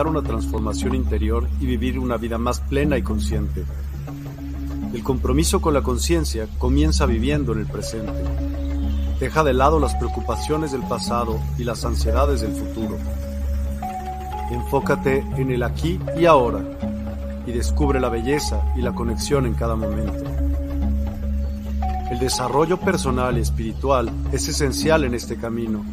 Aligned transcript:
una 0.00 0.22
transformación 0.22 0.94
interior 0.94 1.48
y 1.60 1.66
vivir 1.66 1.98
una 1.98 2.16
vida 2.16 2.38
más 2.38 2.60
plena 2.60 2.96
y 2.96 3.02
consciente. 3.02 3.64
El 4.92 5.02
compromiso 5.02 5.60
con 5.60 5.74
la 5.74 5.82
conciencia 5.82 6.48
comienza 6.58 7.06
viviendo 7.06 7.52
en 7.52 7.60
el 7.60 7.66
presente. 7.66 8.12
Deja 9.20 9.44
de 9.44 9.54
lado 9.54 9.78
las 9.78 9.94
preocupaciones 9.94 10.72
del 10.72 10.82
pasado 10.82 11.38
y 11.58 11.64
las 11.64 11.84
ansiedades 11.84 12.40
del 12.40 12.52
futuro. 12.52 12.98
Enfócate 14.50 15.24
en 15.36 15.50
el 15.50 15.62
aquí 15.62 16.00
y 16.18 16.24
ahora 16.24 16.60
y 17.46 17.52
descubre 17.52 18.00
la 18.00 18.08
belleza 18.08 18.62
y 18.76 18.82
la 18.82 18.92
conexión 18.92 19.46
en 19.46 19.54
cada 19.54 19.76
momento. 19.76 20.24
El 22.10 22.18
desarrollo 22.18 22.78
personal 22.78 23.38
y 23.38 23.40
espiritual 23.40 24.10
es 24.32 24.48
esencial 24.48 25.04
en 25.04 25.14
este 25.14 25.36
camino. 25.36 25.84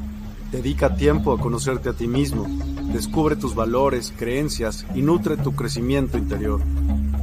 Dedica 0.52 0.96
tiempo 0.96 1.32
a 1.32 1.40
conocerte 1.40 1.90
a 1.90 1.94
ti 1.94 2.08
mismo, 2.08 2.46
descubre 2.94 3.36
tus 3.36 3.56
valores, 3.56 4.14
creencias 4.18 4.86
y 4.96 5.02
nutre 5.02 5.38
tu 5.38 5.56
crecimiento 5.56 6.18
interior 6.18 6.62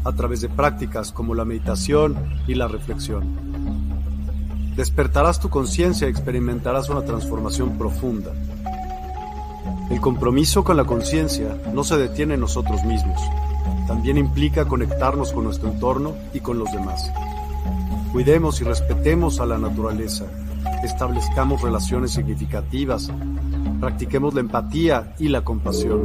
a 0.05 0.13
través 0.13 0.41
de 0.41 0.49
prácticas 0.49 1.13
como 1.13 1.35
la 1.35 1.45
meditación 1.45 2.17
y 2.47 2.55
la 2.55 2.69
reflexión. 2.69 3.25
Despertarás 4.77 5.41
tu 5.41 5.49
conciencia 5.49 6.07
y 6.07 6.11
experimentarás 6.11 6.89
una 6.89 7.05
transformación 7.05 7.77
profunda. 7.79 8.33
El 9.91 10.01
compromiso 10.01 10.65
con 10.65 10.77
la 10.77 10.85
conciencia 10.85 11.57
no 11.73 11.83
se 11.83 11.97
detiene 11.97 12.35
en 12.35 12.41
nosotros 12.41 12.85
mismos, 12.85 13.21
también 13.87 14.19
implica 14.19 14.67
conectarnos 14.67 15.33
con 15.33 15.45
nuestro 15.45 15.71
entorno 15.71 16.15
y 16.35 16.41
con 16.41 16.59
los 16.59 16.71
demás. 16.73 17.11
Cuidemos 18.13 18.61
y 18.61 18.65
respetemos 18.65 19.41
a 19.41 19.47
la 19.47 19.59
naturaleza, 19.59 20.27
establezcamos 20.85 21.63
relaciones 21.63 22.13
significativas, 22.13 23.11
practiquemos 23.81 24.35
la 24.35 24.41
empatía 24.41 25.15
y 25.19 25.29
la 25.29 25.43
compasión. 25.43 26.01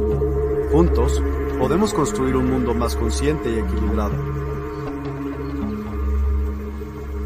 Juntos 0.72 1.22
podemos 1.58 1.92
construir 1.94 2.36
un 2.36 2.50
mundo 2.50 2.74
más 2.74 2.96
consciente 2.96 3.50
y 3.50 3.58
equilibrado. 3.58 4.14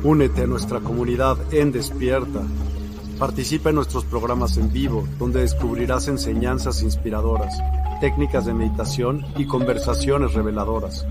Únete 0.03 0.43
a 0.43 0.47
nuestra 0.47 0.81
comunidad 0.81 1.37
en 1.53 1.73
Despierta. 1.73 2.43
Participa 3.19 3.71
en 3.71 3.77
nuestros 3.77 4.05
programas 4.05 4.57
en 4.57 4.73
vivo, 4.73 5.07
donde 5.19 5.41
descubrirás 5.41 6.07
enseñanzas 6.09 6.83
inspiradoras 6.83 7.55
técnicas 8.01 8.45
de 8.47 8.55
meditación 8.55 9.25
y 9.37 9.47
conversaciones 9.47 10.35
reveladoras. 10.35 11.07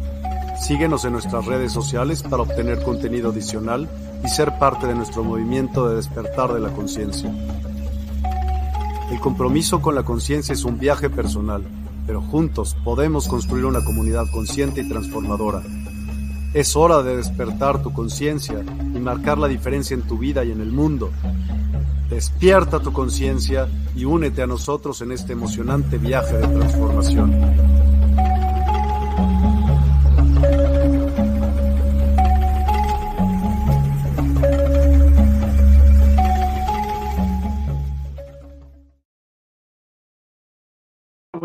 Síguenos 0.59 1.05
en 1.05 1.14
nuestras 1.14 1.45
redes 1.45 1.72
sociales 1.72 2.23
para 2.23 2.44
obtener 2.44 2.81
contenido 2.83 3.31
adicional 3.31 3.89
y 4.23 4.30
ser 4.30 4.58
parte 4.58 4.88
de 4.88 4.95
nuestro 4.95 5.23
movimiento 5.23 5.89
de 5.89 5.97
despertar 5.97 6.53
de 6.53 6.59
la 6.59 6.70
conciencia. 6.70 7.31
El 9.11 9.20
compromiso 9.20 9.81
con 9.81 9.94
la 9.94 10.03
conciencia 10.03 10.53
es 10.53 10.64
un 10.66 10.80
viaje 10.80 11.09
personal, 11.09 11.64
pero 12.08 12.22
juntos 12.22 12.75
podemos 12.84 13.28
construir 13.28 13.66
una 13.66 13.84
comunidad 13.84 14.25
consciente 14.31 14.81
y 14.81 14.89
transformadora. 14.89 15.61
Es 16.53 16.75
hora 16.75 17.03
de 17.03 17.17
despertar 17.17 17.83
tu 17.83 17.94
conciencia 17.94 18.64
y 18.64 19.00
marcar 19.00 19.38
la 19.38 19.48
diferencia 19.48 19.94
en 19.94 20.03
tu 20.03 20.17
vida 20.17 20.44
y 20.44 20.52
en 20.52 20.61
el 20.61 20.72
mundo. 20.72 21.11
Despierta 22.09 22.80
tu 22.80 22.94
conciencia 22.94 23.67
y 23.95 24.06
únete 24.06 24.42
a 24.42 24.48
nosotros 24.48 25.02
en 25.02 25.11
este 25.11 25.33
emocionante 25.33 25.98
viaje 25.98 26.38
de 26.38 26.48
transformación. 26.48 27.84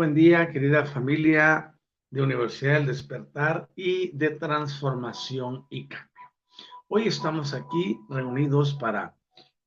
Buen 0.01 0.15
día, 0.15 0.51
querida 0.51 0.83
familia 0.83 1.75
de 2.09 2.23
Universidad 2.23 2.79
del 2.79 2.87
Despertar 2.87 3.69
y 3.75 4.09
de 4.17 4.31
Transformación 4.31 5.67
y 5.69 5.87
Cambio. 5.87 6.31
Hoy 6.87 7.07
estamos 7.07 7.53
aquí 7.53 7.99
reunidos 8.09 8.73
para 8.73 9.15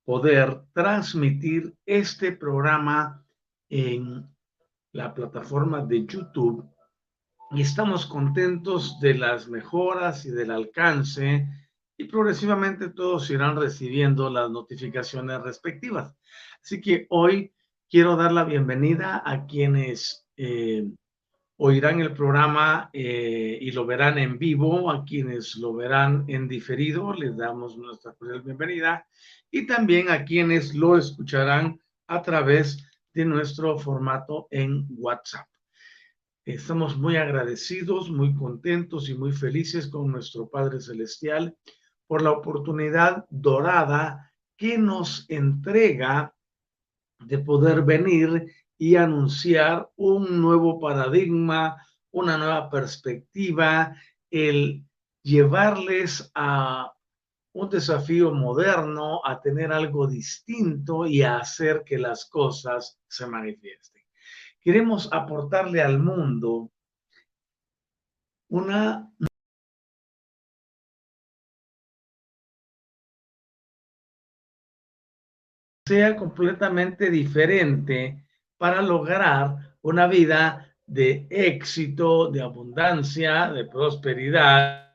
poder 0.05 0.61
transmitir 0.73 1.77
este 1.87 2.33
programa 2.33 3.25
en 3.69 4.29
la 4.91 5.15
plataforma 5.15 5.85
de 5.85 6.05
YouTube 6.05 6.69
y 7.53 7.63
estamos 7.63 8.05
contentos 8.05 8.99
de 8.99 9.15
las 9.15 9.47
mejoras 9.47 10.27
y 10.27 10.33
del 10.33 10.51
alcance 10.51 11.47
y 11.97 12.05
progresivamente 12.07 12.89
todos 12.89 13.31
irán 13.31 13.55
recibiendo 13.55 14.29
las 14.31 14.51
notificaciones 14.51 15.41
respectivas. 15.43 16.13
Así 16.61 16.81
que 16.81 17.07
hoy 17.11 17.55
quiero 17.91 18.17
dar 18.17 18.33
la 18.33 18.45
bienvenida 18.45 19.23
a 19.25 19.47
quienes 19.47 20.27
eh, 20.37 20.89
oirán 21.57 22.01
el 22.01 22.13
programa 22.13 22.91
eh, 22.93 23.59
y 23.61 23.71
lo 23.71 23.87
verán 23.87 24.19
en 24.19 24.39
vivo, 24.39 24.91
a 24.91 25.05
quienes 25.05 25.57
lo 25.57 25.75
verán 25.75 26.25
en 26.29 26.49
diferido, 26.49 27.13
les 27.13 27.37
damos 27.37 27.77
nuestra 27.77 28.13
cordial 28.13 28.43
bienvenida 28.43 29.07
y 29.51 29.67
también 29.67 30.11
a 30.11 30.25
quienes 30.25 30.75
lo 30.75 30.99
escucharán 30.99 31.79
a 32.09 32.23
través 32.23 32.85
de 33.13 33.25
nuestro 33.25 33.79
formato 33.79 34.49
en 34.51 34.87
WhatsApp. 34.91 35.47
Estamos 36.45 36.99
muy 36.99 37.17
agradecidos, 37.17 38.11
muy 38.11 38.35
contentos 38.35 39.09
y 39.09 39.15
muy 39.15 39.33
felices 39.33 39.87
con 39.87 40.11
nuestro 40.11 40.49
Padre 40.49 40.81
Celestial 40.81 41.57
por 42.07 42.21
la 42.21 42.33
oportunidad 42.33 43.25
dorada 43.31 44.33
que 44.57 44.77
nos 44.77 45.25
entrega 45.31 46.35
de 47.27 47.39
poder 47.39 47.83
venir 47.83 48.53
y 48.79 48.97
anunciar 48.97 49.91
un 49.97 50.41
nuevo 50.41 50.79
paradigma, 50.79 51.77
una 52.11 52.37
nueva 52.37 52.71
perspectiva, 52.71 53.97
el 54.31 54.85
llevarles 55.23 56.31
a 56.35 56.93
un 57.55 57.71
desafío 57.71 58.33
moderno, 58.33 59.21
a 59.25 59.41
tener 59.41 59.73
algo 59.73 60.07
distinto 60.07 61.07
y 61.07 61.23
a 61.23 61.39
hacer 61.39 61.83
que 61.85 61.99
las 61.99 62.27
cosas 62.27 62.99
se 63.07 63.27
manifiesten. 63.27 64.03
Queremos 64.61 65.09
aportarle 65.13 65.81
al 65.83 65.99
mundo 65.99 66.71
una 68.49 69.13
sea 75.87 76.17
completamente 76.17 77.11
diferente 77.11 78.25
para 78.57 78.81
lograr 78.81 79.77
una 79.83 80.07
vida 80.07 80.75
de 80.87 81.27
éxito, 81.29 82.31
de 82.31 82.41
abundancia, 82.41 83.53
de 83.53 83.67
prosperidad, 83.67 84.95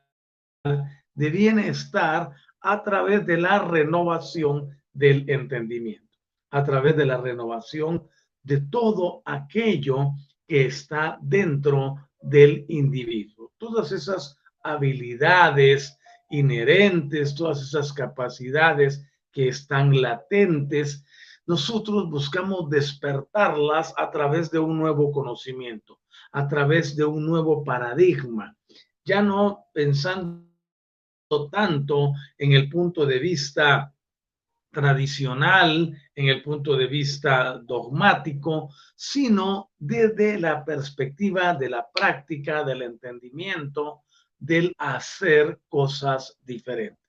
de 1.13 1.29
bienestar 1.29 2.31
a 2.61 2.83
través 2.83 3.23
de 3.27 3.37
la 3.37 3.59
renovación 3.59 4.81
del 4.91 5.29
entendimiento, 5.29 6.17
a 6.49 6.63
través 6.63 6.97
de 6.97 7.05
la 7.05 7.17
renovación 7.17 8.07
de 8.41 8.61
todo 8.61 9.21
aquello 9.25 10.13
que 10.47 10.65
está 10.65 11.19
dentro 11.21 12.09
del 12.19 12.65
individuo. 12.67 13.51
Todas 13.59 13.91
esas 13.91 14.39
habilidades 14.63 15.99
inherentes, 16.31 17.35
todas 17.35 17.61
esas 17.61 17.93
capacidades 17.93 19.05
que 19.31 19.47
están 19.47 20.01
latentes, 20.01 21.03
nosotros 21.45 22.09
buscamos 22.09 22.69
despertarlas 22.69 23.93
a 23.97 24.11
través 24.11 24.51
de 24.51 24.59
un 24.59 24.77
nuevo 24.77 25.11
conocimiento, 25.11 25.99
a 26.31 26.47
través 26.47 26.95
de 26.95 27.05
un 27.05 27.25
nuevo 27.25 27.63
paradigma, 27.63 28.55
ya 29.03 29.21
no 29.21 29.65
pensando 29.73 30.45
tanto 31.51 32.13
en 32.37 32.53
el 32.53 32.69
punto 32.69 33.05
de 33.05 33.19
vista 33.19 33.93
tradicional, 34.71 35.97
en 36.13 36.27
el 36.27 36.41
punto 36.43 36.75
de 36.75 36.87
vista 36.87 37.57
dogmático, 37.57 38.69
sino 38.95 39.71
desde 39.77 40.39
la 40.39 40.63
perspectiva 40.63 41.55
de 41.55 41.69
la 41.69 41.89
práctica, 41.91 42.63
del 42.63 42.83
entendimiento, 42.83 44.03
del 44.37 44.73
hacer 44.77 45.61
cosas 45.67 46.37
diferentes. 46.43 47.08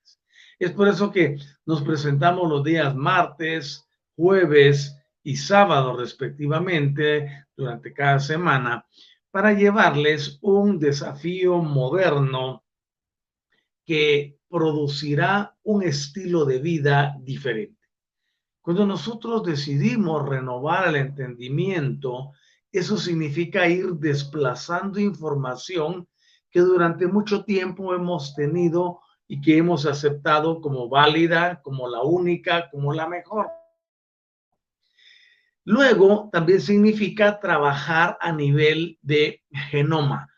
Es 0.60 0.72
por 0.72 0.88
eso 0.88 1.10
que 1.10 1.38
nos 1.64 1.80
presentamos 1.80 2.46
los 2.46 2.62
días 2.62 2.94
martes, 2.94 3.88
jueves 4.14 4.94
y 5.22 5.36
sábado 5.36 5.96
respectivamente 5.96 7.46
durante 7.56 7.94
cada 7.94 8.20
semana 8.20 8.84
para 9.30 9.54
llevarles 9.54 10.38
un 10.42 10.78
desafío 10.78 11.62
moderno 11.62 12.62
que 13.86 14.38
producirá 14.50 15.56
un 15.62 15.82
estilo 15.82 16.44
de 16.44 16.58
vida 16.58 17.16
diferente. 17.20 17.88
Cuando 18.60 18.84
nosotros 18.84 19.42
decidimos 19.42 20.28
renovar 20.28 20.88
el 20.88 20.96
entendimiento, 20.96 22.32
eso 22.70 22.98
significa 22.98 23.66
ir 23.66 23.94
desplazando 23.94 25.00
información 25.00 26.06
que 26.50 26.60
durante 26.60 27.06
mucho 27.06 27.44
tiempo 27.44 27.94
hemos 27.94 28.34
tenido 28.34 29.00
y 29.32 29.40
que 29.40 29.56
hemos 29.56 29.86
aceptado 29.86 30.60
como 30.60 30.88
válida, 30.88 31.62
como 31.62 31.86
la 31.86 32.02
única, 32.02 32.68
como 32.68 32.92
la 32.92 33.06
mejor. 33.06 33.48
Luego, 35.62 36.28
también 36.32 36.60
significa 36.60 37.38
trabajar 37.38 38.18
a 38.20 38.32
nivel 38.32 38.98
de 39.02 39.44
genoma, 39.52 40.28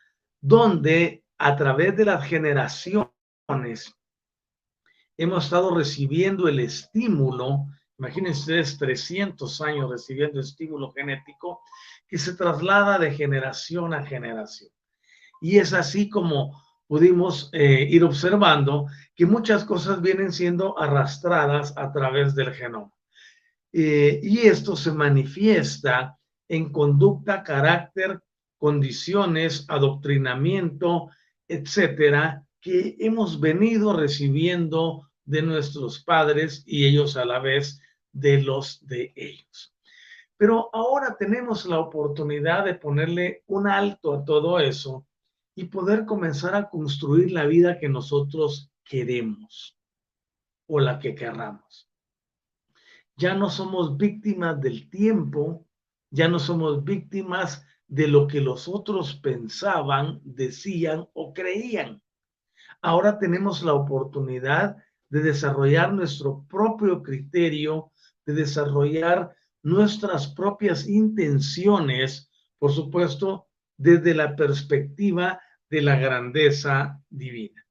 donde 0.42 1.24
a 1.38 1.56
través 1.56 1.96
de 1.96 2.04
las 2.04 2.22
generaciones 2.26 3.10
hemos 5.16 5.44
estado 5.44 5.74
recibiendo 5.74 6.46
el 6.46 6.58
estímulo, 6.58 7.64
imagínense 7.96 8.40
ustedes 8.40 8.76
300 8.76 9.58
años 9.62 9.90
recibiendo 9.90 10.38
estímulo 10.38 10.92
genético 10.92 11.62
que 12.06 12.18
se 12.18 12.34
traslada 12.34 12.98
de 12.98 13.10
generación 13.10 13.94
a 13.94 14.04
generación. 14.04 14.70
Y 15.40 15.56
es 15.56 15.72
así 15.72 16.10
como 16.10 16.62
pudimos 16.92 17.48
eh, 17.54 17.88
ir 17.88 18.04
observando 18.04 18.86
que 19.14 19.24
muchas 19.24 19.64
cosas 19.64 20.02
vienen 20.02 20.30
siendo 20.30 20.78
arrastradas 20.78 21.72
a 21.78 21.90
través 21.90 22.34
del 22.34 22.52
genoma. 22.52 22.92
Eh, 23.72 24.20
y 24.22 24.40
esto 24.40 24.76
se 24.76 24.92
manifiesta 24.92 26.18
en 26.48 26.70
conducta, 26.70 27.42
carácter, 27.44 28.20
condiciones, 28.58 29.64
adoctrinamiento, 29.68 31.08
etcétera, 31.48 32.44
que 32.60 32.96
hemos 32.98 33.40
venido 33.40 33.96
recibiendo 33.96 35.08
de 35.24 35.40
nuestros 35.40 36.04
padres 36.04 36.62
y 36.66 36.84
ellos 36.84 37.16
a 37.16 37.24
la 37.24 37.38
vez 37.38 37.80
de 38.12 38.42
los 38.42 38.86
de 38.86 39.14
ellos. 39.16 39.74
Pero 40.36 40.68
ahora 40.74 41.16
tenemos 41.18 41.64
la 41.64 41.78
oportunidad 41.78 42.66
de 42.66 42.74
ponerle 42.74 43.44
un 43.46 43.66
alto 43.66 44.12
a 44.12 44.24
todo 44.26 44.60
eso 44.60 45.06
y 45.54 45.64
poder 45.64 46.06
comenzar 46.06 46.54
a 46.54 46.70
construir 46.70 47.32
la 47.32 47.46
vida 47.46 47.78
que 47.78 47.88
nosotros 47.88 48.70
queremos 48.84 49.78
o 50.66 50.81
la 50.81 50.99
que 50.99 51.14
querramos. 51.14 51.88
Ya 53.16 53.34
no 53.34 53.50
somos 53.50 53.96
víctimas 53.96 54.60
del 54.60 54.88
tiempo, 54.88 55.66
ya 56.10 56.28
no 56.28 56.38
somos 56.38 56.82
víctimas 56.82 57.64
de 57.87 58.08
lo 58.08 58.26
que 58.26 58.40
los 58.40 58.69
otros 58.69 59.16
pensaban, 59.16 60.20
decían 60.25 61.06
o 61.12 61.34
creían. 61.34 62.02
Ahora 62.81 63.19
tenemos 63.19 63.62
la 63.62 63.75
oportunidad 63.75 64.76
de 65.10 65.22
desarrollar 65.22 65.93
nuestro 65.93 66.46
propio 66.49 67.02
criterio, 67.02 67.93
de 68.25 68.32
desarrollar 68.32 69.37
nuestras 69.62 70.26
propias 70.26 70.88
intenciones, 70.88 72.31
por 72.58 72.72
supuesto, 72.72 73.46
desde 73.82 74.14
la 74.14 74.37
perspectiva 74.37 75.43
de 75.69 75.82
la 75.82 75.96
grandeza 75.96 77.02
divina. 77.11 77.67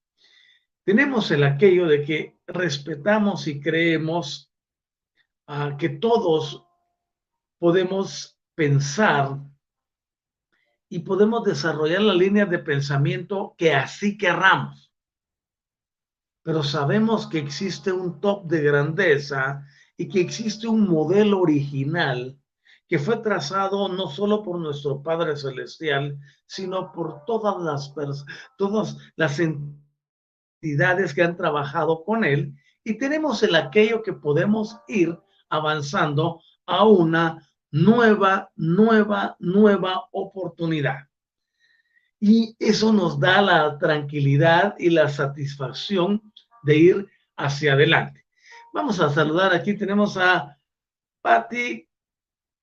Tenemos 0.83 1.31
el 1.31 1.43
aquello 1.43 1.87
de 1.87 2.03
que 2.03 2.39
respetamos 2.47 3.47
y 3.47 3.61
creemos 3.61 4.51
a 5.47 5.77
que 5.77 5.87
todos 5.87 6.65
podemos 7.59 8.37
pensar 8.55 9.37
y 10.89 10.99
podemos 10.99 11.45
desarrollar 11.45 12.01
la 12.01 12.13
línea 12.13 12.45
de 12.45 12.59
pensamiento 12.59 13.55
que 13.57 13.73
así 13.73 14.17
querramos. 14.17 14.91
Pero 16.43 16.63
sabemos 16.63 17.27
que 17.27 17.39
existe 17.39 17.93
un 17.93 18.19
top 18.19 18.47
de 18.47 18.63
grandeza 18.63 19.65
y 19.95 20.09
que 20.09 20.19
existe 20.19 20.67
un 20.67 20.89
modelo 20.89 21.39
original 21.39 22.40
que 22.91 22.99
fue 22.99 23.15
trazado 23.19 23.87
no 23.87 24.09
solo 24.09 24.43
por 24.43 24.59
nuestro 24.59 25.01
Padre 25.01 25.37
Celestial, 25.37 26.19
sino 26.45 26.91
por 26.91 27.23
todas 27.23 27.63
las, 27.63 27.93
todas 28.57 28.97
las 29.15 29.39
entidades 29.39 31.13
que 31.13 31.23
han 31.23 31.37
trabajado 31.37 32.03
con 32.03 32.25
Él, 32.25 32.53
y 32.83 32.97
tenemos 32.97 33.43
el 33.43 33.55
aquello 33.55 34.03
que 34.03 34.11
podemos 34.11 34.77
ir 34.89 35.17
avanzando 35.47 36.41
a 36.65 36.83
una 36.85 37.49
nueva, 37.71 38.51
nueva, 38.57 39.37
nueva 39.39 40.09
oportunidad. 40.11 41.07
Y 42.19 42.57
eso 42.59 42.91
nos 42.91 43.17
da 43.17 43.41
la 43.41 43.77
tranquilidad 43.77 44.75
y 44.77 44.89
la 44.89 45.07
satisfacción 45.07 46.33
de 46.63 46.75
ir 46.75 47.07
hacia 47.37 47.71
adelante. 47.71 48.25
Vamos 48.73 48.99
a 48.99 49.09
saludar, 49.09 49.53
aquí 49.53 49.77
tenemos 49.77 50.17
a 50.17 50.57
Patti 51.21 51.87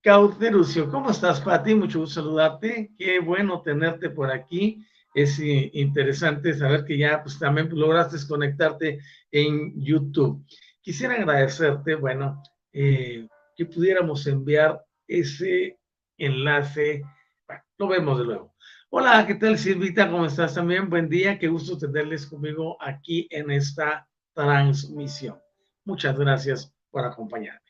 Cauterucio. 0.00 0.90
¿Cómo 0.90 1.10
estás, 1.10 1.40
Pati? 1.40 1.74
Mucho 1.74 2.00
gusto 2.00 2.20
saludarte. 2.20 2.92
Qué 2.96 3.18
bueno 3.18 3.62
tenerte 3.62 4.10
por 4.10 4.30
aquí. 4.30 4.86
Es 5.12 5.40
interesante 5.40 6.54
saber 6.54 6.84
que 6.84 6.96
ya 6.96 7.22
pues, 7.22 7.38
también 7.38 7.68
lograste 7.72 8.16
conectarte 8.28 9.00
en 9.32 9.72
YouTube. 9.82 10.44
Quisiera 10.80 11.14
agradecerte, 11.14 11.96
bueno, 11.96 12.40
eh, 12.72 13.26
que 13.56 13.66
pudiéramos 13.66 14.24
enviar 14.28 14.84
ese 15.08 15.78
enlace. 16.16 17.02
Bueno, 17.46 17.62
lo 17.78 17.88
vemos 17.88 18.18
de 18.18 18.24
luego. 18.24 18.54
Hola, 18.90 19.26
¿qué 19.26 19.34
tal, 19.34 19.58
Silvita? 19.58 20.08
¿Cómo 20.08 20.26
estás 20.26 20.54
también? 20.54 20.88
Buen 20.88 21.08
día. 21.08 21.38
Qué 21.38 21.48
gusto 21.48 21.76
tenerles 21.76 22.26
conmigo 22.26 22.80
aquí 22.80 23.26
en 23.30 23.50
esta 23.50 24.08
transmisión. 24.32 25.40
Muchas 25.84 26.16
gracias 26.16 26.72
por 26.90 27.04
acompañarme. 27.04 27.60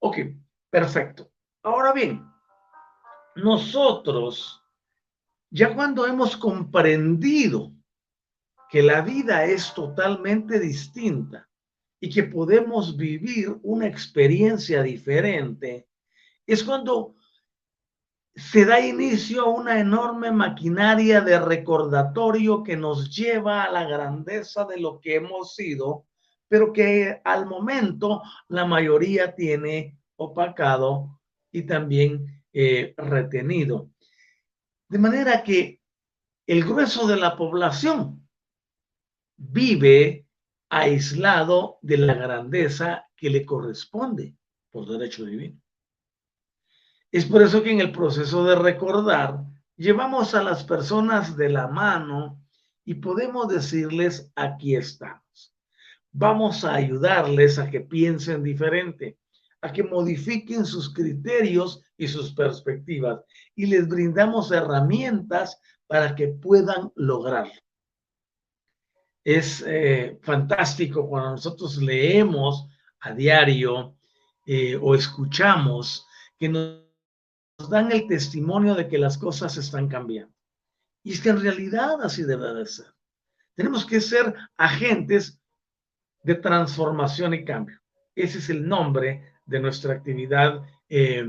Ok, 0.00 0.18
Perfecto. 0.70 1.30
Ahora 1.62 1.92
bien, 1.92 2.24
nosotros, 3.36 4.62
ya 5.50 5.74
cuando 5.74 6.06
hemos 6.06 6.36
comprendido 6.36 7.72
que 8.68 8.82
la 8.82 9.00
vida 9.00 9.44
es 9.44 9.72
totalmente 9.72 10.60
distinta 10.60 11.48
y 12.00 12.10
que 12.10 12.24
podemos 12.24 12.96
vivir 12.96 13.58
una 13.62 13.86
experiencia 13.86 14.82
diferente, 14.82 15.88
es 16.46 16.62
cuando 16.62 17.14
se 18.34 18.64
da 18.64 18.78
inicio 18.78 19.42
a 19.42 19.48
una 19.48 19.80
enorme 19.80 20.30
maquinaria 20.30 21.20
de 21.20 21.40
recordatorio 21.40 22.62
que 22.62 22.76
nos 22.76 23.14
lleva 23.14 23.64
a 23.64 23.72
la 23.72 23.84
grandeza 23.84 24.64
de 24.64 24.78
lo 24.78 25.00
que 25.00 25.16
hemos 25.16 25.54
sido, 25.54 26.06
pero 26.46 26.72
que 26.72 27.20
al 27.24 27.46
momento 27.46 28.22
la 28.48 28.64
mayoría 28.64 29.34
tiene 29.34 29.97
opacado 30.18 31.20
y 31.50 31.62
también 31.62 32.44
eh, 32.52 32.94
retenido. 32.96 33.90
De 34.88 34.98
manera 34.98 35.42
que 35.42 35.80
el 36.46 36.64
grueso 36.64 37.06
de 37.06 37.16
la 37.16 37.36
población 37.36 38.28
vive 39.36 40.26
aislado 40.68 41.78
de 41.82 41.98
la 41.98 42.14
grandeza 42.14 43.08
que 43.16 43.30
le 43.30 43.46
corresponde 43.46 44.36
por 44.70 44.88
derecho 44.88 45.24
divino. 45.24 45.60
Es 47.10 47.24
por 47.24 47.42
eso 47.42 47.62
que 47.62 47.70
en 47.70 47.80
el 47.80 47.92
proceso 47.92 48.44
de 48.44 48.56
recordar 48.56 49.44
llevamos 49.76 50.34
a 50.34 50.42
las 50.42 50.64
personas 50.64 51.36
de 51.36 51.48
la 51.48 51.68
mano 51.68 52.42
y 52.84 52.94
podemos 52.94 53.48
decirles, 53.48 54.32
aquí 54.34 54.74
estamos. 54.74 55.54
Vamos 56.10 56.64
a 56.64 56.74
ayudarles 56.74 57.58
a 57.58 57.70
que 57.70 57.80
piensen 57.80 58.42
diferente 58.42 59.18
a 59.60 59.72
que 59.72 59.82
modifiquen 59.82 60.64
sus 60.64 60.92
criterios 60.92 61.82
y 61.96 62.06
sus 62.06 62.32
perspectivas 62.32 63.20
y 63.54 63.66
les 63.66 63.88
brindamos 63.88 64.52
herramientas 64.52 65.60
para 65.86 66.14
que 66.14 66.28
puedan 66.28 66.92
lograrlo. 66.94 67.60
Es 69.24 69.64
eh, 69.66 70.18
fantástico 70.22 71.08
cuando 71.08 71.32
nosotros 71.32 71.76
leemos 71.78 72.68
a 73.00 73.12
diario 73.12 73.96
eh, 74.46 74.78
o 74.80 74.94
escuchamos 74.94 76.06
que 76.38 76.48
nos 76.48 76.80
dan 77.68 77.90
el 77.92 78.06
testimonio 78.06 78.74
de 78.74 78.88
que 78.88 78.98
las 78.98 79.18
cosas 79.18 79.56
están 79.56 79.88
cambiando. 79.88 80.34
Y 81.02 81.12
es 81.12 81.20
que 81.20 81.30
en 81.30 81.40
realidad 81.40 82.00
así 82.02 82.22
debe 82.22 82.54
de 82.54 82.66
ser. 82.66 82.86
Tenemos 83.54 83.84
que 83.84 84.00
ser 84.00 84.34
agentes 84.56 85.40
de 86.22 86.36
transformación 86.36 87.34
y 87.34 87.44
cambio. 87.44 87.80
Ese 88.14 88.38
es 88.38 88.50
el 88.50 88.68
nombre 88.68 89.37
de 89.48 89.60
nuestra 89.60 89.94
actividad 89.94 90.62
eh, 90.88 91.26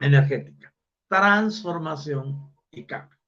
energética. 0.00 0.74
Transformación 1.08 2.52
y 2.70 2.84
cambio. 2.84 3.18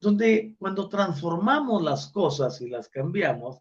Donde 0.00 0.56
cuando 0.58 0.88
transformamos 0.88 1.82
las 1.82 2.08
cosas 2.08 2.60
y 2.60 2.68
las 2.68 2.88
cambiamos, 2.88 3.58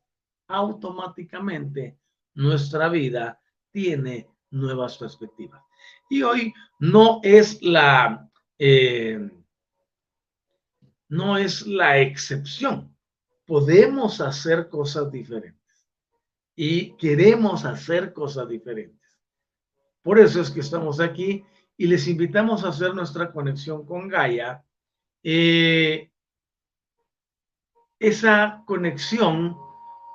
automáticamente 0.48 2.00
nuestra 2.36 2.90
vida 2.90 3.40
tiene 3.72 4.30
nuevas 4.52 4.98
perspectivas. 4.98 5.62
Y 6.10 6.24
hoy 6.24 6.54
no 6.80 7.20
es 7.24 7.62
la, 7.62 8.30
eh, 8.58 9.30
no 11.10 11.38
es 11.38 11.68
la 11.68 12.00
excepción. 12.00 12.96
Podemos 13.46 14.22
hacer 14.22 14.70
cosas 14.70 15.12
diferentes 15.12 15.90
y 16.56 16.96
queremos 16.96 17.66
hacer 17.66 18.14
cosas 18.14 18.48
diferentes. 18.48 19.03
Por 20.04 20.20
eso 20.20 20.42
es 20.42 20.52
que 20.52 20.60
estamos 20.60 21.00
aquí 21.00 21.44
y 21.78 21.88
les 21.88 22.08
invitamos 22.08 22.64
a 22.64 22.70
hacer 22.70 22.94
nuestra 22.94 23.32
conexión 23.32 23.86
con 23.86 24.08
Gaia. 24.08 24.64
Eh, 25.24 26.12
esa 28.00 28.64
conexión 28.68 29.58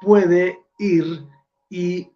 puede 0.00 0.58
ir 0.78 1.24
y 1.68 2.12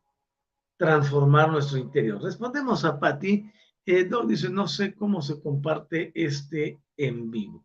transformar 0.77 1.51
nuestro 1.51 1.79
interior. 1.79 2.23
Respondemos 2.23 2.85
a 2.85 3.01
Patti 3.01 3.51
Eh, 3.85 4.09
dice, 4.29 4.49
no 4.49 4.69
sé 4.69 4.95
cómo 4.95 5.21
se 5.23 5.41
comparte 5.41 6.13
este 6.15 6.81
en 6.97 7.33
vivo. 7.33 7.65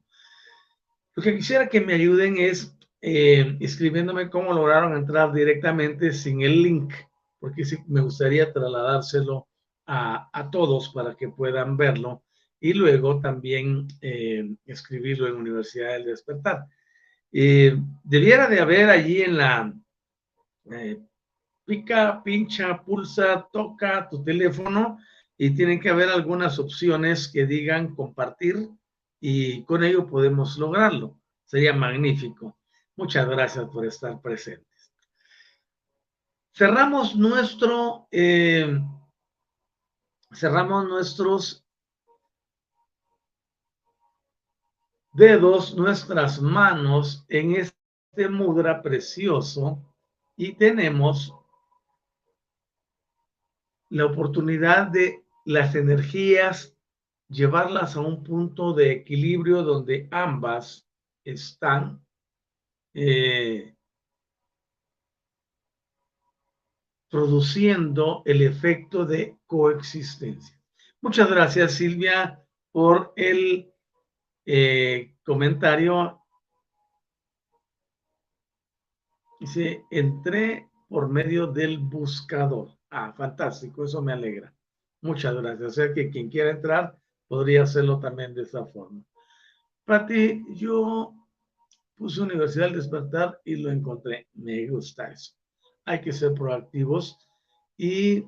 Lo 1.16 1.22
que 1.22 1.36
quisiera 1.36 1.70
que 1.70 1.80
me 1.80 1.94
ayuden 1.94 2.38
es 2.38 2.76
eh, 3.02 3.56
escribiéndome 3.60 4.30
cómo 4.30 4.52
lograron 4.52 4.96
entrar 4.98 5.32
directamente 5.32 6.12
sin 6.14 6.42
el 6.42 6.64
link, 6.64 6.94
porque 7.40 7.64
me 7.88 8.02
gustaría 8.02 8.52
trasladárselo 8.52 9.48
a, 9.88 10.50
todos 10.52 10.90
para 10.90 11.16
que 11.16 11.30
puedan 11.30 11.78
verlo 11.78 12.24
y 12.60 12.74
luego 12.74 13.22
también 13.22 13.88
eh, 14.02 14.56
escribirlo 14.66 15.28
en 15.28 15.36
Universidad 15.36 15.94
del 15.94 16.06
Despertar. 16.06 16.66
Eh, 17.32 17.78
debiera 18.04 18.48
de 18.48 18.60
haber 18.60 18.90
allí 18.90 19.22
en 19.22 19.38
la 19.38 19.74
eh, 20.72 21.00
pica, 21.66 22.22
pincha, 22.24 22.84
pulsa, 22.84 23.48
toca 23.52 24.10
tu 24.10 24.24
teléfono 24.24 25.00
y 25.38 25.52
tienen 25.52 25.80
que 25.80 25.90
haber 25.90 26.10
algunas 26.10 26.60
opciones 26.60 27.28
que 27.28 27.46
digan 27.46 27.96
compartir 27.96 28.70
y 29.20 29.64
con 29.64 29.84
ello 29.84 30.08
podemos 30.08 30.58
lograrlo. 30.58 31.20
Sería 31.46 31.74
magnífico. 31.74 32.58
Muchas 32.96 33.28
gracias 33.30 33.66
por 33.70 33.86
estar 33.86 34.20
presentes. 34.22 34.68
Cerramos 36.54 37.16
nuestro, 37.16 38.08
cerramos 40.34 40.88
nuestros 40.88 41.66
dedos, 45.14 45.76
nuestras 45.76 46.42
manos 46.42 47.26
en 47.30 47.56
este 47.56 48.30
mudra 48.30 48.82
precioso 48.82 49.82
y 50.36 50.54
tenemos 50.54 51.34
la 53.90 54.06
oportunidad 54.06 54.88
de 54.88 55.24
las 55.46 55.76
energías 55.76 56.76
llevarlas 57.30 57.96
a 57.96 58.02
un 58.02 58.24
punto 58.24 58.74
de 58.74 58.92
equilibrio 58.92 59.64
donde 59.64 60.08
ambas 60.12 60.88
están 61.24 62.06
eh, 62.94 63.77
produciendo 67.10 68.22
el 68.26 68.42
efecto 68.42 69.06
de 69.06 69.38
coexistencia. 69.46 70.60
Muchas 71.02 71.30
gracias 71.30 71.74
Silvia 71.74 72.44
por 72.72 73.14
el 73.16 73.72
eh, 74.46 75.16
comentario. 75.24 76.22
Dice, 79.40 79.84
entré 79.92 80.70
por 80.90 81.10
medio 81.10 81.48
del 81.48 81.78
buscador. 81.80 82.78
Ah, 82.90 83.14
fantástico, 83.16 83.86
eso 83.86 84.02
me 84.02 84.14
alegra. 84.14 84.54
Muchas 85.02 85.36
gracias. 85.36 85.68
O 85.68 85.74
sea 85.74 85.94
que 85.94 86.10
quien 86.10 86.30
quiera 86.30 86.52
entrar 86.52 86.98
podría 87.28 87.64
hacerlo 87.64 88.00
también 88.00 88.34
de 88.34 88.44
esa 88.44 88.66
forma. 88.66 89.04
Pati, 89.86 90.44
yo 90.56 91.14
puse 91.96 92.22
Universidad 92.22 92.66
del 92.66 92.76
Despertar 92.76 93.40
y 93.46 93.56
lo 93.58 93.72
encontré. 93.72 94.28
Me 94.34 94.68
gusta 94.68 95.12
eso. 95.12 95.34
Hay 95.88 96.02
que 96.02 96.12
ser 96.12 96.34
proactivos 96.34 97.18
y 97.78 98.26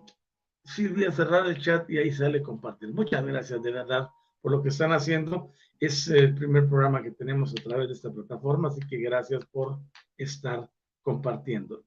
Silvia 0.64 1.12
cerrar 1.12 1.46
el 1.48 1.62
chat 1.62 1.90
y 1.90 1.98
ahí 1.98 2.12
sale 2.12 2.42
compartir. 2.42 2.94
Muchas 2.94 3.26
gracias 3.26 3.62
de 3.62 3.72
verdad 3.72 4.10
por 4.42 4.52
lo 4.52 4.62
que 4.62 4.70
están 4.70 4.94
haciendo. 4.94 5.52
Es 5.80 6.08
el 6.08 6.36
primer 6.36 6.68
programa 6.68 7.04
que 7.04 7.12
tenemos 7.12 7.52
a 7.52 7.64
través 7.64 7.88
de 7.88 7.94
esta 7.94 8.12
plataforma, 8.12 8.70
así 8.70 8.80
que 8.88 8.98
gracias 8.98 9.46
por 9.46 9.80
estar 10.18 10.70
compartiendo. 11.02 11.84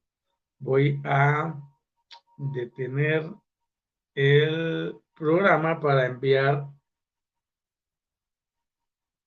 Voy 0.59 1.01
a 1.05 1.59
detener 2.37 3.33
el 4.15 4.95
programa 5.15 5.81
para 5.81 6.07
enviar. 6.07 6.69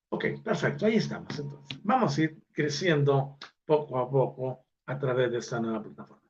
Ok, 0.09 0.25
perfecto, 0.43 0.85
ahí 0.85 0.95
estamos. 0.95 1.39
Entonces, 1.39 1.79
vamos 1.83 2.17
a 2.17 2.21
ir 2.21 2.37
creciendo 2.51 3.37
poco 3.65 3.97
a 3.97 4.09
poco 4.09 4.65
a 4.85 4.99
través 4.99 5.31
de 5.31 5.39
esta 5.39 5.59
nueva 5.59 5.81
plataforma. 5.81 6.24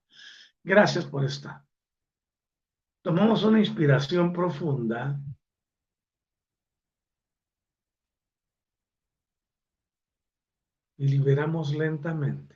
Gracias 0.65 1.05
por 1.05 1.23
estar. 1.23 1.63
Tomamos 3.03 3.43
una 3.43 3.59
inspiración 3.59 4.33
profunda 4.33 5.19
y 10.97 11.07
liberamos 11.07 11.71
lentamente. 11.75 12.55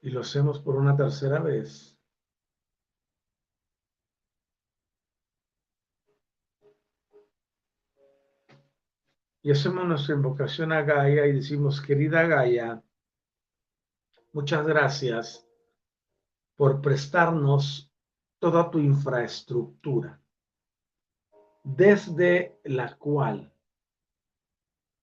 Y 0.00 0.10
lo 0.10 0.20
hacemos 0.20 0.60
por 0.60 0.76
una 0.76 0.94
tercera 0.94 1.40
vez. 1.40 1.93
Y 9.44 9.50
hacemos 9.50 9.86
nuestra 9.86 10.14
invocación 10.14 10.72
a 10.72 10.80
Gaia 10.80 11.26
y 11.26 11.32
decimos, 11.32 11.78
querida 11.82 12.22
Gaia, 12.22 12.82
muchas 14.32 14.66
gracias 14.66 15.46
por 16.56 16.80
prestarnos 16.80 17.92
toda 18.38 18.70
tu 18.70 18.78
infraestructura, 18.78 20.18
desde 21.62 22.58
la 22.64 22.96
cual 22.96 23.52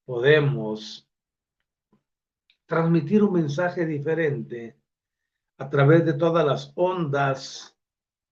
podemos 0.05 1.07
transmitir 2.65 3.21
un 3.21 3.33
mensaje 3.33 3.85
diferente 3.85 4.75
a 5.59 5.69
través 5.69 6.03
de 6.03 6.13
todas 6.13 6.43
las 6.43 6.73
ondas 6.73 7.77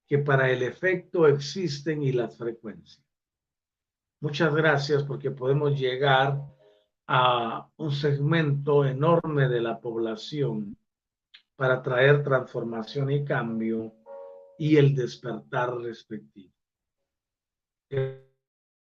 que 0.08 0.18
para 0.18 0.50
el 0.50 0.64
efecto 0.64 1.28
existen 1.28 2.02
y 2.02 2.14
las 2.14 2.36
frecuencias. 2.36 3.09
Muchas 4.22 4.54
gracias 4.54 5.04
porque 5.04 5.32
podemos 5.32 5.80
llegar 5.80 6.42
a 7.08 7.70
un 7.78 7.92
segmento 7.92 8.86
enorme 8.86 9.48
de 9.48 9.62
la 9.62 9.80
población 9.80 10.78
para 11.56 11.82
traer 11.82 12.24
transformación 12.24 13.12
y 13.12 13.24
cambio 13.24 13.94
y 14.58 14.78
el 14.78 14.94
despertar 14.94 15.76
respectivo. 15.78 16.54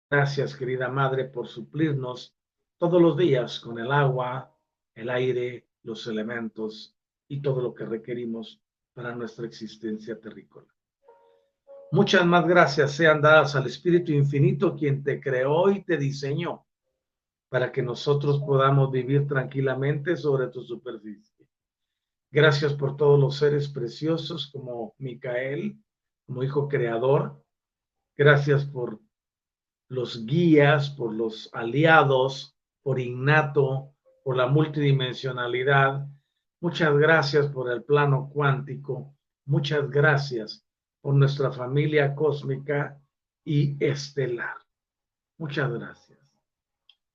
Gracias, 0.10 0.56
querida 0.56 0.88
Madre, 0.90 1.25
por 1.25 1.48
suplirnos 1.48 2.36
todos 2.78 3.02
los 3.02 3.18
días 3.18 3.60
con 3.60 3.80
el 3.80 3.92
agua, 3.92 4.56
el 4.94 5.10
aire, 5.10 5.68
los 5.82 6.06
elementos 6.08 6.96
y 7.28 7.42
todo 7.42 7.62
lo 7.62 7.74
que 7.74 7.86
requerimos 7.86 8.62
para 8.94 9.16
nuestra 9.16 9.48
existencia 9.48 10.20
terrícola. 10.20 10.73
Muchas 11.93 12.25
más 12.25 12.47
gracias 12.47 12.93
sean 12.93 13.21
dadas 13.21 13.55
al 13.55 13.67
Espíritu 13.67 14.13
Infinito, 14.13 14.75
quien 14.75 15.03
te 15.03 15.21
creó 15.21 15.69
y 15.69 15.83
te 15.83 15.95
diseñó, 15.95 16.65
para 17.50 17.71
que 17.71 17.83
nosotros 17.83 18.39
podamos 18.39 18.89
vivir 18.89 19.27
tranquilamente 19.27 20.17
sobre 20.17 20.47
tu 20.47 20.63
superficie. 20.63 21.47
Gracias 22.31 22.73
por 22.73 22.97
todos 22.97 23.19
los 23.19 23.38
seres 23.38 23.69
preciosos 23.69 24.50
como 24.51 24.95
Micael, 24.97 25.77
como 26.25 26.41
hijo 26.41 26.67
creador. 26.67 27.39
Gracias 28.17 28.65
por 28.65 29.00
los 29.88 30.25
guías, 30.25 30.89
por 30.89 31.13
los 31.13 31.51
aliados, 31.53 32.57
por 32.81 33.00
innato, 33.00 33.93
por 34.23 34.35
la 34.35 34.47
multidimensionalidad. 34.47 36.07
Muchas 36.59 36.97
gracias 36.97 37.45
por 37.50 37.71
el 37.71 37.83
plano 37.83 38.31
cuántico. 38.33 39.15
Muchas 39.45 39.91
gracias 39.91 40.62
por 41.03 41.15
nuestra 41.15 41.51
familia 41.51 42.15
cósmica 42.15 42.98
y 43.43 43.75
estelar. 43.86 44.55
Muchas 45.38 45.69
gracias. 45.69 46.19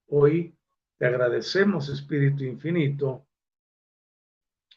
Hoy 0.09 0.55
te 0.99 1.07
agradecemos, 1.07 1.89
Espíritu 1.89 2.45
Infinito, 2.45 3.27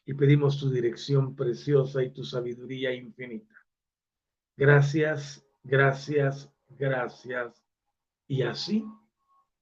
y 0.06 0.14
pedimos 0.14 0.58
tu 0.58 0.70
dirección 0.70 1.36
preciosa 1.36 2.02
y 2.02 2.12
tu 2.12 2.24
sabiduría 2.24 2.94
infinita. 2.94 3.54
Gracias, 4.56 5.46
gracias, 5.62 6.50
gracias. 6.70 7.62
Y 8.30 8.44
así 8.44 8.86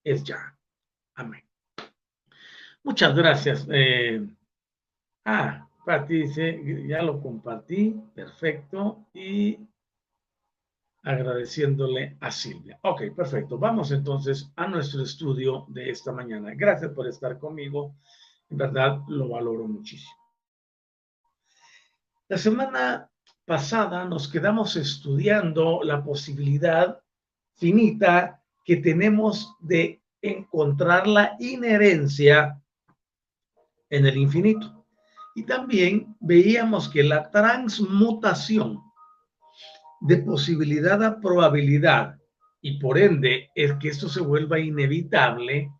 es 0.04 0.24
ya. 0.24 0.56
Amén. 1.16 1.44
Muchas 2.84 3.16
gracias. 3.16 3.66
Eh, 3.72 4.30
ah, 5.26 5.69
Pati 5.90 6.22
dice, 6.22 6.62
ya 6.88 7.02
lo 7.02 7.20
compartí, 7.20 8.00
perfecto. 8.14 9.08
Y 9.12 9.58
agradeciéndole 11.02 12.16
a 12.20 12.30
Silvia. 12.30 12.78
Ok, 12.84 13.06
perfecto. 13.16 13.58
Vamos 13.58 13.92
entonces 13.92 14.54
a 14.56 14.68
nuestro 14.68 15.02
estudio 15.02 15.66
de 15.68 15.90
esta 15.90 16.12
mañana. 16.12 16.54
Gracias 16.54 16.92
por 16.92 17.08
estar 17.08 17.40
conmigo. 17.40 17.96
En 18.52 18.58
verdad 18.58 19.00
lo 19.08 19.30
valoro 19.30 19.68
muchísimo. 19.68 20.14
La 22.28 22.38
semana 22.38 23.10
pasada 23.44 24.06
nos 24.06 24.28
quedamos 24.28 24.76
estudiando 24.76 25.82
la 25.82 26.04
posibilidad 26.04 27.02
finita 27.56 28.44
que 28.64 28.78
tenemos 28.78 29.56
de 29.60 30.04
encontrar 30.22 31.08
la 31.08 31.36
inherencia 31.40 32.62
en 33.90 34.06
el 34.06 34.18
infinito. 34.18 34.79
Y 35.40 35.44
también 35.44 36.18
veíamos 36.20 36.90
que 36.90 37.02
la 37.02 37.32
transmutación 37.32 38.82
de 40.02 40.18
posibilidad 40.18 41.02
a 41.02 41.22
probabilidad 41.22 42.18
y 42.62 42.78
por 42.78 42.98
ende 42.98 43.50
es 43.56 43.72
que 43.76 43.88
esto 43.88 44.10
se 44.10 44.20
vuelva 44.20 44.60
inevitable, 44.60 45.72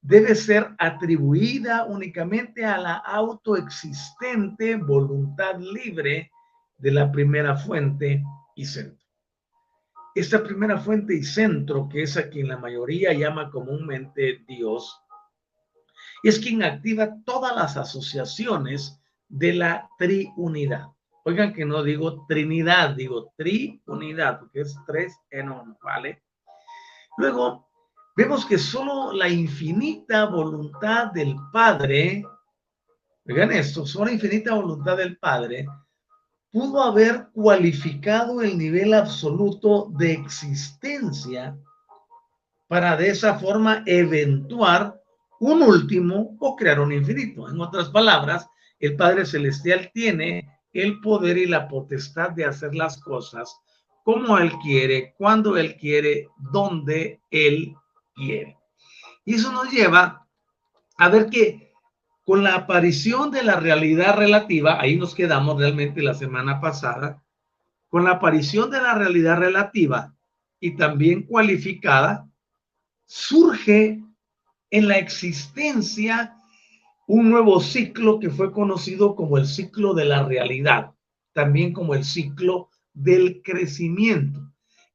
debe 0.00 0.36
ser 0.36 0.76
atribuida 0.78 1.84
únicamente 1.84 2.64
a 2.64 2.78
la 2.78 2.94
autoexistente 2.94 4.76
voluntad 4.76 5.58
libre 5.58 6.30
de 6.78 6.92
la 6.92 7.10
primera 7.10 7.56
fuente 7.56 8.22
y 8.54 8.64
centro. 8.64 9.04
Esta 10.14 10.44
primera 10.44 10.78
fuente 10.78 11.16
y 11.16 11.24
centro, 11.24 11.88
que 11.88 12.04
es 12.04 12.16
a 12.16 12.30
quien 12.30 12.46
la 12.46 12.56
mayoría 12.56 13.12
llama 13.12 13.50
comúnmente 13.50 14.44
Dios, 14.46 15.01
es 16.22 16.38
quien 16.38 16.62
activa 16.62 17.16
todas 17.24 17.54
las 17.56 17.76
asociaciones 17.76 19.00
de 19.28 19.54
la 19.54 19.88
triunidad. 19.98 20.86
Oigan 21.24 21.52
que 21.52 21.64
no 21.64 21.82
digo 21.82 22.26
trinidad, 22.26 22.90
digo 22.96 23.32
triunidad, 23.36 24.40
porque 24.40 24.62
es 24.62 24.76
tres 24.86 25.16
en 25.30 25.50
uno, 25.50 25.78
¿vale? 25.82 26.22
Luego, 27.16 27.68
vemos 28.16 28.44
que 28.44 28.58
solo 28.58 29.12
la 29.12 29.28
infinita 29.28 30.26
voluntad 30.26 31.12
del 31.12 31.36
Padre, 31.52 32.24
oigan 33.28 33.52
esto, 33.52 33.86
solo 33.86 34.06
la 34.06 34.12
infinita 34.12 34.54
voluntad 34.54 34.96
del 34.96 35.16
Padre 35.18 35.66
pudo 36.52 36.82
haber 36.82 37.28
cualificado 37.32 38.42
el 38.42 38.58
nivel 38.58 38.92
absoluto 38.92 39.90
de 39.96 40.12
existencia 40.12 41.56
para 42.68 42.96
de 42.96 43.08
esa 43.08 43.38
forma 43.38 43.82
eventuar 43.86 45.01
un 45.42 45.60
último 45.60 46.36
o 46.38 46.54
crear 46.54 46.78
un 46.78 46.92
infinito. 46.92 47.48
En 47.50 47.60
otras 47.60 47.88
palabras, 47.88 48.48
el 48.78 48.94
Padre 48.94 49.26
Celestial 49.26 49.90
tiene 49.92 50.48
el 50.72 51.00
poder 51.00 51.36
y 51.36 51.46
la 51.46 51.66
potestad 51.66 52.30
de 52.30 52.44
hacer 52.44 52.76
las 52.76 52.96
cosas 52.98 53.58
como 54.04 54.38
Él 54.38 54.52
quiere, 54.62 55.14
cuando 55.18 55.56
Él 55.56 55.76
quiere, 55.76 56.28
donde 56.38 57.20
Él 57.32 57.74
quiere. 58.14 58.56
Y 59.24 59.34
eso 59.34 59.50
nos 59.50 59.68
lleva 59.72 60.28
a 60.96 61.08
ver 61.08 61.28
que 61.28 61.72
con 62.24 62.44
la 62.44 62.54
aparición 62.54 63.32
de 63.32 63.42
la 63.42 63.56
realidad 63.58 64.16
relativa, 64.16 64.80
ahí 64.80 64.96
nos 64.96 65.12
quedamos 65.12 65.58
realmente 65.58 66.02
la 66.02 66.14
semana 66.14 66.60
pasada, 66.60 67.20
con 67.88 68.04
la 68.04 68.12
aparición 68.12 68.70
de 68.70 68.80
la 68.80 68.94
realidad 68.94 69.38
relativa 69.38 70.14
y 70.60 70.76
también 70.76 71.24
cualificada, 71.24 72.28
surge 73.06 74.00
en 74.72 74.88
la 74.88 74.96
existencia 74.96 76.34
un 77.06 77.30
nuevo 77.30 77.60
ciclo 77.60 78.18
que 78.18 78.30
fue 78.30 78.50
conocido 78.50 79.14
como 79.14 79.36
el 79.36 79.46
ciclo 79.46 79.92
de 79.92 80.06
la 80.06 80.24
realidad, 80.24 80.92
también 81.34 81.74
como 81.74 81.94
el 81.94 82.04
ciclo 82.04 82.70
del 82.94 83.42
crecimiento. 83.42 84.40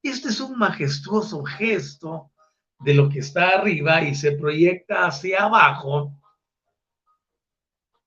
Este 0.02 0.30
es 0.30 0.42
un 0.42 0.58
majestuoso 0.58 1.44
gesto 1.44 2.32
de 2.80 2.96
lo 2.96 3.08
que 3.08 3.20
está 3.20 3.50
arriba 3.50 4.02
y 4.02 4.16
se 4.16 4.32
proyecta 4.32 5.06
hacia 5.06 5.44
abajo 5.44 6.12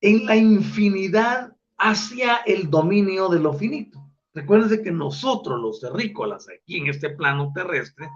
en 0.00 0.27
la 0.27 0.35
infinidad 0.35 1.53
hacia 1.79 2.39
el 2.47 2.69
dominio 2.69 3.29
de 3.29 3.39
lo 3.39 3.53
finito. 3.53 4.11
Recuerden 4.35 4.83
que 4.83 4.91
nosotros 4.91 5.61
los 5.61 5.81
terrícolas 5.81 6.49
aquí 6.49 6.79
en 6.79 6.89
este 6.89 7.11
plano 7.11 7.53
terrestre, 7.55 8.09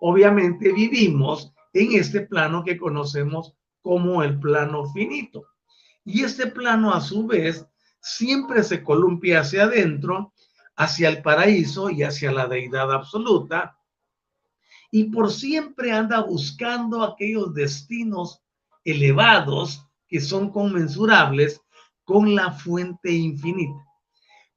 obviamente 0.00 0.72
vivimos 0.72 1.52
en 1.72 1.92
este 1.92 2.22
plano 2.22 2.64
que 2.64 2.76
conocemos 2.78 3.54
como 3.80 4.22
el 4.22 4.38
plano 4.38 4.86
finito. 4.92 5.46
Y 6.04 6.22
este 6.22 6.46
plano 6.46 6.92
a 6.92 7.00
su 7.00 7.26
vez 7.26 7.66
siempre 8.00 8.62
se 8.62 8.82
columpia 8.82 9.40
hacia 9.40 9.64
adentro, 9.64 10.32
hacia 10.76 11.08
el 11.08 11.22
paraíso 11.22 11.90
y 11.90 12.02
hacia 12.02 12.32
la 12.32 12.46
deidad 12.46 12.92
absoluta. 12.92 13.78
Y 14.90 15.04
por 15.04 15.30
siempre 15.30 15.92
anda 15.92 16.20
buscando 16.20 17.02
aquellos 17.02 17.54
destinos 17.54 18.42
elevados 18.84 19.86
que 20.08 20.20
son 20.20 20.50
conmensurables 20.50 21.60
con 22.04 22.34
la 22.34 22.52
fuente 22.52 23.12
infinita. 23.12 23.86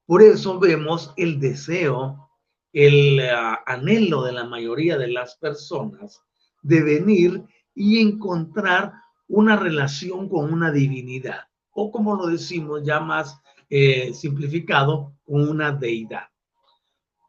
Por 0.05 0.21
eso 0.21 0.59
vemos 0.59 1.13
el 1.15 1.39
deseo, 1.39 2.29
el 2.73 3.19
ah, 3.21 3.63
anhelo 3.65 4.23
de 4.23 4.33
la 4.33 4.43
mayoría 4.43 4.97
de 4.97 5.07
las 5.07 5.35
personas 5.37 6.21
de 6.65 6.81
venir 6.81 7.43
y 7.75 7.99
encontrar 7.99 8.93
una 9.27 9.55
relación 9.55 10.27
con 10.27 10.51
una 10.51 10.71
divinidad, 10.71 11.41
o 11.71 11.91
como 11.91 12.15
lo 12.15 12.27
decimos 12.27 12.81
ya 12.83 12.99
más 12.99 13.39
eh, 13.69 14.13
simplificado, 14.13 15.13
con 15.23 15.47
una 15.47 15.71
deidad. 15.71 16.27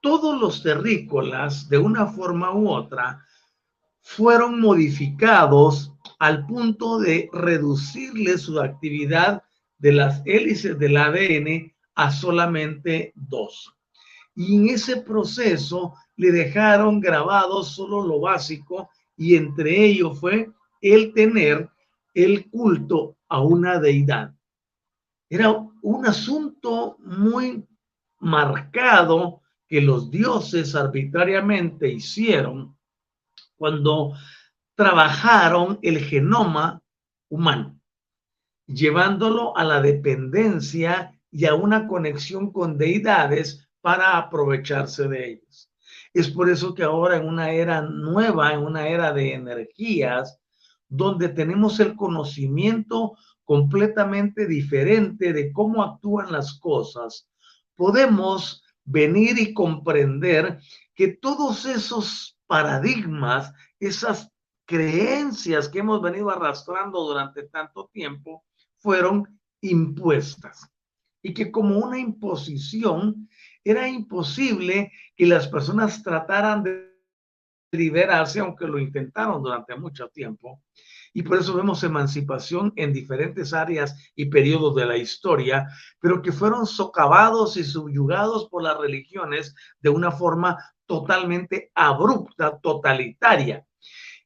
Todos 0.00 0.40
los 0.40 0.62
terrícolas, 0.62 1.68
de 1.68 1.78
una 1.78 2.06
forma 2.06 2.54
u 2.54 2.68
otra, 2.70 3.24
fueron 4.00 4.60
modificados 4.60 5.92
al 6.18 6.46
punto 6.46 6.98
de 6.98 7.28
reducirle 7.32 8.38
su 8.38 8.58
actividad 8.60 9.42
de 9.78 9.92
las 9.92 10.22
hélices 10.24 10.78
del 10.78 10.96
ADN 10.96 11.74
a 11.94 12.10
solamente 12.10 13.12
dos. 13.16 13.74
Y 14.34 14.56
en 14.56 14.68
ese 14.68 14.98
proceso 14.98 15.94
le 16.16 16.30
dejaron 16.30 17.00
grabado 17.00 17.64
solo 17.64 18.06
lo 18.06 18.20
básico 18.20 18.90
y 19.16 19.36
entre 19.36 19.84
ellos 19.84 20.20
fue 20.20 20.50
el 20.80 21.12
tener 21.14 21.70
el 22.14 22.48
culto 22.50 23.16
a 23.28 23.40
una 23.40 23.78
deidad. 23.78 24.34
Era 25.28 25.50
un 25.82 26.06
asunto 26.06 26.96
muy 27.00 27.66
marcado 28.20 29.42
que 29.68 29.80
los 29.80 30.10
dioses 30.10 30.74
arbitrariamente 30.74 31.88
hicieron 31.88 32.76
cuando 33.56 34.12
trabajaron 34.74 35.78
el 35.82 35.98
genoma 35.98 36.82
humano, 37.28 37.80
llevándolo 38.66 39.56
a 39.56 39.64
la 39.64 39.80
dependencia 39.80 41.18
y 41.30 41.46
a 41.46 41.54
una 41.54 41.88
conexión 41.88 42.52
con 42.52 42.78
deidades 42.78 43.68
para 43.80 44.16
aprovecharse 44.16 45.08
de 45.08 45.32
ellos. 45.32 45.70
Es 46.16 46.30
por 46.30 46.48
eso 46.48 46.74
que 46.74 46.82
ahora 46.82 47.18
en 47.18 47.28
una 47.28 47.50
era 47.50 47.82
nueva, 47.82 48.54
en 48.54 48.60
una 48.60 48.88
era 48.88 49.12
de 49.12 49.34
energías, 49.34 50.40
donde 50.88 51.28
tenemos 51.28 51.78
el 51.78 51.94
conocimiento 51.94 53.18
completamente 53.44 54.46
diferente 54.46 55.34
de 55.34 55.52
cómo 55.52 55.82
actúan 55.82 56.32
las 56.32 56.58
cosas, 56.58 57.28
podemos 57.74 58.62
venir 58.82 59.38
y 59.38 59.52
comprender 59.52 60.58
que 60.94 61.08
todos 61.08 61.66
esos 61.66 62.38
paradigmas, 62.46 63.52
esas 63.78 64.32
creencias 64.64 65.68
que 65.68 65.80
hemos 65.80 66.00
venido 66.00 66.30
arrastrando 66.30 67.04
durante 67.04 67.42
tanto 67.42 67.90
tiempo, 67.92 68.42
fueron 68.78 69.38
impuestas. 69.60 70.66
Y 71.20 71.34
que 71.34 71.52
como 71.52 71.76
una 71.76 71.98
imposición 71.98 73.28
era 73.66 73.88
imposible 73.88 74.92
que 75.16 75.26
las 75.26 75.48
personas 75.48 76.00
trataran 76.00 76.62
de 76.62 76.96
liberarse, 77.72 78.38
aunque 78.38 78.68
lo 78.68 78.78
intentaron 78.78 79.42
durante 79.42 79.74
mucho 79.74 80.08
tiempo. 80.08 80.62
Y 81.12 81.22
por 81.22 81.38
eso 81.38 81.52
vemos 81.52 81.82
emancipación 81.82 82.72
en 82.76 82.92
diferentes 82.92 83.52
áreas 83.52 84.12
y 84.14 84.26
periodos 84.26 84.76
de 84.76 84.86
la 84.86 84.96
historia, 84.96 85.66
pero 85.98 86.22
que 86.22 86.30
fueron 86.30 86.64
socavados 86.64 87.56
y 87.56 87.64
subyugados 87.64 88.48
por 88.48 88.62
las 88.62 88.78
religiones 88.78 89.52
de 89.80 89.88
una 89.90 90.12
forma 90.12 90.56
totalmente 90.86 91.72
abrupta, 91.74 92.60
totalitaria. 92.60 93.66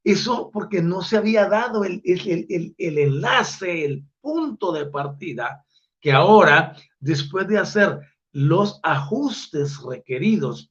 Eso 0.04 0.50
porque 0.52 0.82
no 0.82 1.00
se 1.00 1.16
había 1.16 1.48
dado 1.48 1.84
el, 1.84 2.02
el, 2.04 2.74
el, 2.76 2.98
enlace, 2.98 3.86
el 3.86 4.04
punto 4.20 4.70
de 4.72 4.84
partida, 4.84 5.64
que 5.98 6.12
ahora, 6.12 6.76
después 6.98 7.48
de 7.48 7.58
hacer 7.58 8.00
los 8.32 8.80
ajustes 8.82 9.82
requeridos 9.82 10.70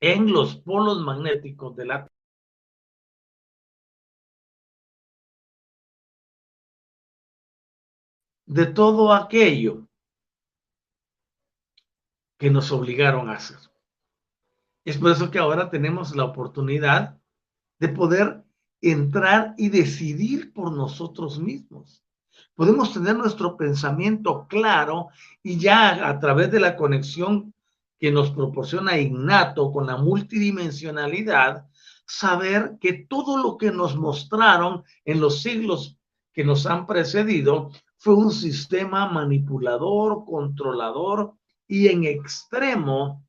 en 0.00 0.32
los 0.32 0.56
polos 0.56 1.00
magnéticos 1.02 1.76
de 1.76 1.86
la 1.86 2.08
de 8.46 8.66
todo 8.66 9.12
aquello 9.12 9.86
que 12.36 12.50
nos 12.50 12.72
obligaron 12.72 13.28
a 13.28 13.34
hacer. 13.34 13.58
Es 14.84 14.98
por 14.98 15.12
eso 15.12 15.30
que 15.30 15.38
ahora 15.38 15.70
tenemos 15.70 16.16
la 16.16 16.24
oportunidad 16.24 17.20
de 17.78 17.88
poder 17.90 18.42
entrar 18.80 19.54
y 19.56 19.68
decidir 19.68 20.52
por 20.52 20.72
nosotros 20.72 21.38
mismos. 21.38 22.02
Podemos 22.54 22.92
tener 22.92 23.16
nuestro 23.16 23.56
pensamiento 23.56 24.46
claro 24.48 25.08
y 25.42 25.58
ya 25.58 26.08
a 26.08 26.18
través 26.18 26.50
de 26.50 26.60
la 26.60 26.76
conexión 26.76 27.54
que 27.98 28.10
nos 28.10 28.30
proporciona 28.30 28.98
innato 28.98 29.70
con 29.70 29.86
la 29.86 29.96
multidimensionalidad, 29.96 31.66
saber 32.06 32.78
que 32.80 33.04
todo 33.08 33.36
lo 33.36 33.56
que 33.56 33.70
nos 33.70 33.96
mostraron 33.96 34.84
en 35.04 35.20
los 35.20 35.42
siglos 35.42 35.98
que 36.32 36.44
nos 36.44 36.66
han 36.66 36.86
precedido 36.86 37.70
fue 37.98 38.14
un 38.14 38.32
sistema 38.32 39.06
manipulador, 39.06 40.24
controlador 40.24 41.34
y 41.68 41.88
en 41.88 42.04
extremo 42.04 43.24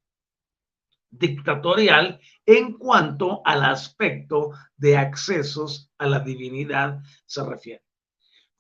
dictatorial 1.10 2.20
en 2.46 2.78
cuanto 2.78 3.42
al 3.46 3.64
aspecto 3.64 4.52
de 4.78 4.98
accesos 4.98 5.92
a 5.98 6.08
la 6.08 6.22
divinidad 6.22 7.02
se 7.26 7.44
refiere. 7.44 7.84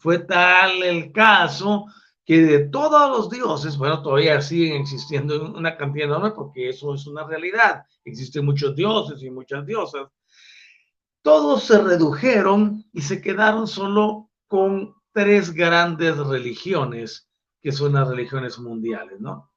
Fue 0.01 0.17
tal 0.17 0.81
el 0.81 1.11
caso 1.11 1.85
que 2.25 2.41
de 2.41 2.59
todos 2.69 3.07
los 3.11 3.29
dioses, 3.29 3.77
bueno, 3.77 4.01
todavía 4.01 4.41
siguen 4.41 4.81
existiendo 4.81 5.53
una 5.53 5.77
cantidad 5.77 6.07
enorme 6.07 6.31
porque 6.31 6.69
eso 6.69 6.95
es 6.95 7.05
una 7.05 7.23
realidad. 7.23 7.83
Existen 8.03 8.43
muchos 8.43 8.75
dioses 8.75 9.21
y 9.21 9.29
muchas 9.29 9.63
diosas. 9.63 10.07
Todos 11.21 11.65
se 11.65 11.79
redujeron 11.79 12.83
y 12.91 13.01
se 13.03 13.21
quedaron 13.21 13.67
solo 13.67 14.31
con 14.47 14.95
tres 15.11 15.53
grandes 15.53 16.17
religiones, 16.17 17.29
que 17.61 17.71
son 17.71 17.93
las 17.93 18.07
religiones 18.07 18.57
mundiales, 18.57 19.21
¿no? 19.21 19.51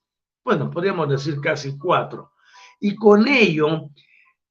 Bueno, 0.44 0.70
podríamos 0.70 1.08
decir 1.08 1.40
casi 1.40 1.78
cuatro. 1.78 2.32
Y 2.80 2.94
con 2.96 3.26
ello 3.26 3.88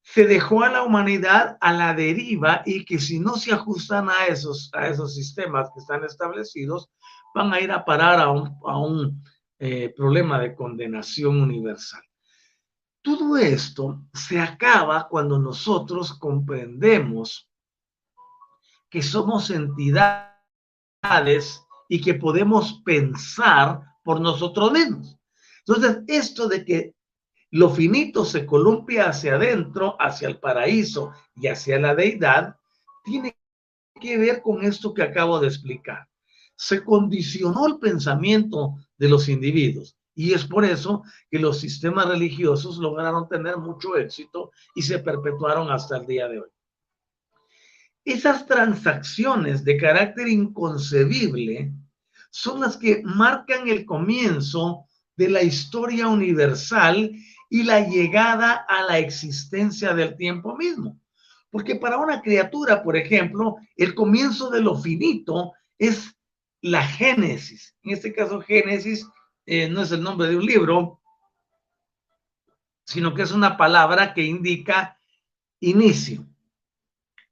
se 0.03 0.27
dejó 0.27 0.63
a 0.63 0.69
la 0.69 0.83
humanidad 0.83 1.57
a 1.61 1.71
la 1.71 1.93
deriva 1.93 2.61
y 2.65 2.85
que 2.85 2.99
si 2.99 3.19
no 3.19 3.35
se 3.35 3.53
ajustan 3.53 4.09
a 4.09 4.27
esos, 4.27 4.69
a 4.73 4.87
esos 4.87 5.15
sistemas 5.15 5.69
que 5.73 5.79
están 5.79 6.03
establecidos, 6.03 6.89
van 7.33 7.53
a 7.53 7.61
ir 7.61 7.71
a 7.71 7.83
parar 7.83 8.19
a 8.19 8.29
un, 8.29 8.57
a 8.67 8.77
un 8.77 9.23
eh, 9.59 9.93
problema 9.95 10.39
de 10.39 10.53
condenación 10.55 11.41
universal. 11.41 12.03
Todo 13.01 13.37
esto 13.37 14.03
se 14.13 14.39
acaba 14.39 15.07
cuando 15.09 15.39
nosotros 15.39 16.13
comprendemos 16.19 17.49
que 18.89 19.01
somos 19.01 19.49
entidades 19.49 20.05
y 21.89 22.01
que 22.01 22.13
podemos 22.13 22.81
pensar 22.85 23.81
por 24.03 24.21
nosotros 24.21 24.71
mismos. 24.71 25.17
Entonces, 25.65 26.03
esto 26.07 26.47
de 26.47 26.65
que 26.65 26.93
lo 27.53 27.69
finito 27.69 28.25
se 28.25 28.47
columpia 28.47 29.09
hacia 29.09 29.35
adentro, 29.35 29.95
hacia 29.99 30.27
el 30.27 30.39
paraíso 30.39 31.13
y 31.35 31.47
hacia 31.47 31.77
la 31.77 31.93
deidad, 31.93 32.55
tiene 33.03 33.37
que 34.01 34.17
ver 34.17 34.41
con 34.41 34.63
esto 34.63 34.91
que 34.91 35.03
acabo 35.03 35.39
de 35.39 35.49
explicar. 35.49 36.07
Se 36.55 36.83
condicionó 36.83 37.67
el 37.67 37.77
pensamiento 37.77 38.77
de 38.97 39.07
los 39.07 39.29
individuos 39.29 39.95
y 40.15 40.33
es 40.33 40.45
por 40.45 40.65
eso 40.65 41.03
que 41.29 41.37
los 41.37 41.59
sistemas 41.59 42.07
religiosos 42.07 42.79
lograron 42.79 43.29
tener 43.29 43.57
mucho 43.57 43.97
éxito 43.97 44.49
y 44.73 44.81
se 44.81 44.97
perpetuaron 44.97 45.69
hasta 45.69 45.97
el 45.97 46.07
día 46.07 46.27
de 46.27 46.39
hoy. 46.39 46.49
Esas 48.03 48.47
transacciones 48.47 49.63
de 49.63 49.77
carácter 49.77 50.27
inconcebible 50.27 51.71
son 52.31 52.61
las 52.61 52.77
que 52.77 53.03
marcan 53.03 53.67
el 53.67 53.85
comienzo 53.85 54.87
de 55.15 55.29
la 55.29 55.43
historia 55.43 56.07
universal 56.07 57.11
y 57.53 57.61
la 57.61 57.81
llegada 57.81 58.65
a 58.67 58.81
la 58.81 58.97
existencia 58.97 59.93
del 59.93 60.17
tiempo 60.17 60.57
mismo. 60.57 60.99
Porque 61.51 61.75
para 61.75 61.99
una 61.99 62.19
criatura, 62.19 62.81
por 62.81 62.97
ejemplo, 62.97 63.57
el 63.75 63.93
comienzo 63.93 64.49
de 64.49 64.59
lo 64.59 64.75
finito 64.75 65.53
es 65.77 66.17
la 66.61 66.81
génesis. 66.81 67.75
En 67.83 67.91
este 67.91 68.11
caso, 68.11 68.41
génesis 68.41 69.07
eh, 69.45 69.69
no 69.69 69.83
es 69.83 69.91
el 69.91 70.01
nombre 70.01 70.29
de 70.29 70.37
un 70.37 70.47
libro, 70.47 70.99
sino 72.85 73.13
que 73.13 73.21
es 73.21 73.31
una 73.31 73.55
palabra 73.55 74.15
que 74.15 74.23
indica 74.23 74.97
inicio, 75.59 76.25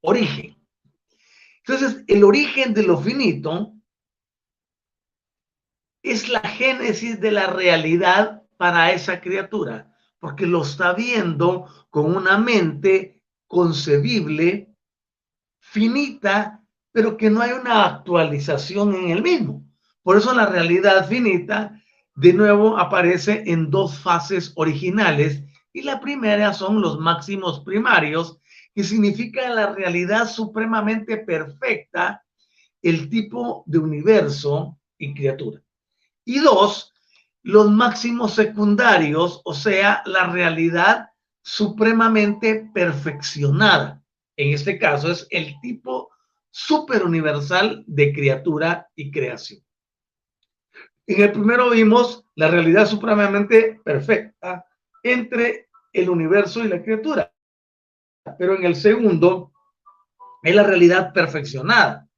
origen. 0.02 0.56
Entonces, 1.66 2.04
el 2.06 2.22
origen 2.22 2.74
de 2.74 2.84
lo 2.84 2.96
finito 2.96 3.74
es 6.00 6.28
la 6.28 6.42
génesis 6.42 7.20
de 7.20 7.32
la 7.32 7.48
realidad 7.48 8.44
para 8.56 8.92
esa 8.92 9.20
criatura 9.20 9.91
porque 10.22 10.46
lo 10.46 10.62
está 10.62 10.92
viendo 10.92 11.66
con 11.90 12.14
una 12.14 12.38
mente 12.38 13.24
concebible, 13.48 14.72
finita, 15.58 16.62
pero 16.92 17.16
que 17.16 17.28
no 17.28 17.40
hay 17.40 17.50
una 17.50 17.84
actualización 17.84 18.94
en 18.94 19.10
el 19.10 19.20
mismo. 19.20 19.66
Por 20.04 20.16
eso 20.16 20.32
la 20.32 20.46
realidad 20.46 21.08
finita 21.08 21.76
de 22.14 22.32
nuevo 22.34 22.78
aparece 22.78 23.42
en 23.46 23.68
dos 23.68 23.98
fases 23.98 24.52
originales 24.54 25.42
y 25.72 25.82
la 25.82 25.98
primera 25.98 26.52
son 26.52 26.80
los 26.80 27.00
máximos 27.00 27.58
primarios, 27.64 28.38
que 28.76 28.84
significa 28.84 29.50
la 29.50 29.74
realidad 29.74 30.30
supremamente 30.30 31.16
perfecta, 31.16 32.24
el 32.80 33.10
tipo 33.10 33.64
de 33.66 33.78
universo 33.78 34.78
y 34.96 35.14
criatura. 35.14 35.60
Y 36.24 36.38
dos, 36.38 36.91
los 37.42 37.70
máximos 37.70 38.34
secundarios, 38.34 39.40
o 39.44 39.54
sea, 39.54 40.02
la 40.06 40.30
realidad 40.30 41.08
supremamente 41.42 42.70
perfeccionada. 42.72 44.02
En 44.36 44.54
este 44.54 44.78
caso 44.78 45.10
es 45.10 45.26
el 45.30 45.58
tipo 45.60 46.10
superuniversal 46.50 47.84
de 47.86 48.12
criatura 48.12 48.88
y 48.94 49.10
creación. 49.10 49.60
En 51.06 51.20
el 51.20 51.32
primero 51.32 51.70
vimos 51.70 52.24
la 52.36 52.48
realidad 52.48 52.86
supremamente 52.86 53.80
perfecta 53.84 54.64
entre 55.02 55.68
el 55.92 56.08
universo 56.08 56.64
y 56.64 56.68
la 56.68 56.82
criatura. 56.82 57.34
Pero 58.38 58.56
en 58.56 58.64
el 58.64 58.76
segundo 58.76 59.52
es 60.42 60.54
la 60.54 60.62
realidad 60.62 61.12
perfeccionada 61.12 62.08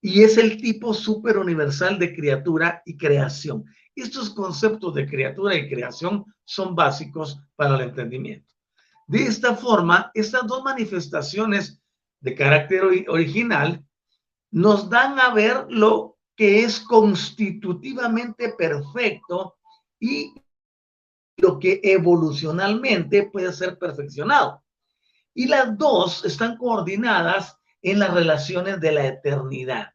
y 0.00 0.22
es 0.22 0.38
el 0.38 0.60
tipo 0.60 0.94
superuniversal 0.94 1.98
de 1.98 2.14
criatura 2.14 2.82
y 2.86 2.96
creación. 2.96 3.64
Estos 3.96 4.30
conceptos 4.30 4.94
de 4.94 5.08
criatura 5.08 5.54
y 5.54 5.68
creación 5.68 6.24
son 6.44 6.74
básicos 6.74 7.40
para 7.56 7.76
el 7.76 7.80
entendimiento. 7.80 8.54
De 9.06 9.22
esta 9.22 9.56
forma, 9.56 10.10
estas 10.12 10.46
dos 10.46 10.62
manifestaciones 10.62 11.80
de 12.20 12.34
carácter 12.34 12.82
original 13.08 13.82
nos 14.50 14.90
dan 14.90 15.18
a 15.18 15.32
ver 15.32 15.66
lo 15.70 16.18
que 16.36 16.62
es 16.62 16.80
constitutivamente 16.80 18.50
perfecto 18.50 19.56
y 19.98 20.34
lo 21.38 21.58
que 21.58 21.80
evolucionalmente 21.82 23.30
puede 23.30 23.52
ser 23.52 23.78
perfeccionado. 23.78 24.62
Y 25.32 25.46
las 25.46 25.76
dos 25.78 26.24
están 26.24 26.58
coordinadas 26.58 27.56
en 27.80 27.98
las 27.98 28.12
relaciones 28.12 28.80
de 28.80 28.92
la 28.92 29.06
eternidad. 29.06 29.92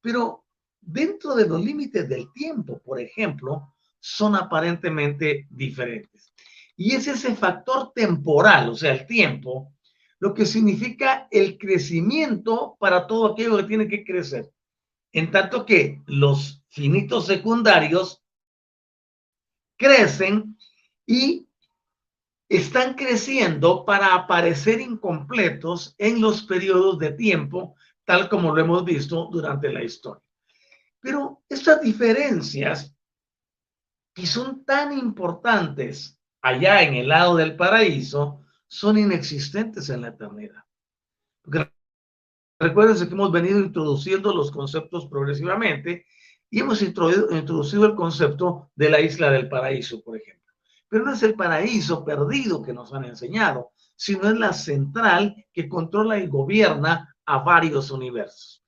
Pero 0.00 0.45
dentro 0.86 1.34
de 1.34 1.46
los 1.46 1.62
límites 1.62 2.08
del 2.08 2.32
tiempo, 2.32 2.78
por 2.78 3.00
ejemplo, 3.00 3.74
son 4.00 4.36
aparentemente 4.36 5.46
diferentes. 5.50 6.32
Y 6.76 6.94
es 6.94 7.08
ese 7.08 7.34
factor 7.34 7.92
temporal, 7.92 8.70
o 8.70 8.74
sea, 8.74 8.92
el 8.92 9.06
tiempo, 9.06 9.72
lo 10.18 10.32
que 10.32 10.46
significa 10.46 11.26
el 11.30 11.58
crecimiento 11.58 12.76
para 12.78 13.06
todo 13.06 13.32
aquello 13.32 13.56
que 13.58 13.64
tiene 13.64 13.88
que 13.88 14.04
crecer. 14.04 14.50
En 15.12 15.30
tanto 15.30 15.66
que 15.66 16.02
los 16.06 16.62
finitos 16.68 17.26
secundarios 17.26 18.22
crecen 19.76 20.56
y 21.04 21.48
están 22.48 22.94
creciendo 22.94 23.84
para 23.84 24.14
aparecer 24.14 24.80
incompletos 24.80 25.94
en 25.98 26.20
los 26.20 26.42
periodos 26.42 26.98
de 26.98 27.12
tiempo, 27.12 27.74
tal 28.04 28.28
como 28.28 28.54
lo 28.54 28.60
hemos 28.60 28.84
visto 28.84 29.28
durante 29.32 29.72
la 29.72 29.82
historia. 29.82 30.25
Pero 31.00 31.42
estas 31.48 31.80
diferencias, 31.80 32.94
que 34.14 34.26
son 34.26 34.64
tan 34.64 34.96
importantes 34.96 36.18
allá 36.40 36.82
en 36.82 36.94
el 36.94 37.08
lado 37.08 37.36
del 37.36 37.56
paraíso, 37.56 38.44
son 38.66 38.98
inexistentes 38.98 39.90
en 39.90 40.02
la 40.02 40.08
eternidad. 40.08 40.64
Porque 41.42 41.70
recuérdense 42.58 43.06
que 43.06 43.14
hemos 43.14 43.30
venido 43.30 43.60
introduciendo 43.60 44.34
los 44.34 44.50
conceptos 44.50 45.06
progresivamente 45.06 46.06
y 46.50 46.60
hemos 46.60 46.82
introducido 46.82 47.86
el 47.86 47.94
concepto 47.94 48.70
de 48.74 48.90
la 48.90 49.00
isla 49.00 49.30
del 49.30 49.48
paraíso, 49.48 50.02
por 50.02 50.16
ejemplo. 50.16 50.52
Pero 50.88 51.04
no 51.04 51.12
es 51.12 51.22
el 51.22 51.34
paraíso 51.34 52.04
perdido 52.04 52.62
que 52.62 52.72
nos 52.72 52.92
han 52.92 53.04
enseñado, 53.04 53.72
sino 53.96 54.28
es 54.28 54.38
la 54.38 54.52
central 54.52 55.46
que 55.52 55.68
controla 55.68 56.18
y 56.18 56.26
gobierna 56.26 57.16
a 57.24 57.38
varios 57.38 57.90
universos. 57.90 58.65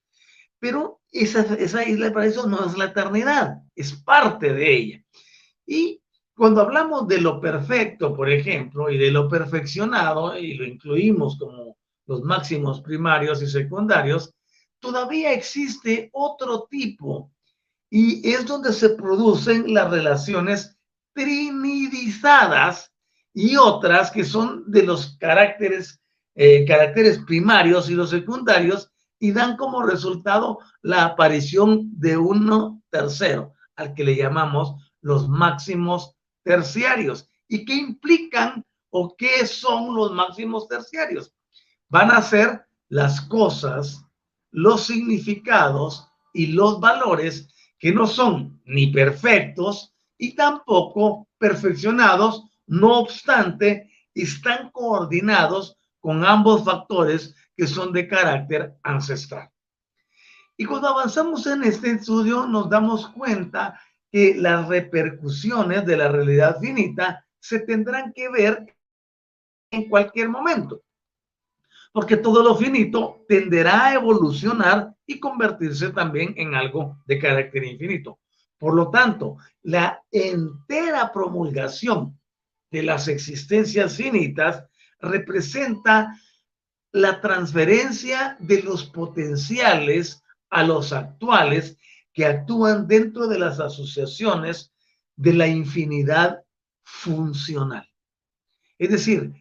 Pero 0.59 1.01
esa, 1.13 1.43
isla 1.61 2.05
del 2.05 2.13
paraíso 2.13 2.47
no 2.47 2.67
es 2.67 2.77
la 2.77 2.87
eternidad, 2.87 3.63
es 3.75 3.93
parte 3.93 4.53
de 4.53 4.77
ella. 4.77 5.05
Y 5.67 6.03
cuando 6.35 6.63
hablamos 6.63 7.09
de 7.09 7.21
lo 7.21 7.41
perfecto, 7.41 8.15
por 8.15 8.31
ejemplo, 8.31 8.91
y 8.91 8.99
de 8.99 9.11
lo 9.11 9.29
perfeccionado, 9.29 10.37
y 10.39 10.55
lo 10.55 10.65
incluimos 10.65 11.39
como 11.39 11.77
los 12.07 12.23
máximos 12.23 12.81
primarios 12.81 13.43
y 13.43 13.47
secundarios, 13.47 14.35
todavía 14.81 15.33
existe 15.33 16.11
otro 16.13 16.67
tipo 16.71 17.33
y 17.91 18.31
es 18.31 18.47
donde 18.47 18.73
se 18.73 18.91
producen 18.91 19.73
las 19.73 19.91
relaciones 19.91 20.77
trinidizadas 21.15 22.93
y 23.35 23.57
otras 23.57 24.11
que 24.11 24.25
son 24.25 24.71
de 24.71 24.83
los 24.83 25.17
caracteres, 25.19 26.01
eh, 26.35 26.65
caracteres 26.67 27.19
primarios 27.21 27.89
y 27.91 27.95
los 27.95 28.11
secundarios 28.11 28.91
y 29.19 29.33
dan 29.33 29.57
como 29.57 29.83
resultado 29.83 30.59
la 30.83 31.05
aparición 31.05 31.91
de 31.99 32.17
uno 32.17 32.83
tercero, 32.91 33.55
al 33.77 33.95
que 33.95 34.05
le 34.05 34.17
llamamos 34.17 34.75
los 35.01 35.29
máximos 35.29 36.17
terciarios. 36.43 37.29
¿Y 37.49 37.65
qué 37.65 37.75
implican 37.75 38.65
o 38.91 39.15
qué 39.17 39.47
son 39.47 39.95
los 39.95 40.13
máximos 40.13 40.69
terciarios? 40.69 41.35
Van 41.89 42.11
a 42.11 42.23
ser 42.23 42.67
las 42.89 43.21
cosas, 43.23 44.05
los 44.51 44.83
significados 44.83 46.07
y 46.33 46.49
los 46.49 46.81
valores 46.81 47.49
que 47.79 47.93
no 47.93 48.07
son 48.07 48.61
ni 48.65 48.89
perfectos 48.89 49.95
y 50.17 50.35
tampoco 50.35 51.29
perfeccionados, 51.39 52.45
no 52.67 52.99
obstante, 53.01 53.91
están 54.15 54.71
coordinados 54.71 55.77
con 56.01 56.25
ambos 56.25 56.65
factores 56.65 57.35
que 57.59 57.67
son 57.67 57.93
de 57.93 58.07
carácter 58.07 58.77
ancestral. 58.85 59.51
Y 60.57 60.65
cuando 60.65 60.91
avanzamos 60.91 61.45
en 61.49 61.65
este 61.65 61.91
estudio 61.91 62.47
nos 62.47 62.71
damos 62.71 63.09
cuenta 63.09 63.81
que 64.13 64.37
las 64.37 64.69
repercusiones 64.69 65.85
de 65.85 65.97
la 65.97 66.07
realidad 66.07 66.61
finita 66.61 67.27
se 67.41 67.59
tendrán 67.59 68.13
que 68.13 68.29
ver 68.29 68.77
en 69.73 69.89
cualquier 69.89 70.29
momento, 70.29 70.85
porque 71.93 72.17
todo 72.17 72.45
lo 72.45 72.55
finito 72.55 73.25
tenderá 73.27 73.87
a 73.87 73.95
evolucionar 73.95 74.95
y 75.05 75.19
convertirse 75.19 75.91
también 75.91 76.35
en 76.37 76.55
algo 76.55 76.97
de 77.07 77.19
carácter 77.19 77.65
infinito. 77.65 78.21
Por 78.57 78.75
lo 78.75 78.89
tanto, 78.89 79.37
la 79.63 80.01
entera 80.13 81.13
promulgación 81.13 82.17
de 82.71 82.85
las 82.85 83.09
existencias 83.09 83.97
finitas 83.97 84.65
representa 85.01 86.15
la 86.93 87.21
transferencia 87.21 88.37
de 88.41 88.63
los 88.63 88.85
potenciales 88.85 90.23
a 90.51 90.63
los 90.63 90.93
actuales 90.93 91.77
que 92.13 92.25
actúan 92.25 92.87
dentro 92.89 93.27
de 93.29 93.39
las 93.39 93.61
asociaciones 93.61 94.73
de 95.17 95.35
la 95.35 95.47
infinidad 95.47 96.43
funcional. 96.83 97.89
Es 98.79 98.91
decir, 98.91 99.35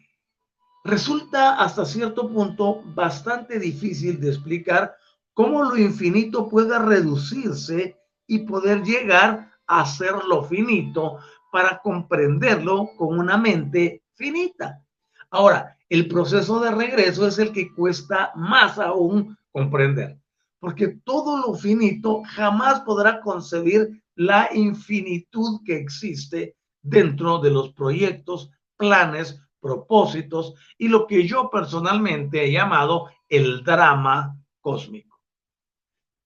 resulta 0.84 1.60
hasta 1.60 1.84
cierto 1.84 2.30
punto 2.30 2.82
bastante 2.94 3.58
difícil 3.58 4.20
de 4.20 4.28
explicar 4.28 4.94
cómo 5.32 5.62
lo 5.62 5.76
infinito 5.76 6.48
puede 6.48 6.78
reducirse 6.78 7.96
y 8.26 8.40
poder 8.40 8.82
llegar 8.82 9.52
a 9.66 9.86
ser 9.86 10.12
lo 10.26 10.44
finito 10.44 11.18
para 11.50 11.78
comprenderlo 11.78 12.90
con 12.96 13.18
una 13.18 13.36
mente 13.36 14.02
finita. 14.14 14.84
Ahora, 15.30 15.76
el 15.90 16.08
proceso 16.08 16.60
de 16.60 16.70
regreso 16.70 17.26
es 17.26 17.38
el 17.38 17.52
que 17.52 17.72
cuesta 17.74 18.32
más 18.34 18.78
aún 18.78 19.36
comprender, 19.52 20.18
porque 20.58 20.88
todo 21.04 21.38
lo 21.38 21.54
finito 21.54 22.22
jamás 22.24 22.80
podrá 22.80 23.20
concebir 23.20 24.02
la 24.14 24.48
infinitud 24.54 25.60
que 25.64 25.76
existe 25.76 26.56
dentro 26.80 27.38
de 27.38 27.50
los 27.50 27.72
proyectos, 27.72 28.50
planes, 28.76 29.40
propósitos 29.60 30.54
y 30.78 30.88
lo 30.88 31.06
que 31.06 31.26
yo 31.26 31.50
personalmente 31.50 32.44
he 32.44 32.52
llamado 32.52 33.08
el 33.28 33.62
drama 33.64 34.36
cósmico. 34.60 35.20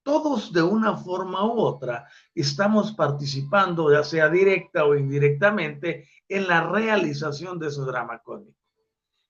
Todos 0.04 0.52
de 0.52 0.62
una 0.62 0.96
forma 0.96 1.44
u 1.44 1.60
otra 1.60 2.08
estamos 2.34 2.92
participando, 2.92 3.92
ya 3.92 4.04
sea 4.04 4.28
directa 4.28 4.84
o 4.84 4.94
indirectamente, 4.96 6.08
en 6.28 6.46
la 6.46 6.66
realización 6.68 7.58
de 7.58 7.68
ese 7.68 7.82
drama 7.82 8.20
cósmico 8.20 8.61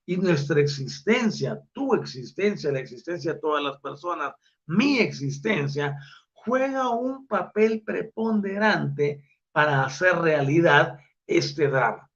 y 0.05 0.17
nuestra 0.17 0.59
existencia, 0.59 1.61
tu 1.71 1.93
existencia, 1.95 2.71
la 2.71 2.79
existencia 2.79 3.33
de 3.33 3.39
todas 3.39 3.63
las 3.63 3.79
personas, 3.79 4.33
mi 4.65 4.99
existencia, 4.99 5.97
juega 6.31 6.89
un 6.89 7.27
papel 7.27 7.83
preponderante 7.85 9.23
para 9.51 9.85
hacer 9.85 10.15
realidad 10.17 10.97
este 11.25 11.67
drama. 11.67 12.09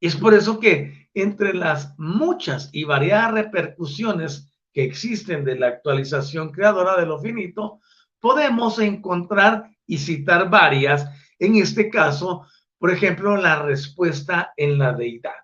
Y 0.00 0.08
es 0.08 0.16
por 0.16 0.34
eso 0.34 0.58
que 0.58 1.08
entre 1.14 1.54
las 1.54 1.94
muchas 1.96 2.70
y 2.72 2.84
variadas 2.84 3.32
repercusiones 3.32 4.52
que 4.72 4.82
existen 4.82 5.44
de 5.44 5.56
la 5.56 5.68
actualización 5.68 6.50
creadora 6.50 6.96
de 6.96 7.06
lo 7.06 7.20
finito, 7.20 7.80
podemos 8.18 8.78
encontrar 8.80 9.70
y 9.86 9.98
citar 9.98 10.50
varias, 10.50 11.08
en 11.38 11.56
este 11.56 11.88
caso, 11.88 12.46
por 12.78 12.90
ejemplo, 12.90 13.36
la 13.36 13.62
respuesta 13.62 14.52
en 14.56 14.78
la 14.78 14.92
deidad. 14.92 15.43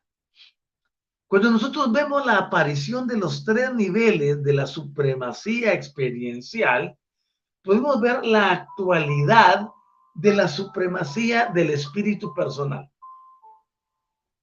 Cuando 1.31 1.53
nosotros 1.53 1.93
vemos 1.93 2.27
la 2.27 2.39
aparición 2.39 3.07
de 3.07 3.17
los 3.17 3.45
tres 3.45 3.73
niveles 3.73 4.43
de 4.43 4.53
la 4.53 4.67
supremacía 4.67 5.73
experiencial, 5.73 6.99
podemos 7.63 8.01
ver 8.01 8.27
la 8.27 8.51
actualidad 8.51 9.69
de 10.15 10.35
la 10.35 10.49
supremacía 10.49 11.47
del 11.55 11.71
espíritu 11.71 12.35
personal 12.35 12.91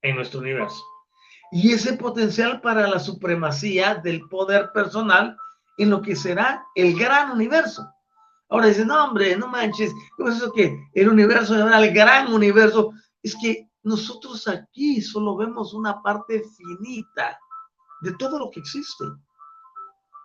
en 0.01 0.15
nuestro 0.15 0.39
universo. 0.39 0.81
Y 1.51 1.73
ese 1.73 1.97
potencial 1.97 2.61
para 2.61 2.87
la 2.87 2.99
supremacía 2.99 3.95
del 3.95 4.21
poder 4.29 4.71
personal 4.71 5.35
en 5.77 5.89
lo 5.89 6.01
que 6.01 6.15
será 6.15 6.65
el 6.73 6.97
gran 6.97 7.31
universo. 7.31 7.85
Ahora 8.47 8.67
dicen, 8.67 8.87
no, 8.87 9.03
hombre, 9.03 9.35
no 9.35 9.49
manches, 9.49 9.91
¿cómo 10.15 10.29
es 10.29 10.37
eso 10.37 10.53
que 10.53 10.73
el 10.93 11.09
universo 11.09 11.53
el 11.53 11.93
gran 11.93 12.31
universo? 12.31 12.93
Es 13.21 13.35
que 13.35 13.66
nosotros 13.87 14.47
aquí 14.49 15.01
solo 15.01 15.37
vemos 15.37 15.73
una 15.73 16.01
parte 16.01 16.43
finita 16.43 17.39
de 18.01 18.11
todo 18.13 18.37
lo 18.37 18.51
que 18.51 18.59
existe. 18.59 19.05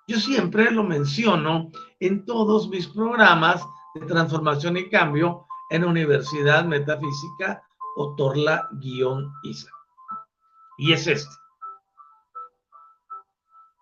Yo 0.09 0.19
siempre 0.19 0.71
lo 0.73 0.83
menciono 0.83 1.71
en 2.01 2.25
todos 2.25 2.69
mis 2.69 2.89
programas 2.89 3.65
de 3.95 4.05
transformación 4.05 4.77
y 4.77 4.91
cambio 4.91 5.47
en 5.71 5.85
Universidad 5.85 6.65
Metafísica 6.65 7.63
o 7.97 8.17
Torla-ISA. 8.17 9.71
Y 10.79 10.93
es 10.93 11.07
este. 11.07 11.35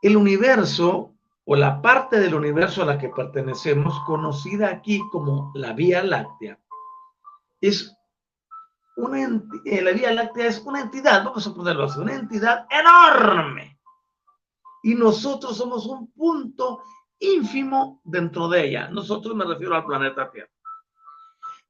El 0.03 0.19
universo 0.19 1.15
o 1.47 1.57
la 1.57 1.81
parte 1.81 2.21
del 2.21 2.35
universo 2.35 2.83
a 2.83 2.87
la 2.87 2.99
que 2.99 3.09
pertenecemos, 3.09 3.99
conocida 4.07 4.69
aquí 4.69 5.01
como 5.11 5.51
la 5.55 5.73
Vía 5.73 6.03
Láctea, 6.03 6.59
es 7.63 7.97
una 9.01 9.43
eh, 9.65 9.83
la 9.83 9.93
Vía 9.93 10.13
Láctea 10.13 10.47
es 10.47 10.59
una 10.61 10.81
entidad, 10.81 11.25
vamos 11.25 11.47
a 11.47 11.55
ponerlo 11.55 11.85
así, 11.85 11.99
una 11.99 12.15
entidad 12.15 12.67
enorme. 12.71 13.79
Y 14.83 14.95
nosotros 14.95 15.57
somos 15.57 15.87
un 15.87 16.11
punto 16.13 16.83
ínfimo 17.19 18.01
dentro 18.05 18.49
de 18.49 18.67
ella. 18.67 18.89
Nosotros 18.89 19.35
me 19.35 19.45
refiero 19.45 19.75
al 19.75 19.85
planeta 19.85 20.31
Tierra. 20.31 20.51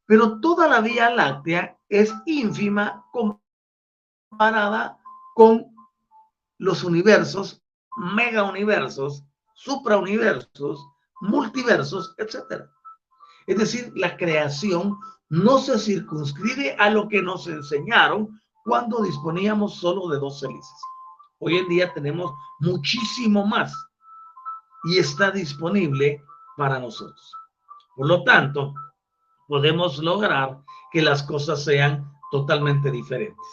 Pero 0.07 0.41
toda 0.41 0.69
la 0.69 0.81
Vía 0.81 1.11
Láctea 1.11 1.79
es 1.89 2.13
ínfima 2.27 3.05
comparada 3.13 4.99
con 5.35 5.67
los 6.59 6.85
universos, 6.85 7.63
mega 7.97 8.43
universos, 8.43 9.25
suprauniversos, 9.55 10.85
multiversos, 11.21 12.15
etc. 12.19 12.65
Es 13.47 13.59
decir, 13.59 13.93
la 13.95 14.17
creación 14.17 14.99
no 15.31 15.59
se 15.59 15.79
circunscribe 15.79 16.75
a 16.79 16.91
lo 16.91 17.09
que 17.09 17.23
nos 17.23 17.47
enseñaron 17.47 18.41
cuando 18.65 19.03
disponíamos 19.03 19.77
solo 19.77 20.09
de 20.09 20.19
dos 20.19 20.43
hélices. 20.43 20.77
Hoy 21.39 21.57
en 21.57 21.69
día 21.69 21.95
tenemos 21.95 22.33
muchísimo 22.59 23.47
más 23.47 23.73
y 24.85 24.99
está 24.99 25.31
disponible 25.31 26.23
para 26.57 26.79
nosotros. 26.81 27.33
Por 27.97 28.09
lo 28.09 28.25
tanto, 28.25 28.75
podemos 29.47 29.99
lograr 29.99 30.59
que 30.91 31.01
las 31.01 31.23
cosas 31.23 31.65
sean 31.65 32.11
totalmente 32.33 32.91
diferentes. 32.91 33.47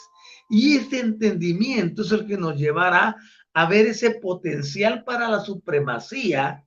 Y 0.50 0.78
este 0.78 1.00
entendimiento 1.00 2.02
es 2.02 2.12
el 2.12 2.26
que 2.26 2.38
nos 2.38 2.56
llevará 2.56 3.16
a 3.54 3.66
ver 3.68 3.86
ese 3.86 4.12
potencial 4.20 5.04
para 5.04 5.30
la 5.30 5.42
supremacía 5.42 6.66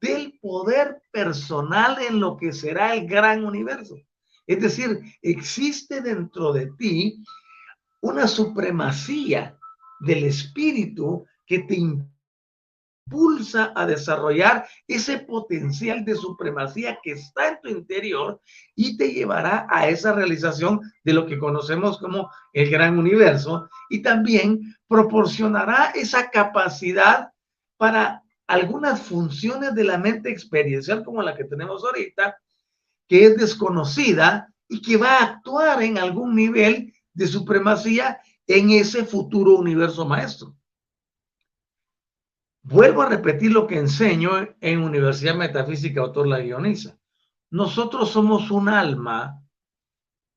del 0.00 0.38
poder 0.40 1.02
personal 1.10 1.98
en 2.02 2.20
lo 2.20 2.36
que 2.36 2.52
será 2.52 2.94
el 2.94 3.06
gran 3.06 3.44
universo. 3.44 3.96
Es 4.46 4.60
decir, 4.60 5.00
existe 5.22 6.00
dentro 6.00 6.52
de 6.52 6.70
ti 6.78 7.22
una 8.00 8.28
supremacía 8.28 9.58
del 10.00 10.24
espíritu 10.24 11.26
que 11.46 11.60
te 11.60 11.76
impulsa 13.06 13.72
a 13.74 13.86
desarrollar 13.86 14.66
ese 14.86 15.18
potencial 15.20 16.04
de 16.04 16.14
supremacía 16.16 16.98
que 17.02 17.12
está 17.12 17.48
en 17.48 17.60
tu 17.60 17.68
interior 17.68 18.40
y 18.74 18.96
te 18.96 19.12
llevará 19.12 19.66
a 19.70 19.88
esa 19.88 20.12
realización 20.12 20.80
de 21.04 21.12
lo 21.12 21.26
que 21.26 21.38
conocemos 21.38 21.98
como 21.98 22.30
el 22.52 22.70
gran 22.70 22.98
universo 22.98 23.68
y 23.88 24.02
también 24.02 24.60
proporcionará 24.88 25.92
esa 25.94 26.30
capacidad 26.30 27.30
para 27.76 28.22
algunas 28.46 29.02
funciones 29.02 29.74
de 29.74 29.84
la 29.84 29.98
mente 29.98 30.30
experiencial 30.30 31.04
como 31.04 31.22
la 31.22 31.36
que 31.36 31.44
tenemos 31.44 31.84
ahorita, 31.84 32.36
que 33.08 33.26
es 33.26 33.36
desconocida 33.36 34.52
y 34.68 34.82
que 34.82 34.96
va 34.96 35.18
a 35.18 35.24
actuar 35.24 35.82
en 35.82 35.98
algún 35.98 36.34
nivel 36.34 36.92
de 37.12 37.26
supremacía 37.26 38.20
en 38.46 38.70
ese 38.70 39.04
futuro 39.04 39.56
universo 39.56 40.04
maestro. 40.04 40.56
Vuelvo 42.62 43.02
a 43.02 43.08
repetir 43.08 43.52
lo 43.52 43.66
que 43.66 43.78
enseño 43.78 44.30
en 44.60 44.82
Universidad 44.82 45.36
Metafísica, 45.36 46.00
autor 46.00 46.26
la 46.26 46.40
guioniza. 46.40 46.98
Nosotros 47.50 48.10
somos 48.10 48.50
un 48.50 48.68
alma 48.68 49.40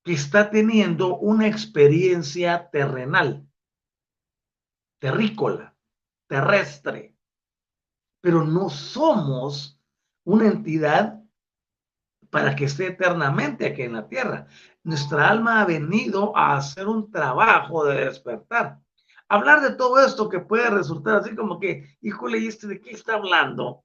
que 0.03 0.13
está 0.13 0.49
teniendo 0.49 1.17
una 1.17 1.47
experiencia 1.47 2.69
terrenal, 2.69 3.47
terrícola, 4.99 5.75
terrestre, 6.27 7.15
pero 8.21 8.45
no 8.45 8.69
somos 8.69 9.79
una 10.23 10.47
entidad 10.47 11.18
para 12.29 12.55
que 12.55 12.65
esté 12.65 12.87
eternamente 12.87 13.65
aquí 13.65 13.83
en 13.83 13.93
la 13.93 14.07
tierra. 14.07 14.47
Nuestra 14.83 15.29
alma 15.29 15.61
ha 15.61 15.65
venido 15.65 16.35
a 16.35 16.57
hacer 16.57 16.87
un 16.87 17.11
trabajo 17.11 17.85
de 17.85 18.05
despertar. 18.05 18.79
Hablar 19.27 19.61
de 19.61 19.75
todo 19.75 20.03
esto 20.03 20.29
que 20.29 20.39
puede 20.39 20.69
resultar 20.69 21.17
así 21.17 21.35
como 21.35 21.59
que, 21.59 21.97
híjole, 22.01 22.39
¿y 22.39 22.47
este 22.47 22.67
de 22.67 22.81
qué 22.81 22.91
está 22.91 23.15
hablando? 23.15 23.83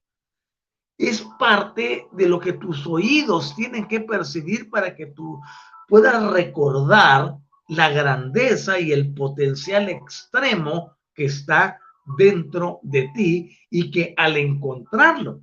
Es 0.97 1.23
parte 1.39 2.09
de 2.13 2.29
lo 2.29 2.39
que 2.39 2.55
tus 2.55 2.87
oídos 2.87 3.55
tienen 3.55 3.87
que 3.87 4.01
percibir 4.01 4.71
para 4.71 4.95
que 4.95 5.07
tú 5.07 5.41
puedas 5.89 6.23
recordar 6.31 7.37
la 7.69 7.91
grandeza 7.91 8.79
y 8.79 8.93
el 8.93 9.13
potencial 9.15 9.89
extremo 9.89 10.97
que 11.15 11.27
está 11.27 11.79
dentro 12.17 12.81
de 12.83 13.11
ti 13.15 13.59
y 13.71 13.91
que 13.91 14.15
al 14.17 14.37
encontrarlo 14.37 15.43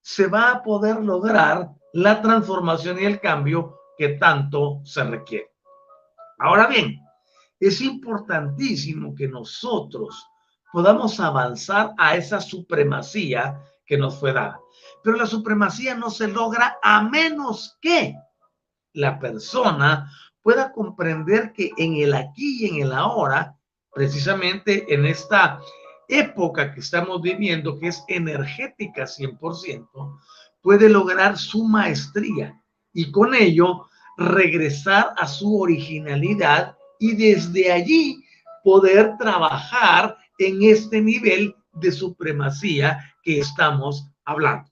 se 0.00 0.26
va 0.26 0.52
a 0.52 0.62
poder 0.62 1.00
lograr 1.02 1.70
la 1.94 2.20
transformación 2.20 3.00
y 3.00 3.04
el 3.04 3.20
cambio 3.20 3.78
que 3.96 4.10
tanto 4.10 4.80
se 4.84 5.04
requiere. 5.04 5.52
Ahora 6.40 6.66
bien, 6.66 7.00
es 7.60 7.80
importantísimo 7.80 9.14
que 9.14 9.28
nosotros 9.28 10.26
podamos 10.72 11.20
avanzar 11.20 11.92
a 11.96 12.16
esa 12.16 12.40
supremacía 12.40 13.62
que 13.86 13.96
nos 13.96 14.18
fue 14.18 14.32
dada. 14.32 14.58
Pero 15.04 15.16
la 15.16 15.26
supremacía 15.26 15.94
no 15.94 16.10
se 16.10 16.26
logra 16.26 16.78
a 16.82 17.00
menos 17.02 17.78
que 17.80 18.16
la 18.92 19.20
persona 19.20 20.10
pueda 20.42 20.72
comprender 20.72 21.52
que 21.52 21.70
en 21.76 21.94
el 21.94 22.14
aquí 22.14 22.64
y 22.64 22.70
en 22.70 22.86
el 22.86 22.92
ahora, 22.92 23.56
precisamente 23.92 24.92
en 24.92 25.06
esta 25.06 25.60
época 26.08 26.74
que 26.74 26.80
estamos 26.80 27.22
viviendo, 27.22 27.78
que 27.78 27.86
es 27.88 28.04
energética 28.08 29.04
100%, 29.04 30.18
puede 30.64 30.88
lograr 30.88 31.36
su 31.36 31.62
maestría 31.64 32.58
y 32.94 33.12
con 33.12 33.34
ello 33.34 33.86
regresar 34.16 35.12
a 35.18 35.28
su 35.28 35.60
originalidad 35.60 36.74
y 36.98 37.14
desde 37.14 37.70
allí 37.70 38.24
poder 38.64 39.18
trabajar 39.18 40.16
en 40.38 40.62
este 40.62 41.02
nivel 41.02 41.54
de 41.74 41.92
supremacía 41.92 42.98
que 43.22 43.40
estamos 43.40 44.08
hablando. 44.24 44.70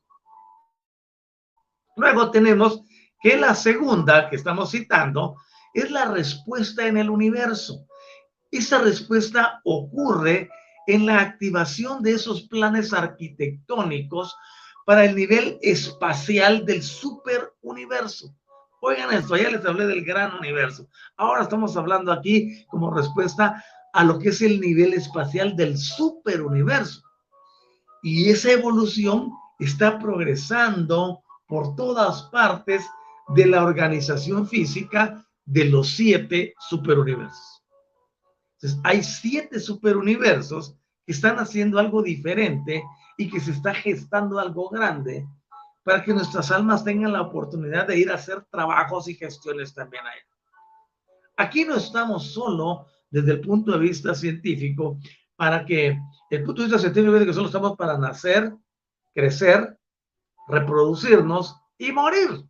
Luego 1.96 2.31
tenemos 2.31 2.81
que 3.20 3.37
la 3.37 3.55
segunda 3.55 4.31
que 4.31 4.37
estamos 4.37 4.70
citando 4.70 5.37
es 5.74 5.90
la 5.90 6.07
respuesta 6.07 6.87
en 6.87 6.96
el 6.96 7.11
universo. 7.11 7.87
Esa 8.50 8.78
respuesta 8.78 9.61
ocurre 9.64 10.48
en 10.87 11.05
la 11.05 11.20
activación 11.20 12.02
de 12.02 12.12
esos 12.12 12.48
planes 12.48 12.94
arquitectónicos 12.94 14.35
para 14.87 15.05
el 15.05 15.14
nivel 15.14 15.59
espacial 15.62 16.64
del 16.64 16.83
superuniverso. 16.83 18.35
Oigan 18.81 19.12
esto, 19.12 19.37
ya 19.37 19.51
les 19.51 19.64
hablé 19.64 19.87
del 19.87 20.05
gran 20.05 20.35
universo. 20.35 20.88
Ahora 21.16 21.42
estamos 21.42 21.77
hablando 21.77 22.12
aquí 22.12 22.66
como 22.66 22.92
respuesta 22.92 23.62
a 23.92 24.05
lo 24.05 24.18
que 24.18 24.31
es 24.31 24.42
el 24.42 24.61
nivel 24.61 24.95
espacial 24.95 25.55
del 25.55 25.79
superuniverso. 25.79 27.03
Y 28.03 28.31
esa 28.31 28.51
evolución 28.51 29.31
está 29.61 29.99
progresando 29.99 31.23
por 31.47 31.77
todas 31.77 32.25
partes 32.25 32.85
de 33.29 33.47
la 33.47 33.62
organización 33.62 34.49
física 34.49 35.25
de 35.45 35.66
los 35.66 35.90
siete 35.90 36.55
superuniversos. 36.68 37.62
Entonces, 38.55 38.81
hay 38.85 39.03
siete 39.03 39.61
superuniversos 39.61 40.77
que 41.07 41.12
están 41.12 41.38
haciendo 41.38 41.79
algo 41.79 42.03
diferente 42.03 42.83
y 43.16 43.31
que 43.31 43.40
se 43.40 43.53
está 43.53 43.75
gestando 43.75 44.38
algo 44.38 44.68
grande 44.68 45.27
para 45.85 46.03
que 46.03 46.14
nuestras 46.14 46.51
almas 46.51 46.85
tengan 46.85 47.12
la 47.12 47.22
oportunidad 47.22 47.87
de 47.87 47.98
ir 47.98 48.11
a 48.11 48.14
hacer 48.14 48.44
trabajos 48.51 49.09
y 49.09 49.14
gestiones 49.14 49.75
también 49.75 50.05
ahí. 50.07 50.20
Aquí 51.37 51.64
no 51.64 51.77
estamos 51.77 52.33
solo 52.33 52.87
desde 53.11 53.33
el 53.33 53.40
punto 53.40 53.72
de 53.72 53.79
vista 53.79 54.14
científico, 54.14 54.98
para 55.37 55.64
que 55.64 55.98
el 56.31 56.44
punto 56.44 56.62
de 56.62 56.68
vista 56.68 56.79
científico 56.79 57.16
es 57.16 57.27
que 57.27 57.33
solo 57.33 57.46
estamos 57.46 57.77
para 57.77 57.98
nacer, 57.98 58.55
crecer, 59.14 59.79
reproducirnos 60.48 61.57
y 61.79 61.92
morir. 61.92 62.46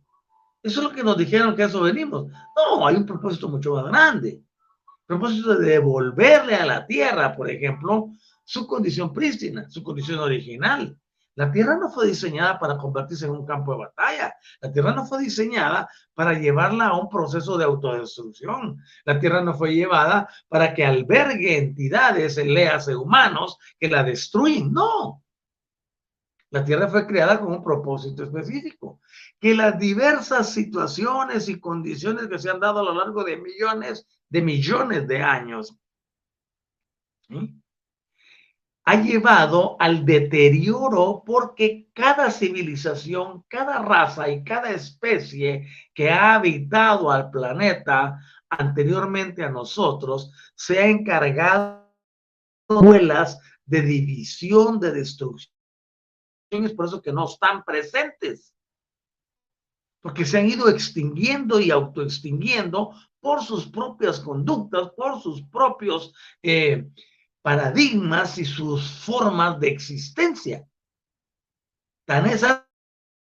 Eso 0.61 0.79
es 0.79 0.87
lo 0.87 0.91
que 0.93 1.03
nos 1.03 1.17
dijeron 1.17 1.55
que 1.55 1.63
eso 1.63 1.81
venimos. 1.81 2.31
No, 2.55 2.87
hay 2.87 2.95
un 2.95 3.05
propósito 3.05 3.49
mucho 3.49 3.73
más 3.73 3.85
grande. 3.85 4.29
El 4.29 5.05
propósito 5.07 5.55
de 5.57 5.71
devolverle 5.71 6.55
a 6.55 6.65
la 6.65 6.85
tierra, 6.85 7.35
por 7.35 7.49
ejemplo, 7.49 8.11
su 8.43 8.67
condición 8.67 9.13
prístina, 9.13 9.69
su 9.69 9.83
condición 9.83 10.19
original. 10.19 10.97
La 11.35 11.51
tierra 11.51 11.77
no 11.77 11.89
fue 11.89 12.07
diseñada 12.07 12.59
para 12.59 12.77
convertirse 12.77 13.25
en 13.25 13.31
un 13.31 13.45
campo 13.45 13.71
de 13.71 13.79
batalla. 13.79 14.35
La 14.61 14.71
tierra 14.71 14.93
no 14.93 15.05
fue 15.05 15.19
diseñada 15.19 15.89
para 16.13 16.33
llevarla 16.33 16.87
a 16.87 16.99
un 16.99 17.09
proceso 17.09 17.57
de 17.57 17.65
autodestrucción. 17.65 18.77
La 19.05 19.19
tierra 19.19 19.41
no 19.41 19.55
fue 19.55 19.73
llevada 19.73 20.29
para 20.47 20.73
que 20.75 20.85
albergue 20.85 21.57
entidades, 21.57 22.37
léase 22.37 22.95
humanos, 22.95 23.57
que 23.79 23.89
la 23.89 24.03
destruyen. 24.03 24.71
No. 24.71 25.23
La 26.51 26.63
tierra 26.63 26.87
fue 26.87 27.07
creada 27.07 27.39
con 27.39 27.51
un 27.51 27.63
propósito 27.63 28.23
específico 28.23 29.01
que 29.39 29.55
las 29.55 29.79
diversas 29.79 30.53
situaciones 30.53 31.49
y 31.49 31.59
condiciones 31.59 32.27
que 32.27 32.37
se 32.37 32.51
han 32.51 32.59
dado 32.59 32.79
a 32.79 32.83
lo 32.83 32.93
largo 32.93 33.23
de 33.23 33.37
millones 33.37 34.05
de 34.29 34.41
millones 34.43 35.07
de 35.07 35.21
años 35.23 35.75
ha 38.93 39.01
llevado 39.01 39.75
al 39.79 40.05
deterioro 40.05 41.23
porque 41.25 41.89
cada 41.93 42.29
civilización, 42.29 43.43
cada 43.47 43.79
raza 43.79 44.29
y 44.29 44.43
cada 44.43 44.69
especie 44.69 45.67
que 45.93 46.11
ha 46.11 46.35
habitado 46.35 47.09
al 47.09 47.31
planeta 47.31 48.19
anteriormente 48.49 49.43
a 49.43 49.49
nosotros 49.49 50.31
se 50.55 50.79
ha 50.79 50.87
encargado 50.87 51.91
de 52.69 53.25
de 53.65 53.81
división, 53.81 54.79
de 54.79 54.91
destrucción. 54.91 55.53
Es 56.51 56.73
por 56.73 56.85
eso 56.85 57.01
que 57.01 57.11
no 57.11 57.25
están 57.25 57.63
presentes 57.63 58.53
porque 60.01 60.25
se 60.25 60.37
han 60.37 60.49
ido 60.49 60.67
extinguiendo 60.67 61.61
y 61.61 61.71
autoextinguiendo 61.71 62.93
por 63.21 63.41
sus 63.41 63.67
propias 63.67 64.19
conductas, 64.19 64.91
por 64.97 65.21
sus 65.21 65.41
propios 65.43 66.13
eh, 66.43 66.89
paradigmas 67.43 68.37
y 68.39 68.45
sus 68.45 68.89
formas 68.89 69.59
de 69.59 69.67
existencia. 69.67 70.67
Tan 72.05 72.25
es 72.25 72.43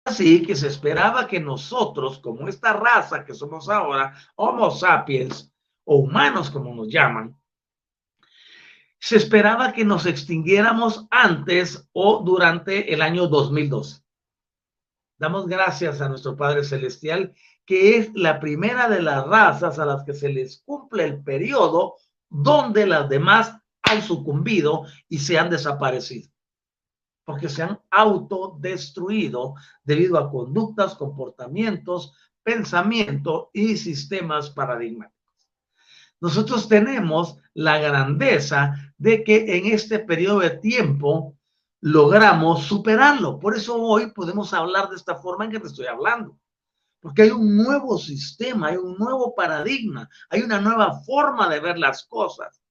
así 0.05 0.47
que 0.47 0.57
se 0.57 0.69
esperaba 0.69 1.27
que 1.27 1.41
nosotros, 1.41 2.21
como 2.21 2.49
esta 2.49 2.73
raza 2.73 3.25
que 3.25 3.35
somos 3.35 3.69
ahora, 3.69 4.17
Homo 4.37 4.71
sapiens 4.71 5.53
o 5.85 5.97
humanos 5.97 6.51
como 6.51 6.75
nos 6.75 6.89
llaman, 6.89 7.37
se 9.01 9.17
esperaba 9.17 9.73
que 9.73 9.85
nos 9.85 10.07
extinguiéramos 10.07 11.07
antes 11.11 11.89
o 11.93 12.23
durante 12.25 12.95
el 12.95 13.03
año 13.03 13.27
2012. 13.27 14.03
Damos 15.19 15.49
gracias 15.49 16.01
a 16.01 16.09
nuestro 16.09 16.37
Padre 16.37 16.63
Celestial, 16.63 17.35
que 17.67 17.97
es 17.97 18.15
la 18.15 18.39
primera 18.39 18.89
de 18.89 19.03
las 19.03 19.27
razas 19.27 19.81
a 19.81 19.87
las 19.87 20.05
que 20.05 20.15
se 20.15 20.29
les 20.29 20.63
cumple 20.65 21.05
el 21.05 21.25
periodo 21.25 21.97
donde 22.29 22.87
las 22.87 23.09
demás 23.09 23.62
han 23.83 24.03
sucumbido 24.03 24.85
y 25.09 25.19
se 25.19 25.39
han 25.39 25.51
desaparecido, 25.51 26.31
porque 27.25 27.49
se 27.49 27.63
han 27.63 27.81
autodestruido 27.91 29.55
debido 29.85 30.19
a 30.19 30.31
conductas, 30.31 30.95
comportamientos, 30.95 32.15
pensamiento 32.43 33.51
y 33.53 33.77
sistemas 33.77 34.51
paradigmáticos. 34.51 35.23
Nosotros 36.21 36.69
tenemos 36.69 37.39
la 37.55 37.79
grandeza 37.79 38.75
de 38.97 39.25
que 39.25 39.57
en 39.57 39.73
este 39.73 39.99
periodo 39.99 40.41
de 40.41 40.51
tiempo 40.51 41.37
logramos 41.81 42.63
superarlo. 42.63 43.41
Por 43.41 43.57
eso 43.57 43.77
hoy 43.77 44.13
podemos 44.13 44.55
hablar 44.55 44.89
de 44.89 44.97
esta 44.97 45.17
forma 45.17 45.45
en 45.45 45.51
que 45.51 45.61
te 45.61 45.67
estoy 45.67 45.87
hablando. 45.87 46.39
Porque 47.01 47.23
hay 47.23 47.31
un 47.31 47.57
nuevo 47.57 47.99
sistema, 47.99 48.69
hay 48.69 48.77
un 48.77 48.97
nuevo 48.97 49.35
paradigma, 49.35 50.09
hay 50.31 50.43
una 50.43 50.61
nueva 50.61 51.01
forma 51.01 51.49
de 51.49 51.59
ver 51.59 51.77
las 51.77 52.05
cosas, 52.05 52.63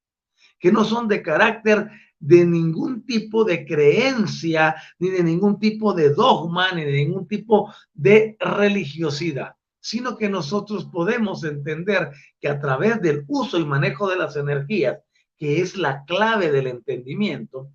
que 0.62 0.72
no 0.72 0.86
son 0.86 1.08
de 1.08 1.22
carácter 1.22 1.90
de 2.20 2.46
ningún 2.46 3.04
tipo 3.04 3.44
de 3.44 3.66
creencia, 3.66 4.76
ni 5.00 5.10
de 5.10 5.24
ningún 5.24 5.60
tipo 5.60 5.92
de 5.94 6.12
dogma, 6.12 6.72
ni 6.72 6.84
de 6.86 6.92
ningún 6.92 7.28
tipo 7.28 7.74
de 7.94 8.38
religiosidad, 8.40 9.56
sino 9.80 10.16
que 10.16 10.30
nosotros 10.30 10.86
podemos 10.86 11.44
entender 11.44 12.12
que 12.40 12.48
a 12.48 12.60
través 12.60 13.02
del 13.02 13.26
uso 13.28 13.58
y 13.58 13.66
manejo 13.66 14.08
de 14.08 14.18
las 14.18 14.36
energías, 14.36 15.00
que 15.36 15.62
es 15.62 15.76
la 15.76 16.06
clave 16.06 16.52
del 16.52 16.68
entendimiento, 16.68 17.72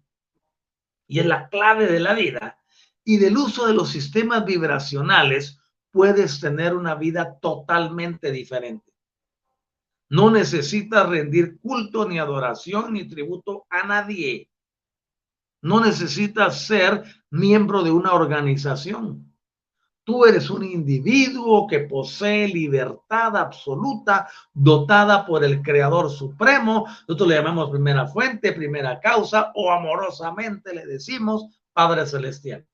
y 1.08 1.18
es 1.18 1.26
la 1.26 1.48
clave 1.48 1.86
de 1.86 1.98
la 1.98 2.14
vida, 2.14 2.60
y 3.04 3.16
del 3.18 3.36
uso 3.36 3.66
de 3.66 3.74
los 3.74 3.88
sistemas 3.90 4.44
vibracionales, 4.44 5.58
puedes 5.90 6.38
tener 6.38 6.74
una 6.74 6.94
vida 6.94 7.36
totalmente 7.40 8.30
diferente. 8.30 8.92
No 10.08 10.30
necesitas 10.30 11.08
rendir 11.08 11.58
culto 11.60 12.08
ni 12.08 12.18
adoración 12.18 12.92
ni 12.92 13.08
tributo 13.08 13.66
a 13.70 13.86
nadie. 13.86 14.50
No 15.62 15.80
necesitas 15.80 16.66
ser 16.66 17.02
miembro 17.30 17.82
de 17.82 17.90
una 17.90 18.12
organización. 18.12 19.32
Tú 20.04 20.24
eres 20.24 20.50
un 20.50 20.62
individuo 20.62 21.66
que 21.66 21.80
posee 21.80 22.46
libertad 22.46 23.36
absoluta, 23.36 24.28
dotada 24.54 25.26
por 25.26 25.42
el 25.42 25.60
Creador 25.62 26.08
Supremo. 26.10 26.86
Nosotros 27.08 27.28
le 27.28 27.34
llamamos 27.34 27.70
primera 27.70 28.06
fuente, 28.06 28.52
primera 28.52 29.00
causa, 29.00 29.50
o 29.56 29.72
amorosamente 29.72 30.72
le 30.72 30.86
decimos 30.86 31.46
Padre 31.72 32.06
Celestial. 32.06 32.64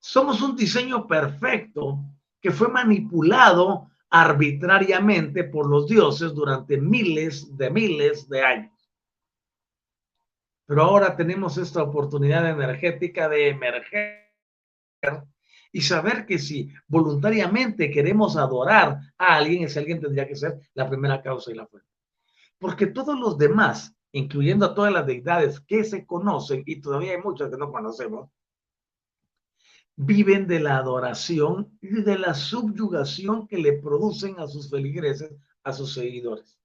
Somos 0.00 0.40
un 0.40 0.56
diseño 0.56 1.06
perfecto 1.06 1.98
que 2.40 2.50
fue 2.50 2.68
manipulado 2.68 3.90
arbitrariamente 4.10 5.44
por 5.44 5.68
los 5.68 5.86
dioses 5.86 6.32
durante 6.34 6.78
miles 6.78 7.56
de 7.56 7.70
miles 7.70 8.28
de 8.28 8.42
años. 8.42 8.72
Pero 10.66 10.82
ahora 10.82 11.16
tenemos 11.16 11.58
esta 11.58 11.82
oportunidad 11.82 12.48
energética 12.48 13.28
de 13.28 13.50
emerger 13.50 14.26
y 15.72 15.80
saber 15.80 16.26
que 16.26 16.38
si 16.38 16.72
voluntariamente 16.88 17.90
queremos 17.90 18.36
adorar 18.36 18.98
a 19.18 19.36
alguien, 19.36 19.64
ese 19.64 19.78
alguien 19.78 20.00
tendría 20.00 20.26
que 20.26 20.34
ser 20.34 20.58
la 20.74 20.88
primera 20.88 21.22
causa 21.22 21.50
y 21.52 21.54
la 21.54 21.66
fuente. 21.66 21.88
Porque 22.58 22.86
todos 22.86 23.18
los 23.18 23.36
demás, 23.36 23.94
incluyendo 24.12 24.66
a 24.66 24.74
todas 24.74 24.92
las 24.92 25.06
deidades 25.06 25.60
que 25.60 25.84
se 25.84 26.06
conocen, 26.06 26.62
y 26.66 26.80
todavía 26.80 27.12
hay 27.12 27.18
muchas 27.18 27.50
que 27.50 27.58
no 27.58 27.70
conocemos, 27.70 28.30
viven 29.96 30.46
de 30.46 30.60
la 30.60 30.76
adoración 30.76 31.76
y 31.80 32.02
de 32.02 32.18
la 32.18 32.34
subyugación 32.34 33.48
que 33.48 33.58
le 33.58 33.72
producen 33.74 34.38
a 34.38 34.46
sus 34.46 34.70
feligreses, 34.70 35.34
a 35.64 35.72
sus 35.72 35.94
seguidores. 35.94 36.56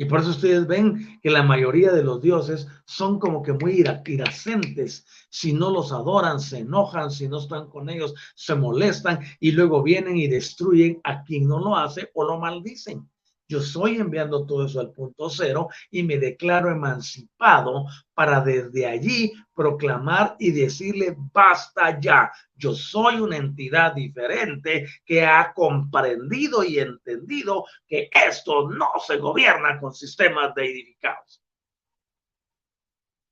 Y 0.00 0.06
por 0.06 0.20
eso 0.20 0.30
ustedes 0.30 0.66
ven 0.66 1.20
que 1.20 1.28
la 1.28 1.42
mayoría 1.42 1.92
de 1.92 2.02
los 2.02 2.22
dioses 2.22 2.66
son 2.86 3.18
como 3.18 3.42
que 3.42 3.52
muy 3.52 3.84
iracentes. 4.06 5.04
Si 5.28 5.52
no 5.52 5.70
los 5.70 5.92
adoran, 5.92 6.40
se 6.40 6.60
enojan, 6.60 7.10
si 7.10 7.28
no 7.28 7.38
están 7.38 7.68
con 7.68 7.90
ellos, 7.90 8.14
se 8.34 8.54
molestan 8.54 9.20
y 9.40 9.52
luego 9.52 9.82
vienen 9.82 10.16
y 10.16 10.26
destruyen 10.26 11.02
a 11.04 11.22
quien 11.22 11.46
no 11.46 11.58
lo 11.58 11.76
hace 11.76 12.10
o 12.14 12.24
lo 12.24 12.38
maldicen. 12.38 13.09
Yo 13.50 13.58
estoy 13.58 13.96
enviando 13.96 14.46
todo 14.46 14.64
eso 14.64 14.78
al 14.78 14.92
punto 14.92 15.28
cero 15.28 15.70
y 15.90 16.04
me 16.04 16.18
declaro 16.18 16.70
emancipado 16.70 17.84
para 18.14 18.40
desde 18.40 18.86
allí 18.86 19.32
proclamar 19.52 20.36
y 20.38 20.52
decirle, 20.52 21.16
basta 21.32 21.98
ya, 21.98 22.30
yo 22.54 22.72
soy 22.74 23.16
una 23.16 23.38
entidad 23.38 23.92
diferente 23.92 24.86
que 25.04 25.26
ha 25.26 25.52
comprendido 25.52 26.62
y 26.62 26.78
entendido 26.78 27.64
que 27.88 28.08
esto 28.28 28.70
no 28.70 28.92
se 29.04 29.16
gobierna 29.16 29.80
con 29.80 29.92
sistemas 29.92 30.54
deidificados. 30.54 31.42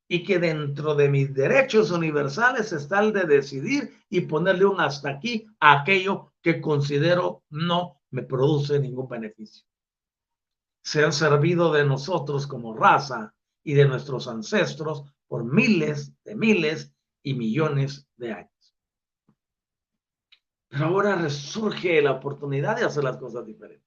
Y 0.09 0.25
que 0.25 0.41
dentro 0.41 0.97
de 0.97 1.09
mis 1.11 1.33
derechos 1.33 1.93
universales 1.93 2.73
está 2.73 3.05
el 3.05 3.13
de 3.13 3.23
decidir 3.23 3.95
y 4.11 4.23
ponerle 4.23 4.65
un 4.65 4.81
hasta 4.81 5.11
aquí 5.11 5.47
a 5.61 5.83
aquello 5.83 6.33
que 6.43 6.61
considero 6.61 7.45
no 7.51 8.01
me 8.11 8.25
produce 8.25 8.81
ningún 8.81 9.09
beneficio 9.09 9.68
se 10.89 11.05
han 11.05 11.13
servido 11.13 11.71
de 11.71 11.85
nosotros 11.85 12.47
como 12.47 12.75
raza 12.75 13.35
y 13.63 13.75
de 13.75 13.85
nuestros 13.85 14.27
ancestros 14.27 15.05
por 15.27 15.45
miles 15.45 16.15
de 16.25 16.35
miles 16.35 16.95
y 17.23 17.35
millones 17.35 18.09
de 18.17 18.33
años. 18.33 18.75
Pero 20.69 20.87
ahora 20.87 21.17
resurge 21.17 22.01
la 22.01 22.13
oportunidad 22.13 22.75
de 22.79 22.87
hacer 22.87 23.05
las 23.05 23.19
cosas 23.19 23.45
diferentes. 23.45 23.87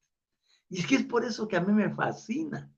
Y 0.69 0.81
es 0.81 0.85
que 0.85 0.97
es 0.97 1.03
por 1.03 1.25
eso 1.25 1.47
que 1.47 1.57
a 1.57 1.61
mí 1.61 1.73
me 1.73 1.89
fascina 1.89 2.71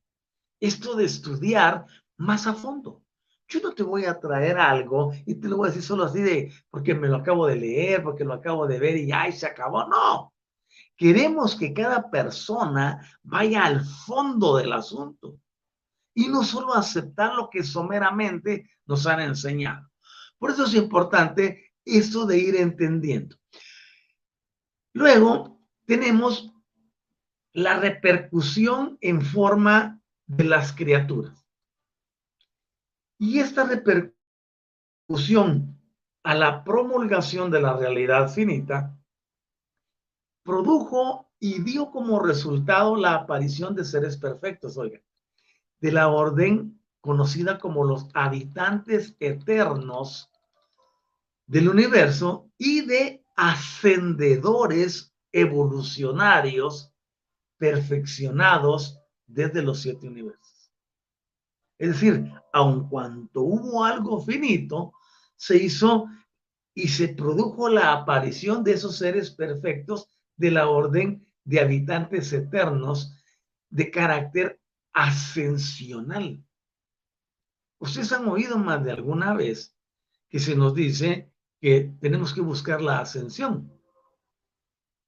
esto 0.62 0.96
de 0.96 1.04
estudiar 1.04 1.86
más 2.16 2.48
a 2.48 2.54
fondo. 2.54 3.04
Yo 3.50 3.60
no 3.60 3.74
te 3.74 3.84
voy 3.84 4.06
a 4.06 4.22
traer 4.22 4.58
algo 4.58 5.12
y 5.26 5.36
te 5.36 5.50
lo 5.50 5.58
voy 5.58 5.68
a 5.68 5.72
decir 5.72 5.84
solo 5.84 6.06
así 6.06 6.22
de 6.22 6.54
porque 6.70 6.96
me 6.96 7.10
lo 7.10 7.18
acabo 7.18 7.46
de 7.46 7.58
leer, 7.58 8.02
porque 8.02 8.24
lo 8.24 8.36
acabo 8.36 8.68
de 8.68 8.80
ver 8.80 8.96
y 8.96 9.08
ya 9.08 9.30
se 9.34 9.48
acabó. 9.48 9.86
No, 9.86 10.33
Queremos 10.96 11.56
que 11.56 11.74
cada 11.74 12.10
persona 12.10 13.02
vaya 13.24 13.66
al 13.66 13.84
fondo 13.84 14.58
del 14.58 14.74
asunto 14.74 15.40
y 16.14 16.28
no 16.28 16.44
solo 16.44 16.76
aceptar 16.76 17.34
lo 17.34 17.50
que 17.50 17.64
someramente 17.64 18.70
nos 18.86 19.08
han 19.08 19.22
enseñado. 19.22 19.90
Por 20.38 20.52
eso 20.52 20.66
es 20.66 20.76
importante 20.76 21.74
esto 21.84 22.26
de 22.26 22.38
ir 22.38 22.56
entendiendo. 22.56 23.36
Luego 24.94 25.60
tenemos 25.86 26.54
la 27.54 27.80
repercusión 27.80 28.98
en 29.02 29.22
forma 29.22 30.00
de 30.26 30.44
las 30.44 30.74
criaturas. 30.74 31.48
Y 33.18 33.40
esta 33.40 33.64
repercusión 33.64 35.80
a 36.24 36.36
la 36.36 36.64
promulgación 36.64 37.52
de 37.52 37.62
la 37.62 37.76
realidad 37.76 38.30
finita 38.30 38.98
produjo 40.44 41.30
y 41.40 41.62
dio 41.62 41.92
como 41.92 42.20
resultado 42.20 42.96
la 42.96 43.16
aparición 43.16 43.76
de 43.76 43.86
seres 43.86 44.18
perfectos, 44.18 44.78
oiga, 44.78 45.02
de 45.80 45.92
la 45.92 46.10
orden 46.10 46.82
conocida 47.02 47.60
como 47.60 47.84
los 47.84 48.08
habitantes 48.14 49.16
eternos 49.20 50.30
del 51.46 51.68
universo 51.70 52.50
y 52.58 52.86
de 52.86 53.26
ascendedores 53.36 55.14
evolucionarios 55.32 56.94
perfeccionados 57.58 59.00
desde 59.28 59.62
los 59.62 59.82
siete 59.82 60.08
universos. 60.08 60.72
Es 61.78 61.90
decir, 61.90 62.32
aun 62.54 62.88
cuando 62.88 63.42
hubo 63.42 63.84
algo 63.84 64.22
finito, 64.22 64.94
se 65.36 65.58
hizo 65.58 66.06
y 66.74 66.88
se 66.88 67.10
produjo 67.10 67.68
la 67.68 67.92
aparición 67.92 68.64
de 68.64 68.74
esos 68.74 68.98
seres 68.98 69.32
perfectos 69.32 70.10
de 70.38 70.52
la 70.52 70.68
orden 70.68 71.28
de 71.44 71.60
habitantes 71.60 72.32
eternos 72.34 73.16
de 73.70 73.92
carácter 73.92 74.62
ascensional. 74.94 76.44
Ustedes 77.80 78.12
han 78.12 78.28
oído 78.28 78.58
más 78.58 78.84
de 78.84 78.92
alguna 78.92 79.34
vez 79.34 79.76
que 80.30 80.40
se 80.40 80.56
nos 80.56 80.74
dice 80.74 81.32
que 81.60 81.94
tenemos 82.00 82.34
que 82.34 82.42
buscar 82.42 82.82
la 82.82 83.00
ascensión. 83.00 83.72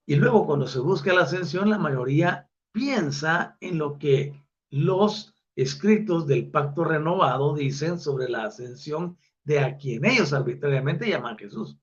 Y 0.05 0.15
luego 0.15 0.45
cuando 0.45 0.67
se 0.67 0.79
busca 0.79 1.13
la 1.13 1.21
ascensión, 1.21 1.69
la 1.69 1.79
mayoría 1.79 2.49
piensa 2.71 3.57
en 3.59 3.77
lo 3.77 3.97
que 3.97 4.43
los 4.69 5.33
escritos 5.55 6.27
del 6.27 6.51
pacto 6.51 6.83
renovado 6.83 7.55
dicen 7.55 7.99
sobre 7.99 8.29
la 8.29 8.45
ascensión 8.45 9.17
de 9.43 9.59
a 9.59 9.77
quien 9.77 10.05
ellos 10.05 10.33
arbitrariamente 10.33 11.07
llaman 11.07 11.37
Jesús 11.37 11.77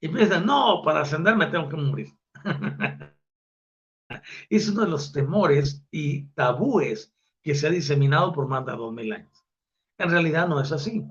y 0.00 0.08
piensan, 0.08 0.46
no, 0.46 0.82
para 0.84 1.00
ascender 1.00 1.36
me 1.36 1.46
tengo 1.46 1.68
que 1.68 1.76
morir. 1.76 2.08
es 4.50 4.68
uno 4.68 4.82
de 4.82 4.90
los 4.90 5.12
temores 5.12 5.84
y 5.90 6.26
tabúes 6.28 7.12
que 7.42 7.54
se 7.54 7.66
ha 7.66 7.70
diseminado 7.70 8.32
por 8.32 8.48
más 8.48 8.64
de 8.66 8.72
dos 8.72 8.92
mil 8.92 9.12
años. 9.12 9.44
En 9.98 10.10
realidad 10.10 10.48
no 10.48 10.60
es 10.60 10.72
así. 10.72 11.04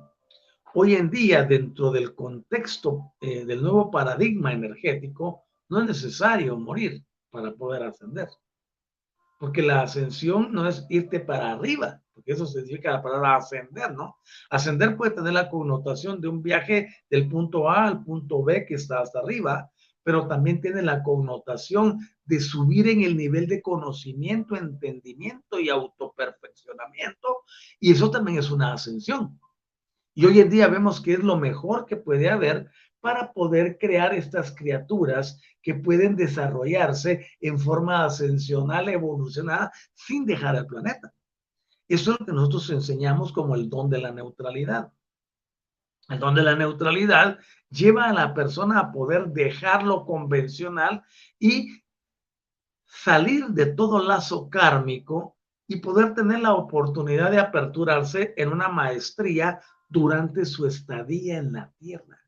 Hoy 0.74 0.96
en 0.96 1.10
día, 1.10 1.44
dentro 1.44 1.90
del 1.92 2.14
contexto 2.14 3.14
eh, 3.22 3.46
del 3.46 3.62
nuevo 3.62 3.90
paradigma 3.90 4.52
energético, 4.52 5.46
no 5.70 5.80
es 5.80 5.88
necesario 5.88 6.58
morir 6.58 7.04
para 7.30 7.54
poder 7.54 7.84
ascender. 7.84 8.28
Porque 9.40 9.62
la 9.62 9.82
ascensión 9.82 10.52
no 10.52 10.68
es 10.68 10.86
irte 10.90 11.20
para 11.22 11.54
arriba, 11.54 12.02
porque 12.16 12.32
eso 12.32 12.46
significa 12.46 12.92
la 12.92 13.04
palabra 13.04 13.36
ascender, 13.36 13.94
¿no? 13.94 14.18
Ascender 14.50 14.96
puede 14.96 15.12
tener 15.12 15.34
la 15.34 15.50
connotación 15.50 16.22
de 16.22 16.30
un 16.30 16.42
viaje 16.42 16.88
del 17.10 17.28
punto 17.28 17.70
A 17.70 17.86
al 17.86 18.04
punto 18.04 18.42
B 18.42 18.66
que 18.66 18.76
está 18.76 19.02
hasta 19.02 19.20
arriba, 19.20 19.70
pero 20.02 20.28
también 20.28 20.62
tiene 20.62 20.82
la 20.82 21.04
connotación 21.04 22.00
de 22.24 22.40
subir 22.40 22.88
en 22.88 23.02
el 23.02 23.18
nivel 23.18 23.48
de 23.48 23.62
conocimiento, 23.62 24.56
entendimiento 24.56 25.60
y 25.60 25.70
autoperfeccionamiento, 25.70 27.44
y 27.80 27.92
eso 27.92 28.10
también 28.10 28.38
es 28.40 28.50
una 28.50 28.74
ascensión. 28.74 29.40
Y 30.14 30.26
hoy 30.26 30.40
en 30.40 30.50
día 30.50 30.70
vemos 30.70 31.02
que 31.02 31.14
es 31.14 31.20
lo 31.20 31.36
mejor 31.36 31.86
que 31.86 31.98
puede 31.98 32.30
haber 32.30 32.70
para 33.02 33.34
poder 33.34 33.78
crear 33.78 34.14
estas 34.14 34.56
criaturas 34.56 35.42
que 35.62 35.76
pueden 35.76 36.16
desarrollarse 36.16 37.28
en 37.42 37.60
forma 37.60 38.06
ascensional, 38.06 38.88
evolucionada, 38.88 39.72
sin 39.94 40.26
dejar 40.26 40.56
el 40.56 40.66
planeta. 40.66 41.14
Eso 41.88 42.14
es 42.14 42.20
lo 42.20 42.26
que 42.26 42.32
nosotros 42.32 42.70
enseñamos 42.72 43.32
como 43.32 43.56
el 43.56 43.70
don 43.70 43.90
de 43.90 44.00
la 44.00 44.12
neutralidad. 44.12 44.92
El 46.10 46.20
don 46.20 46.36
de 46.36 46.44
la 46.44 46.56
neutralidad 46.56 47.40
lleva 47.70 48.06
a 48.06 48.14
la 48.14 48.34
persona 48.34 48.80
a 48.80 48.92
poder 48.92 49.28
dejar 49.28 49.84
lo 49.84 50.06
convencional 50.06 51.04
y 51.40 51.84
salir 52.86 53.48
de 53.48 53.68
todo 53.68 54.02
lazo 54.02 54.50
kármico 54.50 55.38
y 55.68 55.78
poder 55.78 56.14
tener 56.14 56.40
la 56.40 56.54
oportunidad 56.54 57.32
de 57.32 57.40
aperturarse 57.40 58.34
en 58.38 58.50
una 58.50 58.70
maestría 58.70 59.62
durante 59.90 60.46
su 60.46 60.66
estadía 60.66 61.38
en 61.38 61.54
la 61.54 61.72
tierra. 61.78 62.22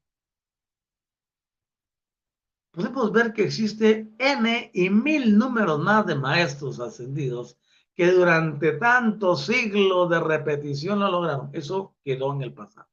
Podemos 2.72 3.12
ver 3.12 3.34
que 3.34 3.44
existe 3.44 4.12
N 4.20 4.72
y 4.74 4.90
mil 4.90 5.38
números 5.38 5.80
más 5.80 6.06
de 6.06 6.16
maestros 6.16 6.80
ascendidos 6.80 7.58
que 7.98 8.12
durante 8.12 8.74
tantos 8.74 9.48
siglos 9.48 10.08
de 10.12 10.20
repetición 10.20 11.00
lo 11.00 11.10
lograron. 11.10 11.50
Eso 11.52 11.96
quedó 12.06 12.32
en 12.32 12.44
el 12.44 12.54
pasado. 12.54 12.88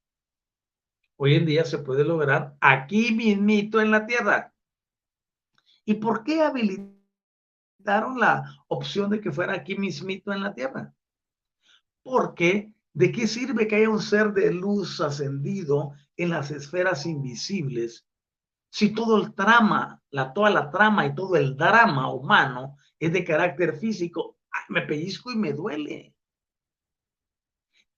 Hoy 1.16 1.34
en 1.34 1.44
día 1.44 1.66
se 1.66 1.78
puede 1.78 2.04
lograr 2.04 2.56
aquí 2.58 3.12
mismito 3.12 3.82
en 3.82 3.90
la 3.90 4.06
tierra. 4.06 4.54
¿Y 5.84 5.94
por 5.94 6.24
qué 6.24 6.40
habilitaron 6.40 8.18
la 8.18 8.44
opción 8.66 9.10
de 9.10 9.20
que 9.20 9.30
fuera 9.30 9.52
aquí 9.52 9.76
mismito 9.76 10.32
en 10.32 10.42
la 10.42 10.54
tierra? 10.54 10.94
Porque 12.02 12.72
¿de 12.94 13.12
qué 13.12 13.26
sirve 13.26 13.68
que 13.68 13.76
haya 13.76 13.90
un 13.90 14.00
ser 14.00 14.32
de 14.32 14.54
luz 14.54 15.02
ascendido 15.02 15.92
en 16.16 16.30
las 16.30 16.50
esferas 16.50 17.04
invisibles 17.04 18.06
si 18.70 18.94
todo 18.94 19.22
el 19.22 19.34
trama, 19.34 20.02
la, 20.10 20.32
toda 20.32 20.48
la 20.48 20.70
trama 20.70 21.04
y 21.04 21.14
todo 21.14 21.36
el 21.36 21.58
drama 21.58 22.10
humano 22.10 22.78
es 22.98 23.12
de 23.12 23.22
carácter 23.22 23.76
físico? 23.76 24.33
Me 24.68 24.82
pellizco 24.82 25.30
y 25.30 25.36
me 25.36 25.52
duele. 25.52 26.14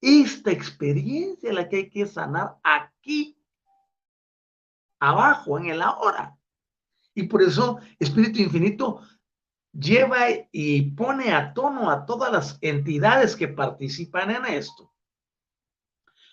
Esta 0.01 0.51
experiencia 0.51 1.53
la 1.53 1.69
que 1.69 1.77
hay 1.77 1.91
que 1.91 2.07
sanar 2.07 2.59
aquí, 2.63 3.39
abajo, 5.01 5.59
en 5.59 5.67
el 5.67 5.83
ahora. 5.83 6.37
Y 7.15 7.25
por 7.25 7.43
eso 7.43 7.81
Espíritu 7.99 8.41
Infinito 8.41 9.01
lleva 9.73 10.19
y 10.53 10.91
pone 10.93 11.33
a 11.33 11.53
tono 11.53 11.91
a 11.91 12.05
todas 12.05 12.33
las 12.33 12.59
entidades 12.61 13.37
que 13.37 13.49
participan 13.49 14.31
en 14.31 14.45
esto. 14.47 14.93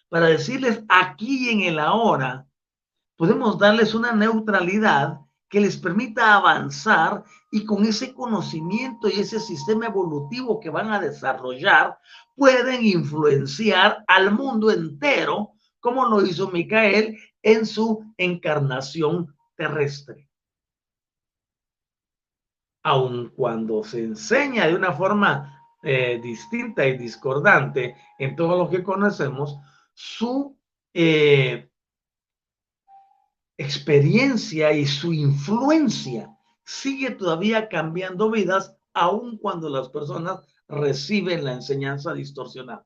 Para 0.09 0.28
decirles 0.28 0.84
aquí 0.89 1.49
en 1.49 1.61
el 1.61 1.80
ahora, 1.80 2.45
podemos 3.15 3.57
darles 3.57 3.93
una 3.93 4.11
neutralidad 4.11 5.19
que 5.49 5.61
les 5.61 5.78
permita 5.78 6.36
avanzar 6.36 7.24
y 7.55 7.65
con 7.65 7.85
ese 7.85 8.15
conocimiento 8.15 9.07
y 9.07 9.19
ese 9.19 9.39
sistema 9.39 9.85
evolutivo 9.85 10.59
que 10.59 10.71
van 10.71 10.91
a 10.91 10.99
desarrollar, 10.99 11.99
pueden 12.35 12.83
influenciar 12.83 14.03
al 14.07 14.31
mundo 14.31 14.71
entero, 14.71 15.51
como 15.79 16.03
lo 16.07 16.25
hizo 16.25 16.49
Micael 16.49 17.15
en 17.43 17.67
su 17.67 18.11
encarnación 18.17 19.35
terrestre. 19.55 20.27
Aun 22.81 23.31
cuando 23.35 23.83
se 23.83 24.03
enseña 24.03 24.65
de 24.65 24.73
una 24.73 24.91
forma 24.91 25.61
eh, 25.83 26.19
distinta 26.23 26.87
y 26.87 26.97
discordante 26.97 27.95
en 28.17 28.35
todo 28.35 28.57
lo 28.57 28.67
que 28.67 28.81
conocemos, 28.81 29.59
su 29.93 30.57
eh, 30.91 31.69
experiencia 33.55 34.71
y 34.71 34.87
su 34.87 35.13
influencia 35.13 36.35
sigue 36.66 37.11
todavía 37.11 37.70
cambiando 37.70 38.32
vidas, 38.32 38.76
aun 38.93 39.38
cuando 39.38 39.70
las 39.70 39.89
personas 39.89 40.39
reciben 40.68 41.43
la 41.43 41.53
enseñanza 41.53 42.14
distorsionada. 42.14 42.86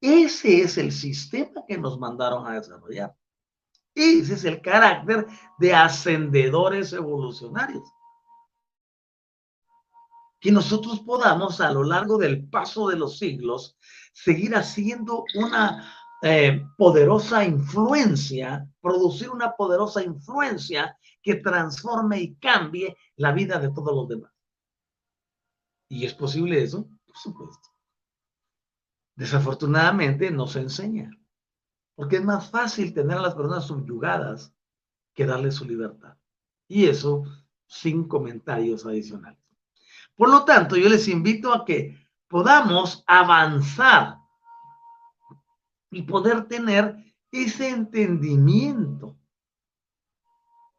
Ese 0.00 0.62
es 0.62 0.78
el 0.78 0.92
sistema 0.92 1.64
que 1.66 1.78
nos 1.78 1.98
mandaron 1.98 2.46
a 2.46 2.54
desarrollar. 2.54 3.14
Ese 3.94 4.34
es 4.34 4.44
el 4.44 4.60
carácter 4.60 5.26
de 5.58 5.74
ascendedores 5.74 6.92
evolucionarios 6.92 7.84
que 10.42 10.50
nosotros 10.50 10.98
podamos 11.00 11.60
a 11.60 11.70
lo 11.70 11.84
largo 11.84 12.18
del 12.18 12.48
paso 12.48 12.88
de 12.88 12.96
los 12.96 13.16
siglos 13.16 13.78
seguir 14.12 14.56
haciendo 14.56 15.24
una 15.36 15.88
eh, 16.24 16.64
poderosa 16.76 17.44
influencia, 17.44 18.68
producir 18.80 19.28
una 19.28 19.56
poderosa 19.56 20.04
influencia 20.04 20.96
que 21.20 21.34
transforme 21.34 22.20
y 22.20 22.36
cambie 22.36 22.96
la 23.16 23.32
vida 23.32 23.58
de 23.58 23.70
todos 23.70 23.92
los 23.92 24.08
demás. 24.08 24.32
¿Y 25.88 26.06
es 26.06 26.14
posible 26.14 26.62
eso? 26.62 26.88
Por 27.04 27.16
supuesto. 27.16 27.68
Desafortunadamente 29.16 30.30
no 30.30 30.46
se 30.46 30.60
enseña, 30.60 31.10
porque 31.96 32.16
es 32.16 32.24
más 32.24 32.50
fácil 32.50 32.94
tener 32.94 33.18
a 33.18 33.22
las 33.22 33.34
personas 33.34 33.66
subyugadas 33.66 34.54
que 35.14 35.26
darles 35.26 35.56
su 35.56 35.64
libertad. 35.64 36.16
Y 36.68 36.86
eso 36.86 37.24
sin 37.66 38.06
comentarios 38.06 38.86
adicionales. 38.86 39.40
Por 40.14 40.30
lo 40.30 40.44
tanto, 40.44 40.76
yo 40.76 40.88
les 40.88 41.08
invito 41.08 41.52
a 41.52 41.64
que 41.64 41.98
podamos 42.28 43.02
avanzar 43.08 44.21
y 45.92 46.02
poder 46.02 46.48
tener 46.48 46.96
ese 47.30 47.68
entendimiento 47.68 49.16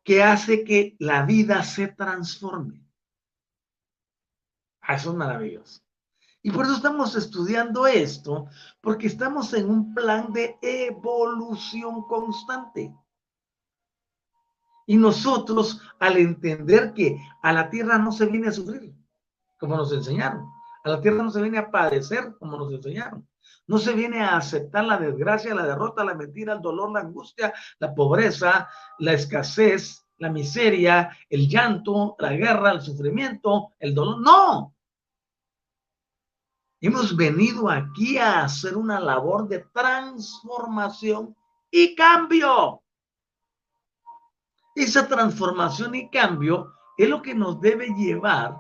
que 0.04 0.22
hace 0.22 0.64
que 0.66 0.96
la 1.00 1.24
vida 1.24 1.64
se 1.64 1.88
transforme. 1.88 2.86
Ah, 4.82 4.96
eso 4.96 5.12
es 5.12 5.16
maravilloso. 5.16 5.82
Y 6.42 6.52
por 6.52 6.66
eso 6.66 6.76
estamos 6.76 7.16
estudiando 7.16 7.88
esto, 7.88 8.48
porque 8.82 9.08
estamos 9.08 9.54
en 9.54 9.70
un 9.70 9.94
plan 9.94 10.34
de 10.34 10.58
evolución 10.62 12.02
constante. 12.04 12.94
Y 14.86 14.98
nosotros, 14.98 15.80
al 16.00 16.18
entender 16.18 16.94
que 16.94 17.18
a 17.42 17.54
la 17.54 17.70
tierra 17.70 17.98
no 17.98 18.12
se 18.12 18.26
viene 18.26 18.50
a 18.50 18.52
sufrir, 18.52 18.94
como 19.58 19.78
nos 19.78 19.94
enseñaron. 19.94 20.46
A 20.84 20.90
la 20.90 21.00
tierra 21.00 21.24
no 21.24 21.32
se 21.32 21.42
viene 21.42 21.60
a 21.60 21.72
padecer 21.72 22.36
como 22.40 22.58
nos 22.58 22.74
enseñaron. 22.74 23.26
No 23.68 23.78
se 23.78 23.94
viene 23.94 24.22
a 24.22 24.38
aceptar 24.38 24.86
la 24.86 24.98
desgracia, 24.98 25.56
la 25.56 25.66
derrota, 25.66 26.04
la 26.04 26.16
mentira, 26.16 26.54
el 26.54 26.62
dolor, 26.62 26.92
la 26.92 27.00
angustia, 27.00 27.54
la 27.80 27.94
pobreza, 27.94 28.70
la 29.00 29.14
escasez, 29.14 30.06
la 30.18 30.30
miseria, 30.30 31.18
el 31.30 31.48
llanto, 31.48 32.16
la 32.20 32.34
guerra, 32.34 32.72
el 32.72 32.82
sufrimiento, 32.82 33.74
el 33.80 33.96
dolor. 33.96 34.22
No. 34.22 34.76
Hemos 36.82 37.16
venido 37.16 37.70
aquí 37.70 38.18
a 38.18 38.44
hacer 38.44 38.76
una 38.76 39.00
labor 39.00 39.48
de 39.48 39.60
transformación 39.74 41.34
y 41.72 41.96
cambio. 41.96 42.84
Esa 44.76 45.08
transformación 45.08 45.96
y 45.96 46.10
cambio 46.10 46.74
es 46.98 47.08
lo 47.08 47.22
que 47.22 47.34
nos 47.34 47.62
debe 47.62 47.88
llevar 47.88 48.58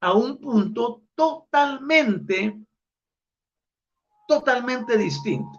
a 0.00 0.12
un 0.12 0.38
punto 0.38 1.02
totalmente, 1.14 2.65
totalmente 4.26 4.96
distinto. 4.96 5.58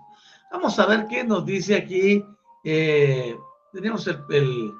Vamos 0.51 0.77
a 0.79 0.85
ver 0.85 1.07
qué 1.07 1.23
nos 1.23 1.45
dice 1.45 1.75
aquí. 1.75 2.23
Eh, 2.63 3.37
tenemos 3.73 4.07
el, 4.07 4.73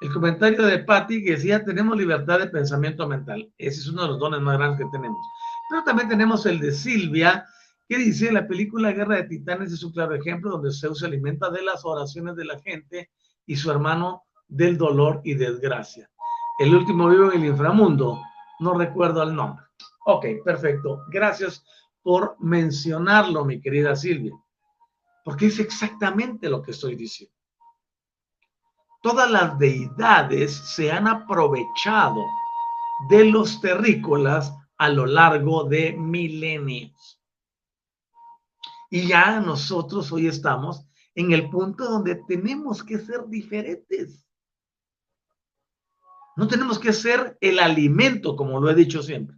el, 0.00 0.12
comentario 0.12 0.64
de 0.64 0.80
Patti 0.80 1.22
que 1.24 1.32
decía, 1.32 1.64
tenemos 1.64 1.96
libertad 1.96 2.40
de 2.40 2.48
pensamiento 2.48 3.06
mental. 3.06 3.52
Ese 3.58 3.80
es 3.80 3.88
uno 3.88 4.02
de 4.02 4.08
los 4.08 4.18
dones 4.18 4.40
más 4.40 4.58
grandes 4.58 4.84
que 4.84 4.90
tenemos. 4.90 5.18
Pero 5.70 5.84
también 5.84 6.08
tenemos 6.08 6.44
el 6.46 6.60
de 6.60 6.72
Silvia, 6.72 7.46
que 7.88 7.98
dice, 7.98 8.32
la 8.32 8.46
película 8.46 8.92
Guerra 8.92 9.16
de 9.16 9.24
Titanes 9.24 9.72
es 9.72 9.82
un 9.82 9.92
claro 9.92 10.14
ejemplo 10.14 10.50
donde 10.50 10.72
Zeus 10.72 11.00
se 11.00 11.06
alimenta 11.06 11.50
de 11.50 11.62
las 11.62 11.84
oraciones 11.84 12.36
de 12.36 12.44
la 12.44 12.58
gente 12.60 13.10
y 13.46 13.56
su 13.56 13.70
hermano 13.70 14.24
del 14.48 14.76
dolor 14.76 15.20
y 15.24 15.34
desgracia. 15.34 16.10
El 16.58 16.74
último 16.74 17.08
vivo 17.08 17.32
en 17.32 17.42
el 17.42 17.48
inframundo 17.48 18.20
no 18.60 18.74
recuerdo 18.74 19.22
el 19.22 19.34
nombre. 19.34 19.64
Ok, 20.04 20.26
perfecto. 20.44 21.04
Gracias 21.08 21.64
por 22.02 22.36
mencionarlo, 22.40 23.44
mi 23.44 23.60
querida 23.60 23.94
Silvia, 23.94 24.32
porque 25.24 25.46
es 25.46 25.58
exactamente 25.58 26.48
lo 26.48 26.62
que 26.62 26.72
estoy 26.72 26.96
diciendo. 26.96 27.36
Todas 29.02 29.30
las 29.30 29.58
deidades 29.58 30.52
se 30.52 30.92
han 30.92 31.08
aprovechado 31.08 32.24
de 33.08 33.24
los 33.24 33.60
terrícolas 33.60 34.52
a 34.78 34.88
lo 34.88 35.06
largo 35.06 35.64
de 35.64 35.92
milenios. 35.92 37.20
Y 38.90 39.06
ya 39.06 39.40
nosotros 39.40 40.12
hoy 40.12 40.26
estamos 40.26 40.86
en 41.14 41.32
el 41.32 41.50
punto 41.50 41.84
donde 41.84 42.16
tenemos 42.26 42.82
que 42.82 42.98
ser 42.98 43.26
diferentes. 43.26 44.26
No 46.36 46.48
tenemos 46.48 46.78
que 46.78 46.92
ser 46.92 47.36
el 47.40 47.58
alimento, 47.58 48.36
como 48.36 48.60
lo 48.60 48.70
he 48.70 48.74
dicho 48.74 49.02
siempre. 49.02 49.36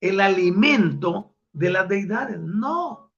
El 0.00 0.20
alimento 0.20 1.35
de 1.56 1.70
las 1.70 1.88
deidades. 1.88 2.40
No. 2.40 3.12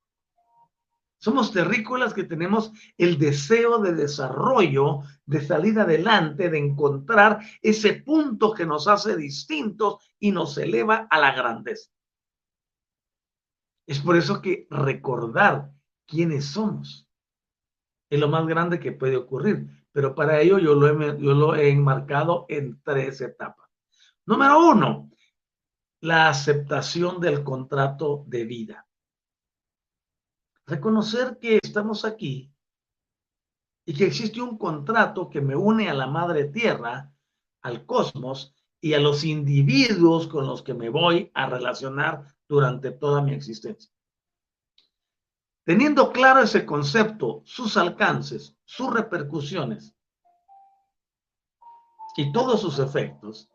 Somos 1.21 1.53
terrícolas 1.53 2.15
que 2.15 2.25
tenemos 2.25 2.73
el 2.97 3.19
deseo 3.19 3.79
de 3.81 3.93
desarrollo, 3.93 5.01
de 5.27 5.41
salir 5.41 5.79
adelante, 5.79 6.49
de 6.49 6.59
encontrar 6.59 7.41
ese 7.61 7.95
punto 7.95 8.55
que 8.55 8.65
nos 8.65 8.87
hace 8.87 9.17
distintos 9.17 9.97
y 10.21 10.31
nos 10.31 10.57
eleva 10.59 11.09
a 11.11 11.19
la 11.19 11.35
grandeza. 11.35 11.91
Es 13.87 13.99
por 14.01 14.17
eso 14.17 14.41
que 14.41 14.67
recordar 14.71 15.73
quiénes 16.07 16.45
somos 16.47 17.07
es 18.11 18.19
lo 18.19 18.29
más 18.29 18.47
grande 18.47 18.81
que 18.81 18.93
puede 18.93 19.17
ocurrir 19.17 19.79
pero 19.99 20.15
para 20.15 20.41
ello 20.41 20.59
yo 20.59 20.77
lo 20.77 20.87
he, 20.87 21.21
yo 21.21 21.35
lo 21.35 21.57
he 21.57 21.71
enmarcado 21.71 22.47
en 22.49 22.81
tres 22.85 23.21
etapas. 23.21 23.69
Número 24.27 24.71
uno, 24.71 25.11
la 26.01 26.29
aceptación 26.29 27.21
del 27.21 27.43
contrato 27.43 28.25
de 28.27 28.45
vida. 28.45 28.87
Reconocer 30.67 31.39
que 31.39 31.59
estamos 31.63 32.05
aquí 32.05 32.53
y 33.85 33.95
que 33.95 34.07
existe 34.07 34.41
un 34.41 34.59
contrato 34.59 35.31
que 35.31 35.41
me 35.41 35.57
une 35.57 35.89
a 35.89 35.95
la 35.95 36.07
madre 36.07 36.45
tierra, 36.45 37.13
al 37.63 37.87
cosmos 37.87 38.55
y 38.81 38.95
a 38.95 39.01
los 39.01 39.25
individuos 39.25 40.29
con 40.29 40.47
los 40.47 40.63
que 40.63 40.75
me 40.75 40.89
voy 40.89 41.31
a 41.35 41.47
relacionar 41.47 42.25
durante 42.47 42.93
toda 42.93 43.23
mi 43.23 43.33
existencia. 43.33 43.91
Teniendo 45.65 46.13
claro 46.13 46.41
ese 46.41 46.65
concepto, 46.65 47.43
sus 47.45 47.77
alcances, 47.77 48.57
sus 48.65 48.93
repercusiones 48.93 49.95
y 52.17 52.33
todos 52.33 52.61
sus 52.61 52.79
efectos, 52.79 53.51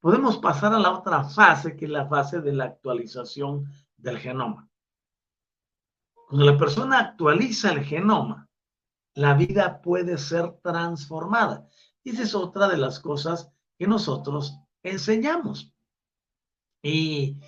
podemos 0.00 0.38
pasar 0.38 0.72
a 0.74 0.78
la 0.78 0.90
otra 0.90 1.24
fase, 1.24 1.76
que 1.76 1.84
es 1.84 1.90
la 1.90 2.06
fase 2.08 2.40
de 2.40 2.52
la 2.52 2.64
actualización 2.64 3.70
del 3.96 4.18
genoma. 4.18 4.68
Cuando 6.28 6.46
la 6.46 6.58
persona 6.58 6.98
actualiza 6.98 7.72
el 7.72 7.84
genoma, 7.84 8.48
la 9.14 9.34
vida 9.34 9.82
puede 9.82 10.16
ser 10.16 10.52
transformada. 10.62 11.68
Y 12.02 12.10
esa 12.10 12.22
es 12.22 12.34
otra 12.34 12.68
de 12.68 12.78
las 12.78 13.00
cosas 13.00 13.50
que 13.78 13.86
nosotros 13.86 14.56
enseñamos. 14.82 15.74
Y 16.82 17.38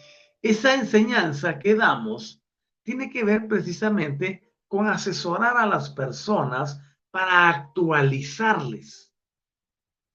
esa 0.42 0.74
enseñanza 0.74 1.58
que 1.58 1.74
damos 1.74 2.42
tiene 2.82 3.10
que 3.10 3.24
ver 3.24 3.46
precisamente 3.48 4.52
con 4.66 4.88
asesorar 4.88 5.56
a 5.56 5.66
las 5.66 5.90
personas 5.90 6.80
para 7.10 7.48
actualizarles, 7.48 9.14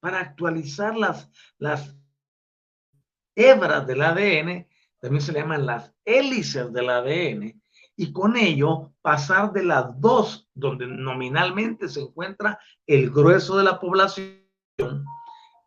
para 0.00 0.20
actualizar 0.20 0.96
las, 0.96 1.30
las 1.58 1.96
hebras 3.38 3.86
del 3.86 4.02
ADN, 4.02 4.66
también 5.00 5.22
se 5.22 5.32
le 5.32 5.40
llaman 5.40 5.64
las 5.64 5.92
hélices 6.04 6.72
del 6.72 6.90
ADN, 6.90 7.62
y 7.96 8.12
con 8.12 8.36
ello 8.36 8.92
pasar 9.00 9.52
de 9.52 9.64
las 9.64 10.00
dos, 10.00 10.48
donde 10.54 10.86
nominalmente 10.86 11.88
se 11.88 12.00
encuentra 12.00 12.58
el 12.86 13.10
grueso 13.10 13.56
de 13.56 13.64
la 13.64 13.78
población, 13.78 14.44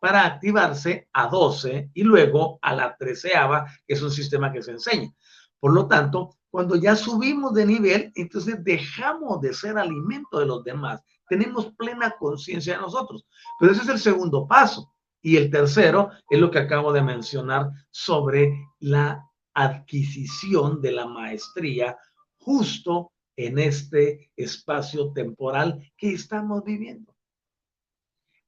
para 0.00 0.26
activarse 0.26 1.08
a 1.12 1.28
12 1.28 1.90
y 1.94 2.02
luego 2.02 2.58
a 2.60 2.74
la 2.74 2.96
treceava, 2.96 3.66
que 3.86 3.94
es 3.94 4.02
un 4.02 4.10
sistema 4.10 4.52
que 4.52 4.62
se 4.62 4.72
enseña. 4.72 5.14
Por 5.60 5.72
lo 5.72 5.86
tanto, 5.86 6.36
cuando 6.50 6.74
ya 6.74 6.96
subimos 6.96 7.54
de 7.54 7.64
nivel, 7.64 8.12
entonces 8.16 8.64
dejamos 8.64 9.40
de 9.40 9.54
ser 9.54 9.78
alimento 9.78 10.40
de 10.40 10.46
los 10.46 10.64
demás. 10.64 11.00
Tenemos 11.28 11.72
plena 11.76 12.16
conciencia 12.18 12.74
de 12.74 12.80
nosotros. 12.80 13.24
Pero 13.60 13.72
ese 13.72 13.82
es 13.82 13.88
el 13.88 13.98
segundo 14.00 14.46
paso. 14.48 14.92
Y 15.22 15.36
el 15.36 15.50
tercero 15.50 16.10
es 16.28 16.40
lo 16.40 16.50
que 16.50 16.58
acabo 16.58 16.92
de 16.92 17.02
mencionar 17.02 17.70
sobre 17.90 18.52
la 18.80 19.24
adquisición 19.54 20.80
de 20.80 20.92
la 20.92 21.06
maestría 21.06 21.96
justo 22.38 23.12
en 23.36 23.58
este 23.58 24.30
espacio 24.36 25.12
temporal 25.12 25.92
que 25.96 26.12
estamos 26.12 26.64
viviendo. 26.64 27.14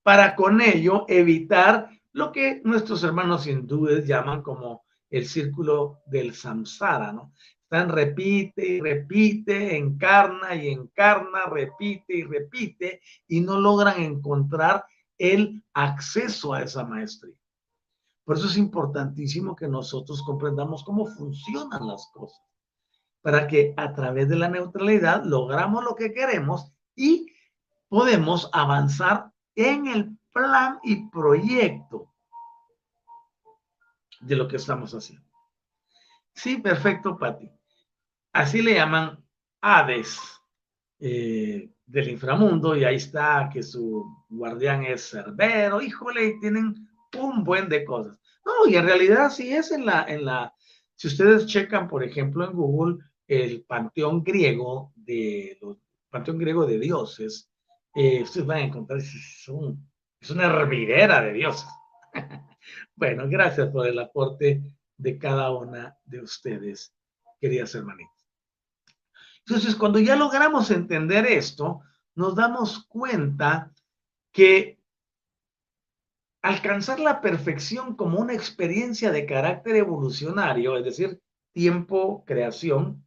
Para 0.03 0.35
con 0.35 0.61
ello 0.61 1.07
evitar 1.09 1.89
lo 2.13 2.33
que 2.33 2.61
nuestros 2.65 3.03
hermanos 3.05 3.47
hindúes 3.47 4.07
llaman 4.07 4.43
como 4.43 4.85
el 5.11 5.27
círculo 5.27 6.01
del 6.07 6.35
samsara, 6.35 7.13
¿no? 7.13 7.33
Están 7.63 7.89
repite 7.89 8.81
repite, 8.83 9.77
encarna 9.77 10.55
y 10.55 10.69
encarna, 10.69 11.47
repite 11.47 12.19
y 12.19 12.23
repite, 12.23 13.01
y 13.27 13.41
no 13.41 13.59
logran 13.59 14.01
encontrar 14.03 14.85
el 15.19 15.65
acceso 15.73 16.53
a 16.53 16.63
esa 16.63 16.85
maestría. 16.85 17.35
Por 18.25 18.37
eso 18.37 18.47
es 18.47 18.57
importantísimo 18.57 19.55
que 19.55 19.69
nosotros 19.69 20.23
comprendamos 20.23 20.83
cómo 20.83 21.07
funcionan 21.07 21.87
las 21.87 22.09
cosas, 22.13 22.43
para 23.21 23.47
que 23.47 23.75
a 23.77 23.93
través 23.93 24.29
de 24.29 24.37
la 24.37 24.49
neutralidad 24.49 25.25
logramos 25.25 25.85
lo 25.85 25.95
que 25.95 26.13
queremos 26.13 26.73
y 26.97 27.27
podemos 27.89 28.49
avanzar 28.53 29.31
en 29.55 29.87
el 29.87 30.19
plan 30.33 30.79
y 30.83 31.09
proyecto 31.11 32.13
de 34.21 34.37
lo 34.37 34.49
que 34.49 34.57
estamos 34.57 34.93
haciendo. 34.95 35.27
Sí, 36.35 36.57
perfecto, 36.57 37.17
Pati. 37.17 37.51
Así 38.33 38.63
le 38.63 38.75
llaman 38.75 39.25
Hades. 39.61 40.19
Eh, 40.99 41.74
del 41.87 42.09
inframundo 42.09 42.77
y 42.77 42.85
ahí 42.85 42.97
está 42.97 43.51
que 43.53 43.63
su 43.63 44.05
guardián 44.29 44.85
es 44.85 45.11
Cerbero, 45.11 45.83
híjole, 45.83 46.37
tienen 46.41 46.89
un 47.19 47.45
buen 47.45 47.69
de 47.69 47.85
cosas. 47.85 48.19
No, 48.45 48.69
y 48.69 48.77
en 48.77 48.87
realidad 48.87 49.31
sí 49.31 49.55
es 49.55 49.71
en 49.71 49.87
la, 49.87 50.05
en 50.09 50.25
la, 50.25 50.55
si 50.95 51.09
ustedes 51.09 51.47
checan, 51.47 51.89
por 51.89 52.03
ejemplo, 52.03 52.45
en 52.45 52.53
Google, 52.53 53.05
el 53.27 53.65
panteón 53.65 54.23
griego 54.23 54.93
de 54.97 55.59
los 55.61 55.79
panteón 56.11 56.39
griego 56.39 56.65
de 56.65 56.79
dioses, 56.79 57.51
eh, 57.95 58.23
ustedes 58.23 58.47
van 58.47 58.59
a 58.59 58.65
encontrar, 58.67 59.01
es, 59.01 59.49
es 60.21 60.31
una 60.31 60.45
hervidera 60.45 61.21
de 61.23 61.33
dioses. 61.33 61.69
bueno, 62.95 63.29
gracias 63.29 63.69
por 63.71 63.87
el 63.87 63.99
aporte 63.99 64.63
de 64.97 65.19
cada 65.19 65.51
una 65.51 65.97
de 66.05 66.21
ustedes, 66.21 66.95
queridas 67.41 67.75
hermanitas. 67.75 68.24
Entonces, 69.47 69.77
cuando 69.77 69.99
ya 69.99 70.17
logramos 70.17 70.71
entender 70.71 71.27
esto, 71.27 71.81
nos 72.15 72.35
damos 72.35 72.87
cuenta 72.87 73.73
que 74.33 74.79
alcanzar 76.43 77.01
la 77.01 77.21
perfección 77.21 77.95
como 77.97 78.19
una 78.19 78.35
experiencia 78.35 79.11
de 79.11 79.27
carácter 79.27 79.77
evolucionario, 79.77 80.77
es 80.77 80.85
decir, 80.85 81.21
tiempo, 81.53 82.25
creación, 82.27 83.07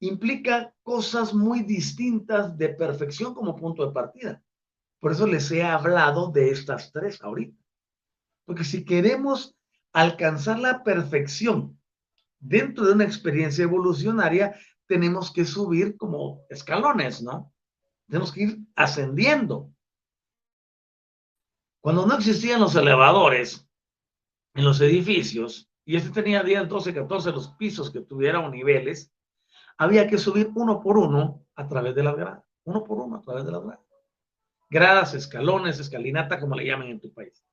implica 0.00 0.74
cosas 0.82 1.34
muy 1.34 1.62
distintas 1.62 2.56
de 2.56 2.70
perfección 2.70 3.34
como 3.34 3.56
punto 3.56 3.86
de 3.86 3.92
partida. 3.92 4.42
Por 4.98 5.12
eso 5.12 5.26
les 5.26 5.50
he 5.50 5.62
hablado 5.62 6.30
de 6.30 6.50
estas 6.50 6.90
tres 6.92 7.22
ahorita. 7.22 7.56
Porque 8.44 8.64
si 8.64 8.84
queremos 8.84 9.54
alcanzar 9.92 10.58
la 10.58 10.82
perfección 10.82 11.78
dentro 12.38 12.86
de 12.86 12.92
una 12.92 13.04
experiencia 13.04 13.62
evolucionaria, 13.62 14.54
tenemos 14.90 15.32
que 15.32 15.44
subir 15.44 15.96
como 15.96 16.44
escalones, 16.48 17.22
¿no? 17.22 17.54
Tenemos 18.08 18.32
que 18.32 18.42
ir 18.42 18.58
ascendiendo. 18.74 19.72
Cuando 21.80 22.04
no 22.06 22.16
existían 22.16 22.58
los 22.58 22.74
elevadores 22.74 23.70
en 24.52 24.64
los 24.64 24.80
edificios, 24.80 25.70
y 25.84 25.94
este 25.94 26.10
tenía 26.10 26.42
10, 26.42 26.68
12, 26.68 26.92
14 26.92 27.30
los 27.30 27.50
pisos 27.50 27.92
que 27.92 28.00
tuvieran 28.00 28.50
niveles, 28.50 29.12
había 29.78 30.08
que 30.08 30.18
subir 30.18 30.50
uno 30.56 30.80
por 30.80 30.98
uno 30.98 31.46
a 31.54 31.68
través 31.68 31.94
de 31.94 32.02
la 32.02 32.12
grada. 32.12 32.44
Uno 32.64 32.82
por 32.82 32.98
uno 32.98 33.18
a 33.18 33.22
través 33.22 33.44
de 33.44 33.52
la 33.52 33.60
grada. 33.60 33.80
Gradas, 34.68 35.14
escalones, 35.14 35.78
escalinata, 35.78 36.40
como 36.40 36.56
le 36.56 36.66
llaman 36.66 36.88
en 36.88 37.00
tu 37.00 37.12
país. 37.12 37.44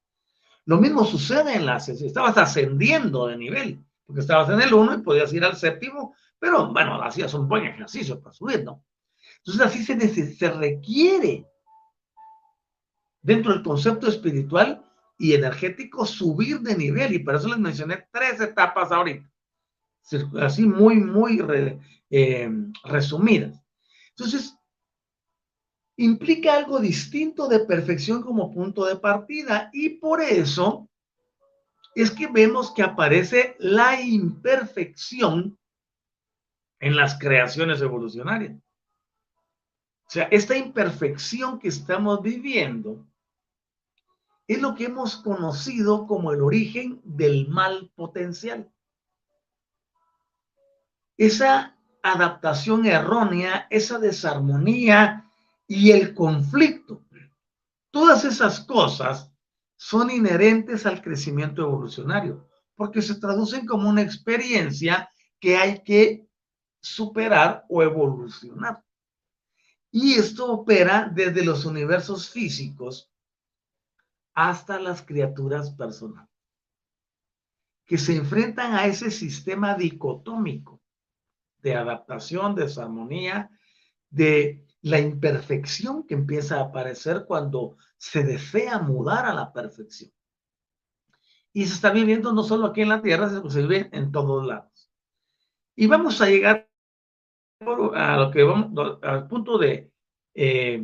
Lo 0.66 0.78
mismo 0.78 1.06
sucede 1.06 1.54
en 1.54 1.68
las, 1.68 1.88
estabas 1.88 2.36
ascendiendo 2.40 3.28
de 3.28 3.38
nivel, 3.38 3.86
porque 4.08 4.22
estabas 4.22 4.50
en 4.50 4.60
el 4.60 4.74
1 4.74 4.96
y 4.96 5.02
podías 5.04 5.32
ir 5.34 5.46
al 5.46 5.56
séptimo 5.56 6.16
pero 6.40 6.72
bueno, 6.72 7.02
hacías 7.02 7.34
un 7.34 7.48
buen 7.48 7.66
ejercicio 7.66 8.22
para 8.22 8.34
subir, 8.34 8.64
¿no? 8.64 8.84
Entonces 9.40 9.66
así 9.66 9.84
se, 9.84 10.36
se 10.36 10.50
requiere 10.52 11.46
dentro 13.22 13.54
del 13.54 13.64
concepto 13.64 14.08
espiritual 14.08 14.84
y 15.18 15.34
energético 15.34 16.06
subir 16.06 16.60
de 16.60 16.78
nivel 16.78 17.14
y 17.14 17.20
por 17.20 17.36
eso 17.36 17.48
les 17.48 17.58
mencioné 17.58 18.08
tres 18.12 18.40
etapas 18.40 18.92
ahorita, 18.92 19.30
así 20.42 20.66
muy, 20.66 20.96
muy 20.98 21.44
eh, 22.10 22.52
resumidas. 22.84 23.60
Entonces, 24.10 24.56
implica 25.98 26.56
algo 26.56 26.80
distinto 26.80 27.48
de 27.48 27.62
perfección 27.62 28.22
como 28.22 28.54
punto 28.54 28.86
de 28.86 28.96
partida 28.96 29.70
y 29.74 29.90
por 29.90 30.22
eso 30.22 30.88
es 31.96 32.12
que 32.12 32.28
vemos 32.28 32.72
que 32.74 32.84
aparece 32.84 33.56
la 33.60 34.00
imperfección 34.00 35.58
en 36.80 36.96
las 36.96 37.18
creaciones 37.18 37.82
evolucionarias. 37.82 38.56
O 40.08 40.10
sea, 40.10 40.24
esta 40.32 40.56
imperfección 40.56 41.60
que 41.60 41.68
estamos 41.68 42.22
viviendo 42.22 43.06
es 44.48 44.62
lo 44.62 44.76
que 44.76 44.86
hemos 44.86 45.18
conocido 45.18 46.08
como 46.08 46.32
el 46.32 46.42
origen 46.42 47.02
del 47.04 47.50
mal 47.50 47.92
potencial. 47.96 48.72
Esa 51.18 51.78
adaptación 52.02 52.86
errónea, 52.86 53.68
esa 53.70 54.00
desarmonía 54.00 55.30
y 55.68 55.92
el 55.92 56.14
conflicto. 56.14 57.04
Todas 57.92 58.24
esas 58.24 58.62
cosas 58.62 59.34
son 59.76 60.10
inherentes 60.10 60.86
al 60.86 61.02
crecimiento 61.02 61.64
evolucionario, 61.64 62.48
porque 62.76 63.02
se 63.02 63.16
traducen 63.16 63.66
como 63.66 63.90
una 63.90 64.02
experiencia 64.02 65.10
que 65.40 65.58
hay 65.58 65.84
que 65.84 66.27
superar 66.88 67.66
o 67.70 67.84
evolucionar. 67.84 68.84
Y 69.92 70.16
esto 70.16 70.52
opera 70.52 71.10
desde 71.14 71.44
los 71.44 71.66
universos 71.66 72.30
físicos 72.30 73.12
hasta 74.34 74.80
las 74.80 75.02
criaturas 75.02 75.72
personales. 75.72 76.30
que 77.86 77.98
se 77.98 78.16
enfrentan 78.16 78.74
a 78.76 78.86
ese 78.86 79.12
sistema 79.12 79.76
dicotómico 79.76 80.82
de 81.62 81.76
adaptación, 81.76 82.54
desarmonía, 82.54 83.50
de 84.10 84.66
la 84.82 85.00
imperfección 85.00 86.06
que 86.06 86.14
empieza 86.14 86.58
a 86.58 86.64
aparecer 86.66 87.26
cuando 87.26 87.78
se 87.98 88.24
desea 88.24 88.80
mudar 88.80 89.26
a 89.26 89.34
la 89.34 89.54
perfección. 89.54 90.12
Y 91.54 91.66
se 91.66 91.74
está 91.76 91.92
viviendo 91.92 92.34
no 92.34 92.44
solo 92.44 92.68
aquí 92.68 92.82
en 92.82 92.90
la 92.90 93.02
tierra, 93.02 93.30
sino 93.30 93.44
que 93.44 93.52
se 93.52 93.62
vive 93.62 93.90
en 93.94 94.12
todos 94.12 94.46
lados. 94.46 94.92
Y 95.76 95.88
vamos 95.88 96.22
a 96.22 96.28
llegar 96.28 96.67
a 97.96 98.18
lo 98.18 98.32
que 98.32 98.44
vamos, 98.44 99.00
al 99.02 99.28
punto 99.28 99.58
de 99.58 99.92
eh, 100.34 100.82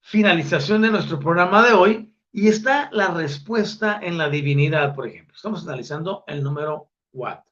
finalización 0.00 0.82
de 0.82 0.90
nuestro 0.90 1.18
programa 1.18 1.66
de 1.66 1.72
hoy, 1.72 2.12
y 2.32 2.48
está 2.48 2.90
la 2.92 3.14
respuesta 3.14 3.98
en 4.02 4.18
la 4.18 4.28
divinidad, 4.28 4.94
por 4.94 5.06
ejemplo. 5.06 5.34
Estamos 5.34 5.66
analizando 5.66 6.24
el 6.26 6.42
número 6.42 6.90
4. 7.12 7.50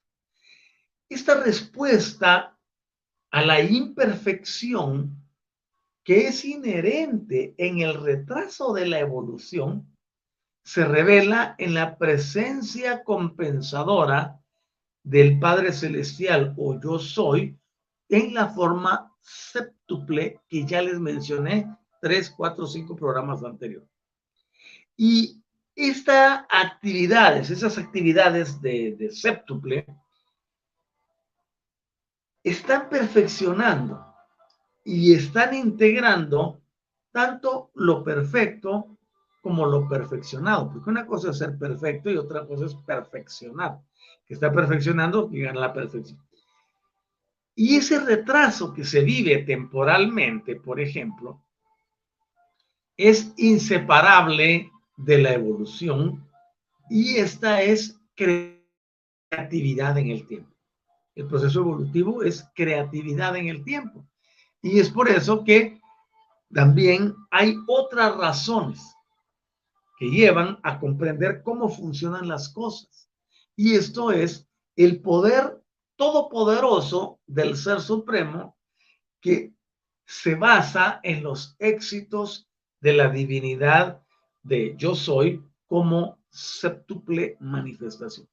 Esta 1.09 1.43
respuesta 1.43 2.59
a 3.31 3.43
la 3.43 3.61
imperfección 3.62 5.25
que 6.03 6.29
es 6.29 6.45
inherente 6.45 7.55
en 7.57 7.81
el 7.81 7.95
retraso 7.95 8.75
de 8.75 8.87
la 8.87 8.99
evolución 8.99 9.97
se 10.62 10.85
revela 10.85 11.55
en 11.59 11.75
la 11.75 11.97
presencia 11.97 13.05
compensadora 13.05 14.43
del 15.05 15.39
Padre 15.39 15.73
Celestial 15.73 16.55
o 16.57 16.81
yo 16.81 16.99
soy 16.99 17.57
en 18.09 18.35
la 18.35 18.49
forma 18.49 19.13
séptuple 19.21 20.41
que 20.49 20.65
ya 20.67 20.83
les 20.83 20.99
mencioné 20.99 21.73
tres, 22.01 22.33
cuatro, 22.37 22.67
cinco 22.67 22.97
programas 22.97 23.45
anteriores. 23.45 23.89
Y 24.97 25.41
estas 25.77 26.45
actividades, 26.51 27.51
esas 27.51 27.79
actividades 27.79 28.61
de, 28.61 28.97
de 28.99 29.11
séptuple, 29.11 29.87
están 32.43 32.89
perfeccionando 32.89 34.05
y 34.85 35.15
están 35.15 35.55
integrando 35.55 36.61
tanto 37.11 37.71
lo 37.75 38.05
perfecto 38.05 38.99
como 39.41 39.67
lo 39.67 39.87
perfeccionado, 39.89 40.71
porque 40.73 40.91
una 40.91 41.07
cosa 41.07 41.31
es 41.31 41.39
ser 41.39 41.59
perfecto 41.59 42.11
y 42.11 42.17
otra 42.17 42.47
cosa 42.47 42.65
es 42.65 42.75
perfeccionar, 42.75 43.79
que 44.27 44.35
está 44.35 44.53
perfeccionando 44.53 45.29
y 45.33 45.41
gana 45.41 45.61
la 45.61 45.72
perfección. 45.72 46.18
Y 47.55 47.77
ese 47.77 48.01
retraso 48.01 48.72
que 48.72 48.85
se 48.85 49.03
vive 49.03 49.39
temporalmente, 49.45 50.57
por 50.57 50.81
ejemplo, 50.81 51.43
es 52.97 53.33
inseparable 53.37 54.70
de 54.97 55.18
la 55.18 55.33
evolución 55.35 56.29
y 56.91 57.16
esta 57.16 57.62
es 57.62 58.01
creatividad 59.31 59.99
en 59.99 60.11
el 60.11 60.27
tiempo. 60.27 60.55
El 61.14 61.27
proceso 61.27 61.61
evolutivo 61.61 62.22
es 62.22 62.45
creatividad 62.55 63.37
en 63.37 63.49
el 63.49 63.62
tiempo. 63.62 64.05
Y 64.62 64.81
es 64.81 64.91
por 64.91 65.09
eso 65.09 65.45
que 65.45 65.81
también 66.53 67.14
hay 67.31 67.57
otras 67.66 68.16
razones 68.16 68.81
que 69.99 70.11
llevan 70.11 70.59
a 70.62 70.81
comprender 70.81 71.43
cómo 71.43 71.68
funcionan 71.68 72.29
las 72.29 72.49
cosas. 72.49 73.09
Y 73.57 73.75
esto 73.75 74.11
es 74.11 74.49
el 74.77 75.01
poder 75.01 75.63
todopoderoso 75.97 77.21
del 77.27 77.57
Ser 77.57 77.81
Supremo 77.81 78.57
que 79.21 79.55
se 80.07 80.35
basa 80.35 81.01
en 81.03 81.23
los 81.23 81.57
éxitos 81.59 82.49
de 82.81 82.93
la 82.93 83.09
divinidad 83.09 84.03
de 84.43 84.75
yo 84.77 84.95
soy 84.95 85.43
como 85.67 86.19
septuple 86.29 87.37
manifestación. 87.41 88.29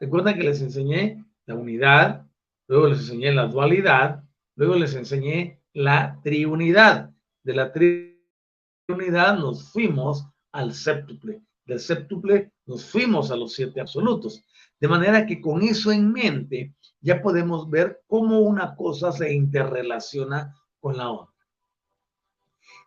Recuerden 0.00 0.36
que 0.36 0.44
les 0.44 0.60
enseñé 0.60 1.24
la 1.46 1.54
unidad, 1.54 2.26
luego 2.66 2.88
les 2.88 3.00
enseñé 3.00 3.32
la 3.32 3.46
dualidad, 3.46 4.24
luego 4.56 4.74
les 4.74 4.94
enseñé 4.94 5.62
la 5.72 6.18
triunidad. 6.22 7.10
De 7.44 7.54
la 7.54 7.72
triunidad 7.72 9.38
nos 9.38 9.70
fuimos 9.70 10.26
al 10.50 10.74
séptuple, 10.74 11.42
del 11.66 11.80
séptuple 11.80 12.52
nos 12.64 12.84
fuimos 12.84 13.30
a 13.30 13.36
los 13.36 13.54
siete 13.54 13.80
absolutos. 13.80 14.44
De 14.80 14.88
manera 14.88 15.26
que 15.26 15.40
con 15.40 15.62
eso 15.62 15.90
en 15.90 16.12
mente 16.12 16.74
ya 17.00 17.20
podemos 17.20 17.68
ver 17.68 18.02
cómo 18.06 18.40
una 18.40 18.74
cosa 18.74 19.12
se 19.12 19.32
interrelaciona 19.32 20.54
con 20.80 20.96
la 20.96 21.10
otra. 21.10 21.34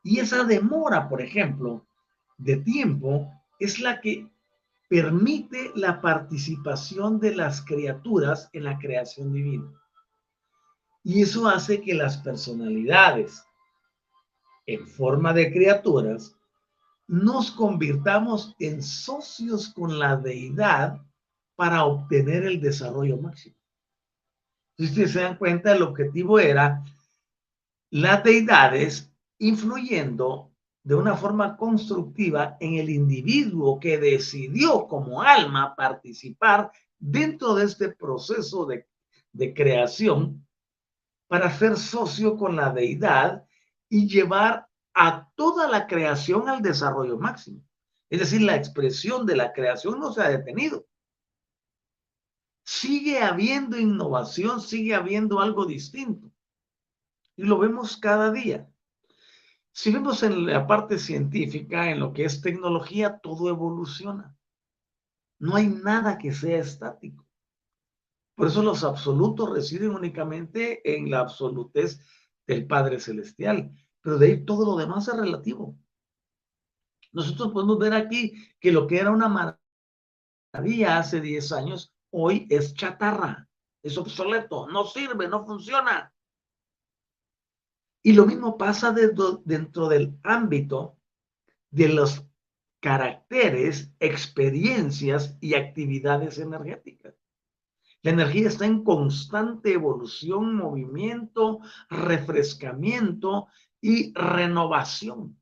Y 0.03 0.19
esa 0.19 0.43
demora, 0.43 1.09
por 1.09 1.21
ejemplo, 1.21 1.85
de 2.37 2.57
tiempo 2.57 3.31
es 3.59 3.79
la 3.79 3.99
que 3.99 4.27
permite 4.87 5.71
la 5.75 6.01
participación 6.01 7.19
de 7.19 7.35
las 7.35 7.61
criaturas 7.61 8.49
en 8.53 8.63
la 8.63 8.77
creación 8.79 9.33
divina. 9.33 9.71
Y 11.03 11.21
eso 11.21 11.47
hace 11.47 11.81
que 11.81 11.93
las 11.93 12.17
personalidades 12.17 13.43
en 14.65 14.87
forma 14.87 15.33
de 15.33 15.51
criaturas 15.51 16.35
nos 17.09 17.49
convirtamos 17.49 18.55
en 18.59 18.83
socios 18.83 19.69
con 19.69 19.97
la 19.97 20.15
deidad 20.15 21.01
para 21.55 21.83
obtener 21.83 22.43
el 22.43 22.61
desarrollo 22.61 23.17
máximo. 23.17 23.55
Si 24.77 24.85
ustedes 24.85 25.13
se 25.13 25.21
dan 25.21 25.35
cuenta, 25.35 25.73
el 25.73 25.81
objetivo 25.81 26.39
era 26.39 26.83
las 27.89 28.23
deidades 28.23 29.11
influyendo 29.39 30.51
de 30.83 30.93
una 30.93 31.17
forma 31.17 31.57
constructiva 31.57 32.57
en 32.59 32.75
el 32.75 32.91
individuo 32.91 33.79
que 33.79 33.97
decidió 33.97 34.87
como 34.87 35.23
alma 35.23 35.75
participar 35.75 36.71
dentro 36.99 37.55
de 37.55 37.65
este 37.65 37.89
proceso 37.89 38.67
de, 38.67 38.87
de 39.31 39.51
creación 39.55 40.45
para 41.27 41.51
ser 41.57 41.75
socio 41.75 42.37
con 42.37 42.55
la 42.55 42.69
deidad 42.69 43.43
y 43.89 44.07
llevar 44.07 44.67
a 44.93 45.28
toda 45.39 45.69
la 45.69 45.87
creación 45.87 46.49
al 46.49 46.61
desarrollo 46.61 47.17
máximo. 47.17 47.63
Es 48.09 48.19
decir, 48.19 48.41
la 48.41 48.57
expresión 48.57 49.25
de 49.25 49.37
la 49.37 49.53
creación 49.53 49.97
no 49.97 50.11
se 50.11 50.21
ha 50.21 50.27
detenido. 50.27 50.85
Sigue 52.65 53.21
habiendo 53.21 53.79
innovación, 53.79 54.59
sigue 54.59 54.93
habiendo 54.93 55.39
algo 55.39 55.65
distinto. 55.65 56.29
Y 57.37 57.43
lo 57.43 57.57
vemos 57.57 57.95
cada 57.95 58.33
día. 58.33 58.69
Si 59.71 59.93
vemos 59.93 60.23
en 60.23 60.45
la 60.45 60.67
parte 60.67 60.99
científica, 60.99 61.89
en 61.89 62.01
lo 62.01 62.11
que 62.11 62.25
es 62.25 62.41
tecnología, 62.41 63.19
todo 63.19 63.47
evoluciona. 63.47 64.35
No 65.39 65.55
hay 65.55 65.67
nada 65.67 66.17
que 66.17 66.33
sea 66.33 66.57
estático. 66.57 67.25
Por 68.35 68.47
eso 68.47 68.61
los 68.61 68.83
absolutos 68.83 69.51
residen 69.51 69.91
únicamente 69.91 70.81
en 70.97 71.09
la 71.09 71.21
absolutez 71.21 72.01
del 72.45 72.67
Padre 72.67 72.99
Celestial, 72.99 73.71
pero 74.01 74.17
de 74.17 74.27
ahí 74.27 74.45
todo 74.45 74.65
lo 74.65 74.77
demás 74.77 75.07
es 75.07 75.15
relativo. 75.15 75.77
Nosotros 77.11 77.51
podemos 77.51 77.79
ver 77.79 77.93
aquí 77.93 78.33
que 78.59 78.71
lo 78.71 78.87
que 78.87 78.99
era 78.99 79.11
una 79.11 79.57
maravilla 80.53 80.99
hace 80.99 81.21
10 81.21 81.51
años, 81.53 81.93
hoy 82.11 82.47
es 82.49 82.73
chatarra, 82.73 83.49
es 83.81 83.97
obsoleto, 83.97 84.67
no 84.67 84.85
sirve, 84.85 85.27
no 85.27 85.45
funciona. 85.45 86.13
Y 88.03 88.13
lo 88.13 88.25
mismo 88.25 88.57
pasa 88.57 88.93
dentro 88.93 89.89
del 89.89 90.17
ámbito 90.23 90.97
de 91.69 91.89
los 91.89 92.25
caracteres, 92.79 93.91
experiencias 93.99 95.37
y 95.41 95.55
actividades 95.55 96.37
energéticas. 96.37 97.15
La 98.01 98.11
energía 98.11 98.47
está 98.47 98.65
en 98.65 98.83
constante 98.85 99.73
evolución, 99.73 100.55
movimiento, 100.55 101.59
refrescamiento 101.89 103.47
y 103.81 104.13
renovación. 104.13 105.39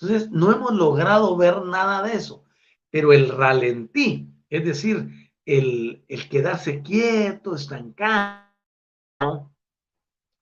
Entonces, 0.00 0.30
no 0.30 0.52
hemos 0.52 0.72
logrado 0.72 1.36
ver 1.36 1.62
nada 1.62 2.02
de 2.02 2.14
eso, 2.14 2.44
pero 2.90 3.12
el 3.12 3.28
ralentí, 3.28 4.32
es 4.48 4.64
decir, 4.64 5.08
el, 5.44 6.04
el 6.08 6.28
quedarse 6.28 6.82
quieto, 6.82 7.54
estancado, 7.56 8.44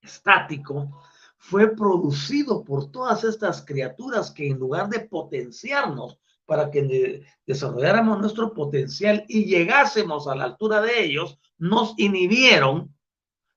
estático, 0.03 1.03
fue 1.39 1.75
producido 1.75 2.65
por 2.65 2.91
todas 2.91 3.25
estas 3.25 3.65
criaturas 3.65 4.31
que 4.31 4.49
en 4.49 4.59
lugar 4.59 4.89
de 4.89 5.01
potenciarnos 5.01 6.19
para 6.45 6.71
que 6.71 7.25
desarrolláramos 7.47 8.21
nuestro 8.21 8.55
potencial 8.55 9.25
y 9.29 9.47
llegásemos 9.47 10.29
a 10.29 10.35
la 10.35 10.45
altura 10.45 10.81
de 10.81 11.05
ellos, 11.05 11.39
nos 11.59 11.95
inhibieron, 11.99 12.95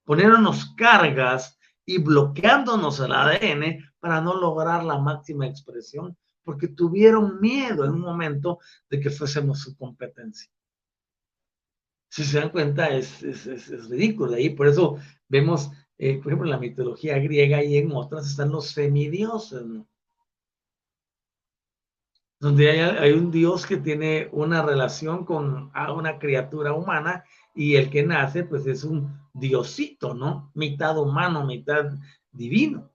poniéndonos 0.05 0.73
cargas 0.75 1.58
y 1.89 1.97
bloqueándonos 1.97 2.99
el 2.99 3.11
ADN 3.11 3.91
para 3.99 4.21
no 4.21 4.35
lograr 4.35 4.83
la 4.83 4.99
máxima 4.99 5.47
expresión, 5.47 6.15
porque 6.43 6.67
tuvieron 6.67 7.39
miedo 7.41 7.85
en 7.85 7.91
un 7.91 8.01
momento 8.01 8.59
de 8.89 8.99
que 8.99 9.09
fuésemos 9.09 9.59
su 9.59 9.75
competencia. 9.75 10.51
Si 12.11 12.23
se 12.23 12.39
dan 12.39 12.49
cuenta, 12.49 12.89
es, 12.89 13.23
es, 13.23 13.45
es, 13.45 13.89
ridículo. 13.89 14.35
Ahí 14.35 14.51
por 14.51 14.67
eso 14.67 14.97
vemos 15.27 15.71
eh, 15.97 16.17
por 16.17 16.27
ejemplo, 16.27 16.45
en 16.45 16.51
la 16.51 16.59
mitología 16.59 17.19
griega 17.19 17.61
y 17.61 17.75
en 17.75 17.91
otras 17.91 18.25
están 18.25 18.51
los 18.51 18.67
semidioses, 18.67 19.65
¿no? 19.65 19.85
donde 22.39 22.69
hay, 22.69 23.11
un 23.11 23.31
Dios 23.31 23.65
que 23.65 23.75
tiene 23.75 24.29
una 24.31 24.61
relación 24.61 25.25
con 25.25 25.73
una 25.93 26.19
criatura 26.19 26.71
humana 26.71 27.25
y 27.55 27.75
el 27.75 27.89
que 27.89 28.03
nace 28.03 28.43
pues 28.43 28.65
es 28.67 28.83
un 28.83 29.17
diosito, 29.33 30.13
¿no? 30.13 30.51
Mitad 30.53 30.97
humano, 30.97 31.45
mitad 31.45 31.91
divino. 32.31 32.91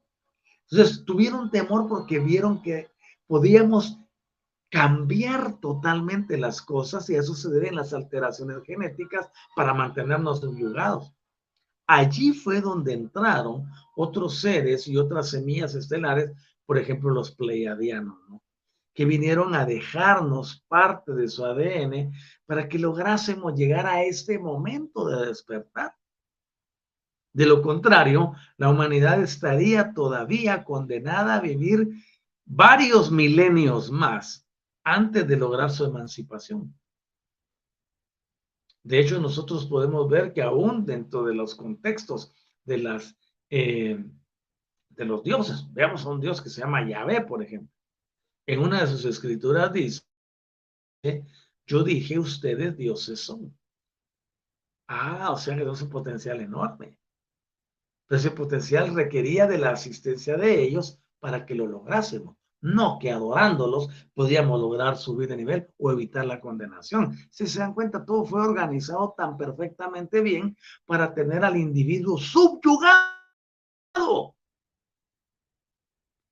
Entonces 0.71 1.05
tuvieron 1.05 1.51
temor 1.51 1.89
porque 1.89 2.19
vieron 2.19 2.63
que 2.63 2.89
podíamos 3.27 3.99
cambiar 4.71 5.61
totalmente 5.61 6.37
las 6.37 6.61
cosas 6.61 7.09
y 7.09 7.15
eso 7.15 7.35
se 7.35 7.49
debe 7.49 7.69
en 7.69 7.77
las 7.77 7.93
alteraciones 7.93 8.63
genéticas 8.65 9.31
para 9.55 9.73
mantenernos 9.73 10.41
subyugados. 10.41 11.13
Allí 11.87 12.33
fue 12.33 12.61
donde 12.61 12.95
entraron 12.95 13.69
otros 13.95 14.41
seres 14.41 14.89
y 14.89 14.97
otras 14.97 15.31
semillas 15.31 15.75
estelares, 15.75 16.33
por 16.67 16.79
ejemplo 16.79 17.11
los 17.11 17.31
pleiadianos, 17.33 18.17
¿no? 18.29 18.44
Que 18.95 19.05
vinieron 19.05 19.55
a 19.55 19.67
dejarnos 19.67 20.65
parte 20.69 21.13
de 21.13 21.29
su 21.29 21.45
ADN 21.45 22.13
para 22.47 22.69
que 22.69 22.79
lográsemos 22.79 23.55
llegar 23.55 23.87
a 23.87 24.05
este 24.05 24.39
momento 24.39 25.07
de 25.09 25.27
despertar. 25.27 25.97
De 27.33 27.47
lo 27.47 27.61
contrario, 27.61 28.35
la 28.57 28.71
humanidad 28.71 29.21
estaría 29.21 29.93
todavía 29.93 30.63
condenada 30.63 31.35
a 31.35 31.41
vivir 31.41 31.91
varios 32.45 33.11
milenios 33.11 33.91
más 33.91 34.47
antes 34.85 35.27
de 35.27 35.37
lograr 35.37 35.71
su 35.71 35.85
emancipación. 35.85 36.73
De 38.85 39.01
hecho, 39.01 39.19
nosotros 39.19 39.67
podemos 39.67 40.09
ver 40.09 40.33
que 40.33 40.43
aún 40.43 40.87
dentro 40.87 41.25
de 41.25 41.35
los 41.35 41.57
contextos 41.57 42.33
de 42.65 42.79
las 42.79 43.17
eh, 43.51 44.05
de 44.91 45.05
los 45.05 45.25
dioses, 45.25 45.67
veamos 45.73 46.07
a 46.07 46.11
un 46.11 46.21
dios 46.21 46.41
que 46.41 46.49
se 46.49 46.61
llama 46.61 46.89
Yahvé, 46.89 47.23
por 47.23 47.43
ejemplo 47.43 47.74
en 48.47 48.61
una 48.61 48.81
de 48.81 48.87
sus 48.87 49.05
escrituras 49.05 49.73
dice, 49.73 50.03
yo 51.67 51.83
dije, 51.83 52.19
ustedes 52.19 52.77
dioses 52.77 53.21
son. 53.21 53.57
Ah, 54.87 55.31
o 55.31 55.39
sea 55.39 55.57
que 55.57 55.63
es 55.63 55.83
un 55.83 55.89
potencial 55.89 56.41
enorme. 56.41 56.99
Pero 58.07 58.19
ese 58.19 58.31
potencial 58.31 58.95
requería 58.95 59.47
de 59.47 59.59
la 59.59 59.71
asistencia 59.71 60.37
de 60.37 60.63
ellos 60.63 61.01
para 61.21 61.47
que 61.47 61.55
lo 61.55 61.67
lográsemos. 61.67 62.37
No 62.61 62.99
que 62.99 63.11
adorándolos 63.11 63.89
podíamos 64.15 64.61
lograr 64.61 64.97
subir 64.97 65.29
de 65.29 65.37
nivel 65.37 65.69
o 65.79 65.91
evitar 65.91 66.25
la 66.25 66.41
condenación. 66.41 67.17
Si 67.31 67.47
se 67.47 67.59
dan 67.59 67.75
cuenta, 67.75 68.05
todo 68.05 68.25
fue 68.25 68.43
organizado 68.43 69.15
tan 69.17 69.37
perfectamente 69.37 70.23
bien 70.23 70.57
para 70.87 71.15
tener 71.15 71.45
al 71.45 71.57
individuo 71.57 72.19
subyugado 72.19 73.05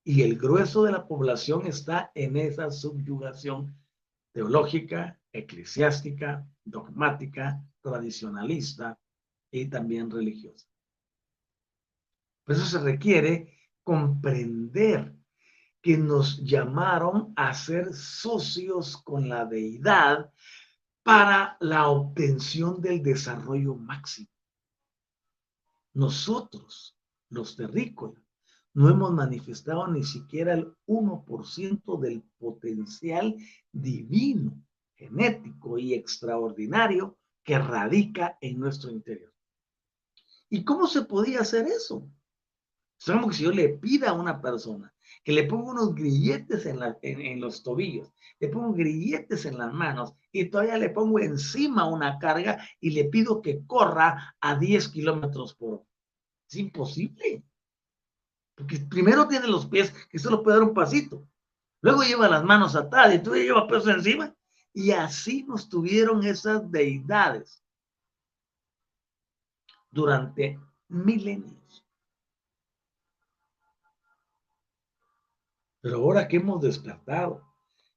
y 0.04 0.22
el 0.22 0.36
grueso 0.36 0.82
de 0.82 0.92
la 0.92 1.06
población 1.06 1.66
está 1.66 2.10
en 2.14 2.36
esa 2.36 2.70
subyugación 2.70 3.76
teológica, 4.32 5.20
eclesiástica, 5.32 6.46
dogmática, 6.64 7.62
tradicionalista 7.80 8.98
y 9.50 9.66
también 9.66 10.10
religiosa. 10.10 10.66
Por 12.44 12.56
eso 12.56 12.64
se 12.64 12.80
requiere 12.80 13.58
comprender 13.84 15.14
que 15.80 15.96
nos 15.96 16.42
llamaron 16.44 17.32
a 17.36 17.54
ser 17.54 17.92
socios 17.92 18.96
con 18.96 19.28
la 19.28 19.44
deidad 19.44 20.32
para 21.02 21.56
la 21.60 21.88
obtención 21.88 22.80
del 22.80 23.02
desarrollo 23.02 23.74
máximo. 23.74 24.28
Nosotros, 25.94 26.96
los 27.28 27.56
terrícolas, 27.56 28.22
no 28.74 28.88
hemos 28.88 29.12
manifestado 29.12 29.86
ni 29.88 30.02
siquiera 30.02 30.54
el 30.54 30.74
1% 30.86 32.00
del 32.00 32.22
potencial 32.38 33.36
divino, 33.70 34.62
genético 34.94 35.78
y 35.78 35.94
extraordinario 35.94 37.18
que 37.44 37.58
radica 37.58 38.38
en 38.40 38.58
nuestro 38.58 38.90
interior. 38.90 39.32
¿Y 40.48 40.64
cómo 40.64 40.86
se 40.86 41.02
podía 41.02 41.40
hacer 41.40 41.66
eso? 41.66 42.08
Sabemos 42.98 43.30
que 43.30 43.36
si 43.38 43.42
yo 43.44 43.50
le 43.50 43.68
pida 43.70 44.10
a 44.10 44.14
una 44.14 44.40
persona 44.40 44.94
que 45.24 45.32
le 45.32 45.44
ponga 45.44 45.72
unos 45.72 45.94
grilletes 45.94 46.66
en, 46.66 46.78
en, 47.02 47.40
los 47.40 47.62
tobillos, 47.62 48.12
le 48.38 48.48
pongo 48.48 48.72
grilletes 48.72 49.44
en 49.44 49.58
las 49.58 49.72
manos 49.72 50.14
y 50.30 50.44
todavía 50.46 50.78
le 50.78 50.90
pongo 50.90 51.18
encima 51.18 51.88
una 51.88 52.18
carga 52.18 52.64
y 52.80 52.90
le 52.90 53.04
pido 53.04 53.42
que 53.42 53.66
corra 53.66 54.36
a 54.40 54.56
10 54.56 54.88
kilómetros 54.88 55.54
por 55.54 55.74
hora. 55.74 55.84
Es 56.48 56.56
imposible. 56.56 57.42
Porque 58.54 58.78
primero 58.78 59.26
tiene 59.28 59.46
los 59.48 59.66
pies 59.66 59.92
que 60.10 60.18
solo 60.18 60.42
puede 60.42 60.58
dar 60.58 60.68
un 60.68 60.74
pasito. 60.74 61.26
Luego 61.80 62.02
lleva 62.02 62.28
las 62.28 62.44
manos 62.44 62.76
atadas 62.76 63.14
y 63.14 63.18
tú 63.18 63.34
lleva 63.34 63.66
peso 63.66 63.90
encima. 63.90 64.34
Y 64.72 64.92
así 64.92 65.44
nos 65.44 65.68
tuvieron 65.68 66.24
esas 66.24 66.70
deidades 66.70 67.62
durante 69.90 70.58
milenios. 70.88 71.84
Pero 75.80 75.96
ahora 75.96 76.28
que 76.28 76.36
hemos 76.36 76.62
despertado, 76.62 77.42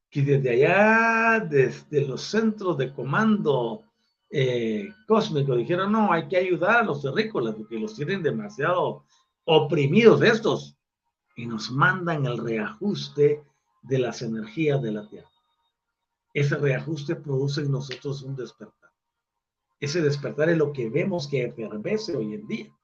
que 0.09 0.21
desde 0.21 0.49
allá, 0.49 1.39
desde 1.39 2.07
los 2.07 2.21
centros 2.21 2.77
de 2.77 2.91
comando 2.91 3.83
eh, 4.29 4.89
cósmico, 5.07 5.55
dijeron, 5.55 5.91
no, 5.91 6.11
hay 6.11 6.27
que 6.27 6.37
ayudar 6.37 6.77
a 6.77 6.83
los 6.83 7.01
terrícolas 7.01 7.55
porque 7.55 7.79
los 7.79 7.95
tienen 7.95 8.23
demasiado 8.23 9.05
oprimidos 9.45 10.21
estos 10.23 10.77
y 11.35 11.45
nos 11.45 11.71
mandan 11.71 12.25
el 12.25 12.37
reajuste 12.37 13.43
de 13.83 13.99
las 13.99 14.21
energías 14.21 14.81
de 14.81 14.91
la 14.91 15.07
Tierra. 15.07 15.29
Ese 16.33 16.57
reajuste 16.57 17.15
produce 17.15 17.61
en 17.61 17.71
nosotros 17.71 18.21
un 18.23 18.35
despertar. 18.35 18.91
Ese 19.79 20.01
despertar 20.01 20.49
es 20.49 20.57
lo 20.57 20.73
que 20.73 20.89
vemos 20.89 21.27
que 21.27 21.43
efervece 21.45 22.15
hoy 22.15 22.33
en 22.33 22.47
día. 22.47 22.75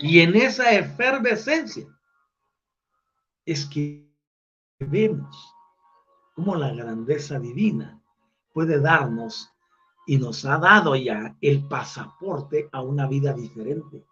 Y 0.00 0.20
en 0.20 0.34
esa 0.34 0.72
efervescencia 0.72 1.86
es 3.44 3.66
que 3.66 4.08
vemos 4.78 5.54
cómo 6.34 6.56
la 6.56 6.72
grandeza 6.72 7.38
divina 7.38 8.00
puede 8.52 8.80
darnos 8.80 9.50
y 10.06 10.18
nos 10.18 10.44
ha 10.44 10.58
dado 10.58 10.96
ya 10.96 11.36
el 11.40 11.66
pasaporte 11.68 12.68
a 12.72 12.82
una 12.82 13.06
vida 13.06 13.32
diferente 13.32 14.04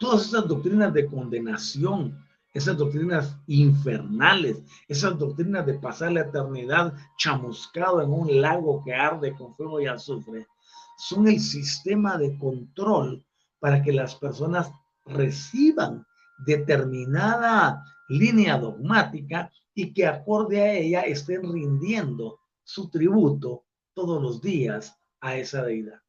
todas 0.00 0.28
esas 0.28 0.48
doctrinas 0.48 0.94
de 0.94 1.06
condenación, 1.06 2.18
esas 2.54 2.76
doctrinas 2.78 3.36
infernales, 3.46 4.62
esas 4.88 5.16
doctrinas 5.18 5.66
de 5.66 5.74
pasar 5.74 6.12
la 6.12 6.22
eternidad 6.22 6.94
chamuscado 7.18 8.00
en 8.00 8.10
un 8.10 8.40
lago 8.40 8.82
que 8.82 8.94
arde 8.94 9.34
con 9.34 9.54
fuego 9.54 9.78
y 9.78 9.86
azufre, 9.86 10.48
son 10.96 11.28
el 11.28 11.38
sistema 11.38 12.16
de 12.16 12.36
control 12.38 13.22
para 13.60 13.82
que 13.82 13.92
las 13.92 14.14
personas 14.14 14.72
reciban 15.04 16.06
determinada 16.46 17.84
línea 18.08 18.56
dogmática 18.56 19.52
y 19.74 19.92
que 19.92 20.06
acorde 20.06 20.62
a 20.62 20.72
ella 20.72 21.02
estén 21.02 21.42
rindiendo 21.52 22.40
su 22.64 22.88
tributo 22.88 23.64
todos 23.92 24.20
los 24.20 24.40
días 24.40 24.96
a 25.20 25.36
esa 25.36 25.62
deidad, 25.62 26.00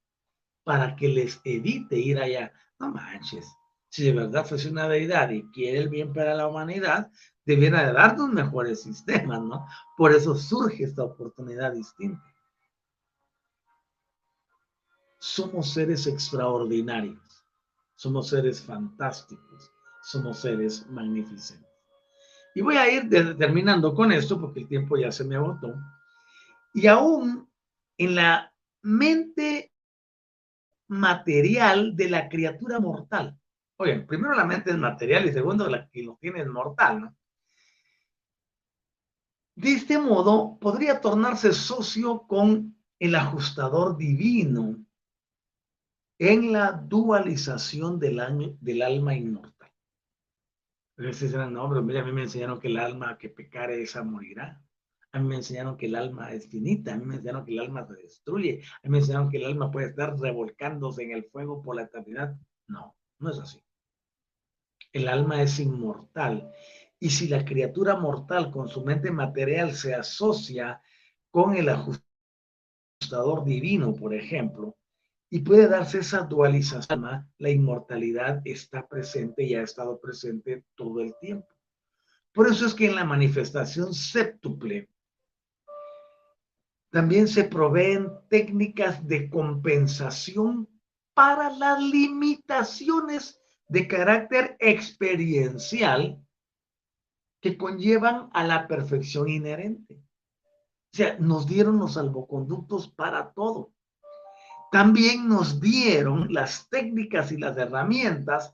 para 0.63 0.95
que 0.95 1.09
les 1.09 1.41
evite 1.43 1.97
ir 1.97 2.19
allá. 2.19 2.53
No 2.79 2.89
manches, 2.91 3.45
si 3.91 4.05
de 4.05 4.13
verdad 4.13 4.45
fuese 4.45 4.69
una 4.69 4.87
deidad 4.87 5.29
y 5.31 5.43
quiere 5.51 5.79
el 5.79 5.89
bien 5.89 6.13
para 6.13 6.33
la 6.33 6.47
humanidad, 6.47 7.11
debiera 7.45 7.85
de 7.85 7.91
darnos 7.91 8.29
mejores 8.29 8.83
sistemas, 8.83 9.41
¿no? 9.41 9.67
Por 9.97 10.13
eso 10.13 10.33
surge 10.33 10.85
esta 10.85 11.03
oportunidad 11.03 11.73
distinta. 11.73 12.23
Somos 15.19 15.73
seres 15.73 16.07
extraordinarios, 16.07 17.45
somos 17.95 18.29
seres 18.29 18.61
fantásticos, 18.61 19.69
somos 20.03 20.39
seres 20.39 20.87
magnificentes. 20.87 21.69
Y 22.55 22.61
voy 22.61 22.77
a 22.77 22.89
ir 22.89 23.09
terminando 23.37 23.93
con 23.93 24.13
esto 24.13 24.39
porque 24.39 24.61
el 24.61 24.67
tiempo 24.69 24.95
ya 24.95 25.11
se 25.11 25.25
me 25.25 25.35
agotó. 25.35 25.75
Y 26.73 26.87
aún 26.87 27.51
en 27.97 28.15
la 28.15 28.53
mente 28.83 29.73
material 30.87 31.93
de 31.97 32.09
la 32.09 32.29
criatura 32.29 32.79
mortal, 32.79 33.37
Oye, 33.81 33.99
primero 34.01 34.35
la 34.35 34.45
mente 34.45 34.69
es 34.69 34.77
material 34.77 35.25
y 35.25 35.33
segundo 35.33 35.67
la 35.67 35.89
que 35.89 36.03
lo 36.03 36.15
tiene 36.21 36.41
es 36.41 36.47
mortal, 36.47 37.01
¿no? 37.01 37.17
De 39.55 39.73
este 39.73 39.97
modo, 39.97 40.59
podría 40.59 41.01
tornarse 41.01 41.51
socio 41.51 42.27
con 42.27 42.77
el 42.99 43.15
ajustador 43.15 43.97
divino 43.97 44.85
en 46.19 46.51
la 46.51 46.73
dualización 46.73 47.97
del, 47.99 48.19
alma 48.19 49.15
inmortal. 49.15 49.71
no, 50.95 51.69
pero 51.69 51.81
mira, 51.81 52.01
a 52.01 52.05
mí 52.05 52.11
me 52.11 52.21
enseñaron 52.21 52.59
que 52.59 52.67
el 52.67 52.77
alma 52.77 53.17
que 53.17 53.29
pecare 53.29 53.81
esa 53.81 54.03
morirá. 54.03 54.63
A 55.11 55.19
mí 55.19 55.27
me 55.27 55.37
enseñaron 55.37 55.75
que 55.75 55.87
el 55.87 55.95
alma 55.95 56.31
es 56.33 56.47
finita, 56.47 56.93
a 56.93 56.97
mí 56.97 57.05
me 57.05 57.15
enseñaron 57.15 57.45
que 57.45 57.53
el 57.53 57.59
alma 57.59 57.87
se 57.87 57.95
destruye, 57.95 58.61
a 58.63 58.87
mí 58.87 58.91
me 58.91 58.99
enseñaron 58.99 59.31
que 59.31 59.37
el 59.37 59.45
alma 59.45 59.71
puede 59.71 59.87
estar 59.87 60.19
revolcándose 60.19 61.01
en 61.01 61.13
el 61.13 61.23
fuego 61.23 61.63
por 61.63 61.75
la 61.75 61.81
eternidad. 61.81 62.37
No, 62.67 62.95
no 63.17 63.31
es 63.31 63.39
así 63.39 63.59
el 64.93 65.07
alma 65.07 65.41
es 65.41 65.59
inmortal 65.59 66.51
Y 66.99 67.09
si 67.09 67.27
la 67.27 67.43
criatura 67.43 67.95
mortal 67.95 68.51
con 68.51 68.67
su 68.67 68.83
mente 68.83 69.11
material 69.11 69.73
se 69.73 69.95
asocia 69.95 70.81
con 71.31 71.55
el 71.55 71.69
ajustador 71.69 73.43
divino, 73.43 73.93
por 73.93 74.13
ejemplo, 74.13 74.77
y 75.29 75.39
puede 75.39 75.67
darse 75.67 75.99
esa 75.99 76.21
dualización, 76.21 77.31
la 77.37 77.49
inmortalidad 77.49 78.41
está 78.45 78.85
presente 78.87 79.43
y 79.43 79.55
ha 79.55 79.63
estado 79.63 79.99
presente 79.99 80.65
todo 80.75 81.01
el 81.01 81.15
tiempo. 81.19 81.47
Por 82.33 82.47
eso 82.47 82.65
es 82.65 82.73
que 82.73 82.87
en 82.87 82.95
la 82.95 83.05
manifestación 83.05 83.93
séptuple 83.93 84.89
también 86.91 87.27
se 87.29 87.45
proveen 87.45 88.11
técnicas 88.29 89.07
de 89.07 89.29
compensación 89.29 90.67
para 91.13 91.49
las 91.49 91.81
limitaciones 91.81 93.40
de 93.71 93.87
carácter 93.87 94.57
experiencial 94.59 96.21
que 97.39 97.57
conllevan 97.57 98.29
a 98.33 98.43
la 98.43 98.67
perfección 98.67 99.29
inherente. 99.29 99.95
O 100.93 100.97
sea, 100.97 101.17
nos 101.19 101.47
dieron 101.47 101.79
los 101.79 101.93
salvoconductos 101.93 102.89
para 102.89 103.31
todo. 103.31 103.71
También 104.73 105.29
nos 105.29 105.61
dieron 105.61 106.33
las 106.33 106.67
técnicas 106.67 107.31
y 107.31 107.37
las 107.37 107.55
herramientas 107.55 108.53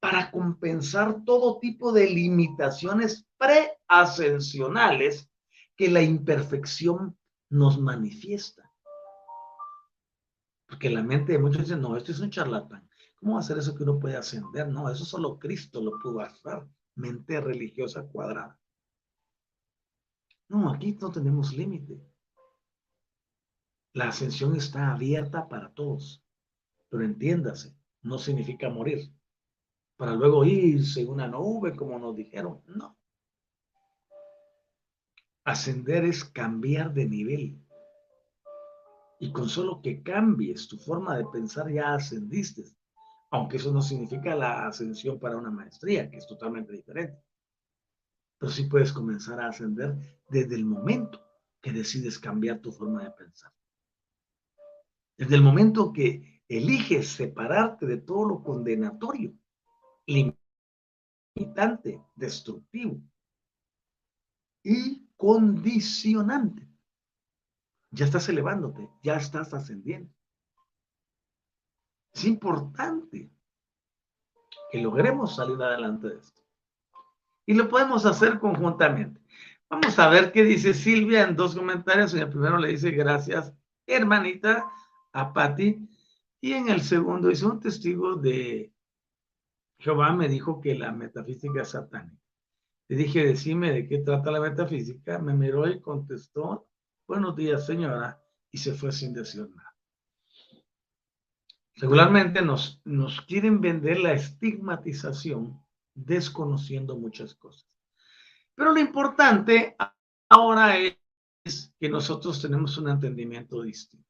para 0.00 0.32
compensar 0.32 1.24
todo 1.24 1.60
tipo 1.60 1.92
de 1.92 2.10
limitaciones 2.10 3.24
preascensionales 3.38 5.30
que 5.76 5.88
la 5.88 6.02
imperfección 6.02 7.16
nos 7.50 7.78
manifiesta. 7.78 8.74
Porque 10.66 10.90
la 10.90 11.04
mente 11.04 11.34
de 11.34 11.38
muchos 11.38 11.62
dice, 11.62 11.76
no, 11.76 11.96
esto 11.96 12.10
es 12.10 12.18
un 12.18 12.30
charlatán. 12.30 12.85
¿Cómo 13.20 13.40
ser 13.42 13.58
eso 13.58 13.74
que 13.74 13.82
uno 13.82 13.98
puede 13.98 14.16
ascender? 14.16 14.68
No, 14.68 14.90
eso 14.90 15.04
solo 15.04 15.38
Cristo 15.38 15.80
lo 15.80 15.98
pudo 15.98 16.20
hacer. 16.20 16.66
Mente 16.94 17.40
religiosa 17.40 18.06
cuadrada. 18.06 18.58
No, 20.48 20.70
aquí 20.70 20.96
no 21.00 21.10
tenemos 21.10 21.52
límite. 21.52 22.00
La 23.94 24.08
ascensión 24.08 24.54
está 24.54 24.92
abierta 24.92 25.48
para 25.48 25.72
todos. 25.72 26.22
Pero 26.88 27.04
entiéndase, 27.04 27.74
no 28.02 28.18
significa 28.18 28.68
morir. 28.68 29.10
Para 29.96 30.14
luego 30.14 30.44
irse 30.44 31.00
en 31.00 31.08
una 31.08 31.26
nube, 31.26 31.74
como 31.74 31.98
nos 31.98 32.14
dijeron. 32.14 32.62
No. 32.66 32.96
Ascender 35.44 36.04
es 36.04 36.24
cambiar 36.24 36.92
de 36.92 37.06
nivel. 37.06 37.58
Y 39.18 39.32
con 39.32 39.48
solo 39.48 39.80
que 39.80 40.02
cambies 40.02 40.68
tu 40.68 40.76
forma 40.76 41.16
de 41.16 41.24
pensar 41.32 41.72
ya 41.72 41.94
ascendiste. 41.94 42.75
Aunque 43.30 43.56
eso 43.56 43.72
no 43.72 43.82
significa 43.82 44.34
la 44.34 44.66
ascensión 44.66 45.18
para 45.18 45.36
una 45.36 45.50
maestría, 45.50 46.08
que 46.08 46.18
es 46.18 46.26
totalmente 46.26 46.72
diferente. 46.72 47.22
Pero 48.38 48.52
sí 48.52 48.64
puedes 48.64 48.92
comenzar 48.92 49.40
a 49.40 49.48
ascender 49.48 49.96
desde 50.28 50.54
el 50.54 50.64
momento 50.64 51.20
que 51.60 51.72
decides 51.72 52.18
cambiar 52.18 52.60
tu 52.60 52.70
forma 52.70 53.02
de 53.02 53.10
pensar. 53.10 53.52
Desde 55.16 55.34
el 55.34 55.42
momento 55.42 55.92
que 55.92 56.42
eliges 56.48 57.08
separarte 57.08 57.86
de 57.86 57.96
todo 57.96 58.28
lo 58.28 58.42
condenatorio, 58.42 59.34
limitante, 61.34 62.00
destructivo 62.14 63.00
y 64.62 65.08
condicionante. 65.16 66.68
Ya 67.90 68.04
estás 68.04 68.28
elevándote, 68.28 68.88
ya 69.02 69.16
estás 69.16 69.54
ascendiendo. 69.54 70.15
Es 72.16 72.24
importante 72.24 73.30
que 74.72 74.80
logremos 74.80 75.36
salir 75.36 75.62
adelante 75.62 76.08
de 76.08 76.16
esto. 76.16 76.40
Y 77.44 77.52
lo 77.52 77.68
podemos 77.68 78.06
hacer 78.06 78.38
conjuntamente. 78.38 79.20
Vamos 79.68 79.98
a 79.98 80.08
ver 80.08 80.32
qué 80.32 80.42
dice 80.42 80.72
Silvia 80.72 81.24
en 81.24 81.36
dos 81.36 81.54
comentarios. 81.54 82.14
En 82.14 82.20
el 82.20 82.30
primero 82.30 82.56
le 82.56 82.68
dice 82.68 82.90
gracias, 82.92 83.52
hermanita 83.86 84.66
a 85.12 85.34
Patti. 85.34 85.86
Y 86.40 86.54
en 86.54 86.70
el 86.70 86.80
segundo 86.80 87.28
dice, 87.28 87.44
un 87.44 87.60
testigo 87.60 88.16
de 88.16 88.72
Jehová 89.78 90.14
me 90.14 90.26
dijo 90.26 90.58
que 90.62 90.74
la 90.74 90.92
metafísica 90.92 91.60
es 91.60 91.68
satánica. 91.68 92.16
Le 92.88 92.96
dije, 92.96 93.26
decime 93.26 93.72
de 93.72 93.86
qué 93.86 93.98
trata 93.98 94.30
la 94.30 94.40
metafísica. 94.40 95.18
Me 95.18 95.34
miró 95.34 95.68
y 95.68 95.82
contestó, 95.82 96.66
buenos 97.06 97.36
días 97.36 97.66
señora, 97.66 98.22
y 98.50 98.56
se 98.56 98.72
fue 98.72 98.90
sin 98.90 99.12
decir 99.12 99.50
nada. 99.54 99.65
Regularmente 101.76 102.40
nos, 102.40 102.80
nos 102.84 103.20
quieren 103.20 103.60
vender 103.60 104.00
la 104.00 104.14
estigmatización 104.14 105.62
desconociendo 105.94 106.96
muchas 106.96 107.34
cosas. 107.34 107.68
Pero 108.54 108.72
lo 108.72 108.80
importante 108.80 109.76
ahora 110.28 110.78
es 110.78 111.74
que 111.78 111.88
nosotros 111.88 112.40
tenemos 112.40 112.78
un 112.78 112.88
entendimiento 112.88 113.62
distinto. 113.62 114.08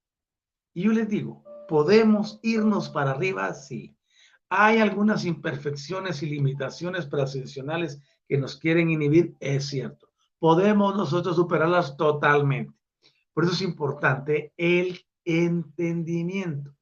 Y 0.73 0.85
yo 0.85 0.93
les 0.93 1.09
digo, 1.09 1.43
¿podemos 1.69 2.39
irnos 2.43 2.89
para 2.89 3.13
arriba? 3.13 3.53
Sí. 3.55 3.97
Hay 4.49 4.79
algunas 4.79 5.25
imperfecciones 5.25 6.23
y 6.23 6.27
limitaciones 6.27 7.07
preascensionales 7.07 8.01
que 8.29 8.39
nos 8.39 8.57
quieren 8.57 8.91
inhibir, 8.91 9.35
es 9.41 9.67
cierto. 9.67 10.09
Podemos 10.39 10.95
nosotros 10.97 11.35
superarlas 11.35 11.97
totalmente. 11.97 12.79
Por 13.33 13.45
eso 13.45 13.55
es 13.55 13.63
importante 13.63 14.53
el 14.57 15.05
entendimiento. 15.25 16.76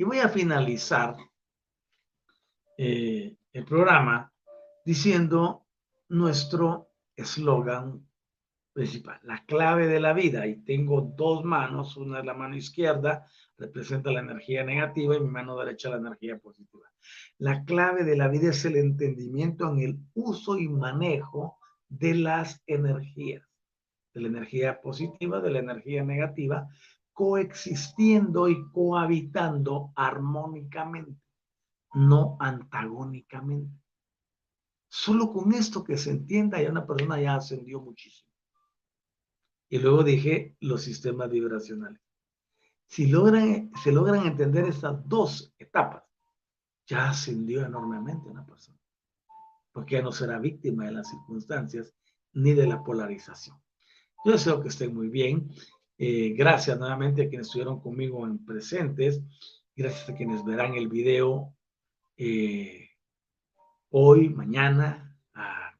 Y 0.00 0.04
voy 0.04 0.20
a 0.20 0.30
finalizar 0.30 1.14
eh, 2.78 3.36
el 3.52 3.64
programa 3.66 4.32
diciendo 4.82 5.66
nuestro 6.08 6.88
eslogan 7.14 8.08
principal, 8.72 9.20
la 9.24 9.44
clave 9.44 9.88
de 9.88 10.00
la 10.00 10.14
vida. 10.14 10.46
Y 10.46 10.64
tengo 10.64 11.02
dos 11.02 11.44
manos, 11.44 11.98
una 11.98 12.20
es 12.20 12.24
la 12.24 12.32
mano 12.32 12.56
izquierda, 12.56 13.26
representa 13.58 14.10
la 14.10 14.20
energía 14.20 14.64
negativa 14.64 15.16
y 15.16 15.20
mi 15.20 15.28
mano 15.28 15.58
derecha 15.58 15.90
la 15.90 15.98
energía 15.98 16.38
positiva. 16.38 16.90
La 17.36 17.62
clave 17.66 18.02
de 18.02 18.16
la 18.16 18.28
vida 18.28 18.48
es 18.48 18.64
el 18.64 18.76
entendimiento 18.76 19.68
en 19.70 19.80
el 19.80 19.98
uso 20.14 20.56
y 20.56 20.66
manejo 20.66 21.58
de 21.90 22.14
las 22.14 22.62
energías, 22.66 23.46
de 24.14 24.22
la 24.22 24.28
energía 24.28 24.80
positiva, 24.80 25.42
de 25.42 25.50
la 25.50 25.58
energía 25.58 26.02
negativa, 26.02 26.70
coexistiendo 27.20 28.48
y 28.48 28.66
cohabitando 28.70 29.92
armónicamente, 29.94 31.20
no 31.92 32.38
antagónicamente. 32.40 33.78
Solo 34.88 35.30
con 35.30 35.52
esto 35.52 35.84
que 35.84 35.98
se 35.98 36.12
entienda, 36.12 36.62
ya 36.62 36.70
una 36.70 36.86
persona 36.86 37.20
ya 37.20 37.34
ascendió 37.34 37.78
muchísimo. 37.82 38.30
Y 39.68 39.80
luego 39.80 40.02
dije 40.02 40.56
los 40.60 40.80
sistemas 40.80 41.28
vibracionales. 41.28 42.00
Si 42.86 43.06
logran, 43.06 43.70
se 43.84 43.92
logran 43.92 44.26
entender 44.26 44.64
estas 44.64 45.06
dos 45.06 45.54
etapas, 45.58 46.02
ya 46.86 47.10
ascendió 47.10 47.66
enormemente 47.66 48.30
una 48.30 48.46
persona. 48.46 48.80
Porque 49.72 49.96
ya 49.96 50.02
no 50.02 50.10
será 50.10 50.38
víctima 50.38 50.86
de 50.86 50.92
las 50.92 51.10
circunstancias 51.10 51.94
ni 52.32 52.54
de 52.54 52.66
la 52.66 52.82
polarización. 52.82 53.60
Yo 54.24 54.32
deseo 54.32 54.62
que 54.62 54.68
estén 54.68 54.94
muy 54.94 55.10
bien. 55.10 55.50
Eh, 56.02 56.30
gracias 56.30 56.78
nuevamente 56.78 57.20
a 57.20 57.28
quienes 57.28 57.48
estuvieron 57.48 57.78
conmigo 57.78 58.26
en 58.26 58.42
presentes. 58.46 59.20
Gracias 59.76 60.08
a 60.08 60.14
quienes 60.14 60.42
verán 60.42 60.72
el 60.72 60.88
video 60.88 61.54
eh, 62.16 62.88
hoy, 63.90 64.30
mañana, 64.30 65.14
a 65.34 65.78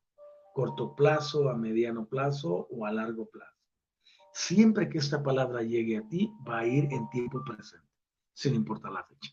corto 0.53 0.95
plazo, 0.95 1.49
a 1.49 1.57
mediano 1.57 2.07
plazo 2.07 2.69
o 2.71 2.85
a 2.85 2.93
largo 2.93 3.31
plazo. 3.31 3.57
Siempre 4.35 4.91
que 4.91 4.99
esta 4.99 5.23
palabra 5.23 5.63
llegue 5.63 5.97
a 5.97 6.07
ti, 6.07 6.31
va 6.47 6.59
a 6.59 6.67
ir 6.67 6.93
en 6.93 7.09
tiempo 7.09 7.43
presente, 7.43 7.89
sin 8.35 8.55
importar 8.55 8.93
la 8.93 9.05
fecha. 9.05 9.33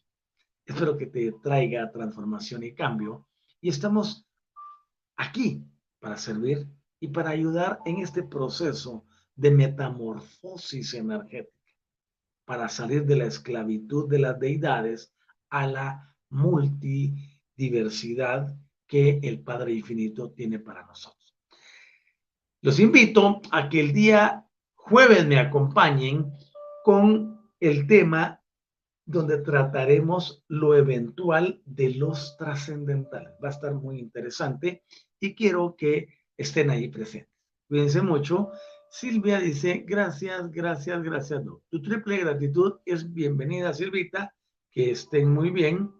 Espero 0.64 0.96
que 0.96 1.08
te 1.08 1.34
traiga 1.44 1.92
transformación 1.92 2.64
y 2.64 2.74
cambio. 2.74 3.28
Y 3.60 3.68
estamos 3.68 4.26
aquí 5.18 5.66
para 6.00 6.18
servir 6.18 6.66
y 7.02 7.10
para 7.10 7.32
ayudar 7.32 7.80
en 7.84 7.98
este 7.98 8.24
proceso 8.24 9.04
de 9.38 9.52
metamorfosis 9.52 10.94
energética, 10.96 11.56
para 12.46 12.68
salir 12.68 13.06
de 13.06 13.16
la 13.16 13.24
esclavitud 13.26 14.10
de 14.10 14.20
las 14.20 14.38
deidades 14.40 15.14
a 15.50 15.66
la 15.68 16.14
multidiversidad 16.30 18.54
que 18.86 19.20
el 19.24 19.40
Padre 19.42 19.72
Infinito 19.74 20.32
tiene 20.32 20.60
para 20.60 20.86
nosotros. 20.86 21.36
Los 22.62 22.80
invito 22.80 23.42
a 23.52 23.68
que 23.70 23.80
el 23.80 23.94
día 23.94 24.46
jueves 24.76 25.26
me 25.28 25.40
acompañen 25.40 26.32
con 26.84 27.50
el 27.60 27.88
tema 27.88 28.44
donde 29.06 29.40
trataremos 29.40 30.44
lo 30.48 30.76
eventual 30.76 31.62
de 31.66 31.90
los 31.92 32.38
trascendentales. 32.38 33.34
Va 33.44 33.50
a 33.50 33.52
estar 33.52 33.74
muy 33.74 34.00
interesante 34.00 34.84
y 35.20 35.36
quiero 35.36 35.76
que 35.78 36.08
estén 36.36 36.70
ahí 36.70 36.88
presentes. 36.90 37.34
Cuídense 37.68 38.02
mucho. 38.02 38.52
Silvia 38.90 39.40
dice, 39.40 39.84
gracias, 39.86 40.50
gracias, 40.52 41.04
gracias. 41.04 41.44
Tu 41.70 41.82
triple 41.82 42.18
gratitud 42.18 42.80
es 42.86 43.12
bienvenida, 43.12 43.74
Silvita. 43.74 44.34
Que 44.72 44.92
estén 44.92 45.34
muy 45.34 45.50
bien 45.50 45.92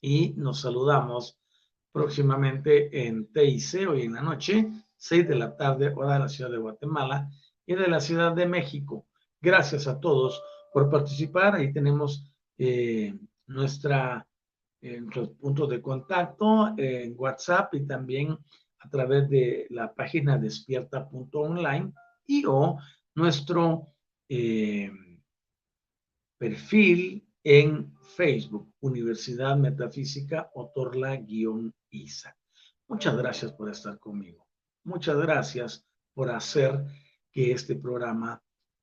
y 0.00 0.30
nos 0.36 0.60
saludamos 0.60 1.38
próximamente 1.92 3.06
en 3.06 3.30
TIC 3.32 3.88
hoy 3.88 4.02
en 4.02 4.14
la 4.14 4.22
noche, 4.22 4.70
6 4.96 5.28
de 5.28 5.34
la 5.34 5.56
tarde, 5.56 5.92
hora 5.94 6.14
de 6.14 6.18
la 6.20 6.28
ciudad 6.28 6.50
de 6.50 6.58
Guatemala 6.58 7.28
y 7.66 7.74
de 7.74 7.88
la 7.88 8.00
Ciudad 8.00 8.32
de 8.32 8.46
México. 8.46 9.06
Gracias 9.40 9.86
a 9.86 9.98
todos 10.00 10.42
por 10.72 10.90
participar. 10.90 11.56
Ahí 11.56 11.72
tenemos 11.72 12.32
eh, 12.56 13.14
nuestra, 13.46 14.26
eh, 14.80 15.00
nuestros 15.00 15.30
puntos 15.30 15.68
de 15.68 15.82
contacto 15.82 16.74
en 16.76 17.14
WhatsApp 17.16 17.74
y 17.74 17.86
también 17.86 18.38
a 18.80 18.88
través 18.88 19.28
de 19.28 19.66
la 19.70 19.94
página 19.94 20.38
despierta.online 20.38 21.92
y 22.26 22.44
o 22.46 22.78
nuestro 23.14 23.94
eh, 24.28 24.90
perfil 26.38 27.26
en 27.42 27.92
Facebook, 28.16 28.72
Universidad 28.80 29.56
Metafísica 29.56 30.50
Otorla-ISA. 30.54 32.36
Muchas 32.88 33.16
gracias 33.16 33.52
por 33.52 33.70
estar 33.70 33.98
conmigo. 33.98 34.46
Muchas 34.84 35.16
gracias 35.16 35.86
por 36.14 36.30
hacer 36.30 36.84
que 37.30 37.52
este 37.52 37.76
programa 37.76 38.42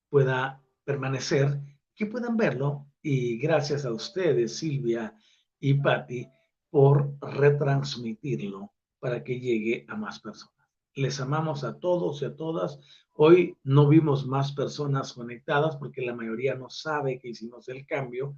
pueda 0.09 0.61
permanecer, 0.83 1.59
que 1.95 2.05
puedan 2.05 2.37
verlo. 2.37 2.87
Y 3.01 3.37
gracias 3.37 3.85
a 3.85 3.91
ustedes, 3.91 4.57
Silvia 4.57 5.15
y 5.59 5.75
Patti, 5.75 6.27
por 6.69 7.15
retransmitirlo 7.21 8.74
para 9.05 9.23
que 9.23 9.39
llegue 9.39 9.85
a 9.87 9.95
más 9.95 10.19
personas. 10.19 10.55
Les 10.95 11.19
amamos 11.19 11.63
a 11.63 11.77
todos 11.77 12.23
y 12.23 12.25
a 12.25 12.35
todas. 12.35 12.79
Hoy 13.13 13.55
no 13.63 13.87
vimos 13.87 14.25
más 14.25 14.51
personas 14.53 15.13
conectadas 15.13 15.75
porque 15.75 16.01
la 16.01 16.15
mayoría 16.15 16.55
no 16.55 16.71
sabe 16.71 17.19
que 17.19 17.27
hicimos 17.27 17.69
el 17.69 17.85
cambio 17.85 18.35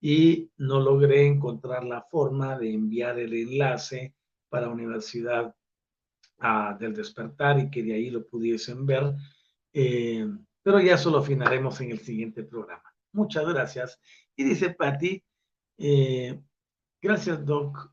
y 0.00 0.52
no 0.56 0.78
logré 0.78 1.26
encontrar 1.26 1.82
la 1.82 2.02
forma 2.02 2.56
de 2.56 2.72
enviar 2.72 3.18
el 3.18 3.34
enlace 3.34 4.14
para 4.48 4.68
Universidad 4.68 5.52
ah, 6.38 6.76
del 6.78 6.94
Despertar 6.94 7.58
y 7.58 7.68
que 7.68 7.82
de 7.82 7.94
ahí 7.94 8.10
lo 8.10 8.24
pudiesen 8.24 8.86
ver. 8.86 9.12
Eh, 9.72 10.28
pero 10.62 10.78
ya 10.78 10.96
solo 10.96 11.18
afinaremos 11.18 11.80
en 11.80 11.90
el 11.90 11.98
siguiente 11.98 12.44
programa. 12.44 12.94
Muchas 13.10 13.48
gracias. 13.48 14.00
Y 14.36 14.44
dice 14.44 14.70
Patti, 14.70 15.24
eh, 15.76 16.40
gracias 17.02 17.44
Doc, 17.44 17.92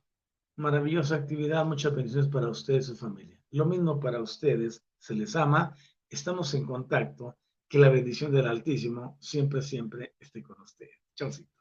maravillosa 0.62 1.16
actividad, 1.16 1.66
muchas 1.66 1.94
bendiciones 1.96 2.30
para 2.30 2.50
ustedes 2.50 2.86
y 2.86 2.88
su 2.92 2.96
familia. 2.96 3.38
Lo 3.52 3.66
mismo 3.66 4.00
para 4.00 4.22
ustedes, 4.22 4.84
se 4.98 5.16
les 5.16 5.36
ama, 5.36 5.76
estamos 6.10 6.54
en 6.54 6.66
contacto, 6.66 7.38
que 7.68 7.80
la 7.80 7.90
bendición 7.90 8.32
del 8.32 8.48
Altísimo 8.48 9.18
siempre, 9.20 9.62
siempre 9.62 10.16
esté 10.20 10.44
con 10.44 10.60
ustedes. 10.62 10.96
Chaucito. 11.16 11.61